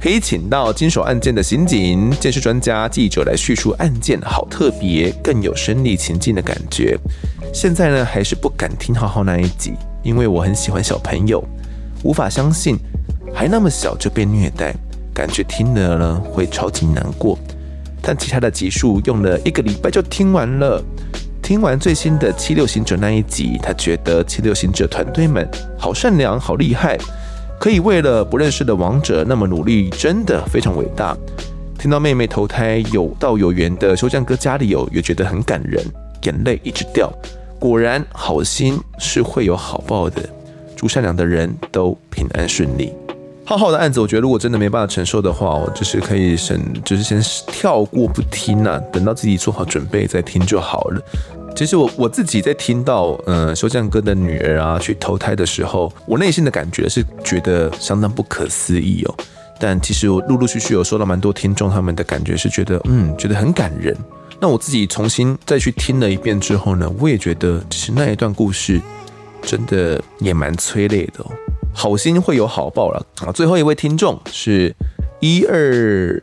[0.00, 6.96] 可以请到经手案件的刑警、鉴识专家、记者来叙述案件，好特别，更有身历其境的感觉。
[7.52, 9.72] 现在呢，还是不敢听浩浩那一集，
[10.02, 11.42] 因为我很喜欢小朋友，
[12.04, 12.76] 无法相信
[13.34, 14.74] 还那么小就被虐待，
[15.12, 17.36] 感觉听了呢会超级难过。
[18.00, 20.82] 但其他的集数用了一个礼拜就听完了。”
[21.42, 25.46] 听完最新的七六行者那一集，他觉得七六行者团队们
[25.76, 26.96] 好善良、好厉害，
[27.58, 31.16] 可以为了不认识的王者那么努力，真的非常伟大。
[31.76, 35.84] 听到妹妹投胎有道有缘的修匠哥家里有，也觉得很感人，
[36.22, 37.12] 眼泪一直掉。
[37.58, 40.22] 果然，好心是会有好报的，
[40.76, 42.92] 祝善良的人都平安顺利。
[43.44, 51.02] 浩浩的案子，我觉得如果真的没办法承受的话，我就是可以先，就是先跳过不听啊，等到自己做好准备再听就好了。
[51.54, 59.14] 其实我我自己在听到，嗯，修匠哥的女儿啊去投胎的时候，我内心的感觉是觉得相当不可思议哦。
[59.60, 63.94] 但其实我陆陆续续有收到蛮多听众他们的感觉是觉得，嗯，觉得很感人。
[64.40, 68.80] 那我自己重新再去听了一遍之后呢，我也觉得其实那一段故事
[69.42, 71.30] 真的也蛮催泪的哦。
[71.74, 73.32] 好心会有好报了啊！
[73.32, 74.74] 最后一位听众是
[75.20, 76.22] 一二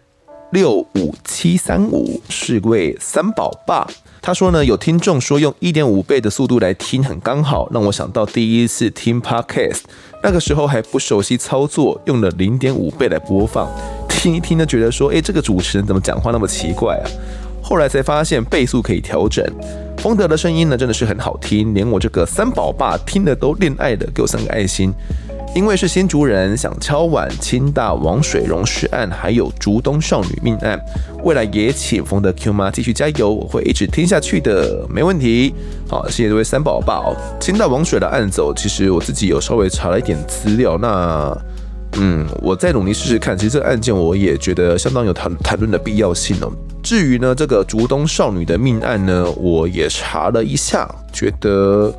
[0.51, 3.87] 六五七三五，是位三宝爸。
[4.21, 9.81] 他说呢，有听众说用一点五倍的速度来听很刚好，让我想到第一次听 Podcast，
[10.21, 13.67] 那个时候还不熟悉操作，用了零点五倍来播放，
[14.07, 17.05] 听一听呢，觉得说，诶，这个主持人怎么讲话那么奇怪啊？
[17.61, 19.45] 后来才发现倍速可以调整。
[19.97, 24.93] 丰德的声音呢，真的是很好听，连我这个三宝爸听了都恋爱了，给我三个爱心。
[25.55, 30.79] 因为是新竹人，想敲碗清大王水溶尸案，还有竹东少女命案，
[31.23, 35.53] 未来也请丰德 Q 妈继续加油，我会一直听下去的，没问题。
[35.87, 37.15] 好，谢谢这位三宝宝。
[37.39, 41.35] 清大王水的案子，其实我自己有稍微查了一点资料，那
[41.97, 43.35] 嗯，我再努力试试看。
[43.35, 46.51] 其实这个案件我也觉得相当有谈谈论的必要性哦。
[46.83, 51.93] 至于呢，这个竹东少女的命案呢，我也查了一下，觉得。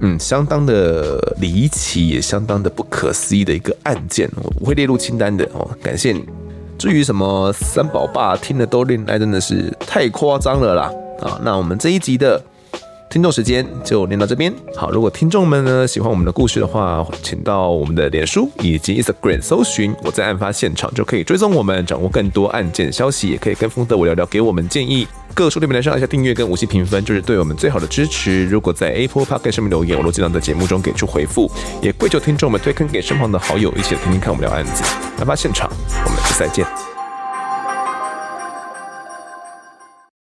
[0.00, 4.30] 嗯，相当的离奇，也相当的不可思议的一个案件，
[4.60, 5.68] 我会列入清单的哦。
[5.82, 6.24] 感谢你。
[6.78, 10.92] 至于什么三宝爸听了都恋爱，真的是太夸张了啦！
[11.20, 12.42] 啊，那我们这一集的。
[13.10, 14.52] 听众时间就念到这边。
[14.76, 23.28] 好，如果听众们呢喜欢我们的故事的话，请到我们的脸书以及 Instagram 搜寻“我在案发现场”，就可以追踪我们，掌握更多案件消息。
[23.28, 25.06] 也可以跟风德我聊聊，给我们建议。
[25.34, 28.46] 各书店平台上按下订阅跟五星评分，就是对我们最好的支持。
[28.46, 31.50] 如果在 Apple Podcast 上面留言，我都尽量在节目中给出回复。
[31.80, 34.82] 也跪求听众们推坑给身旁的好友，一起听听看我们聊案子。
[35.18, 35.70] 案发现场，
[36.04, 36.97] 我们下次再见。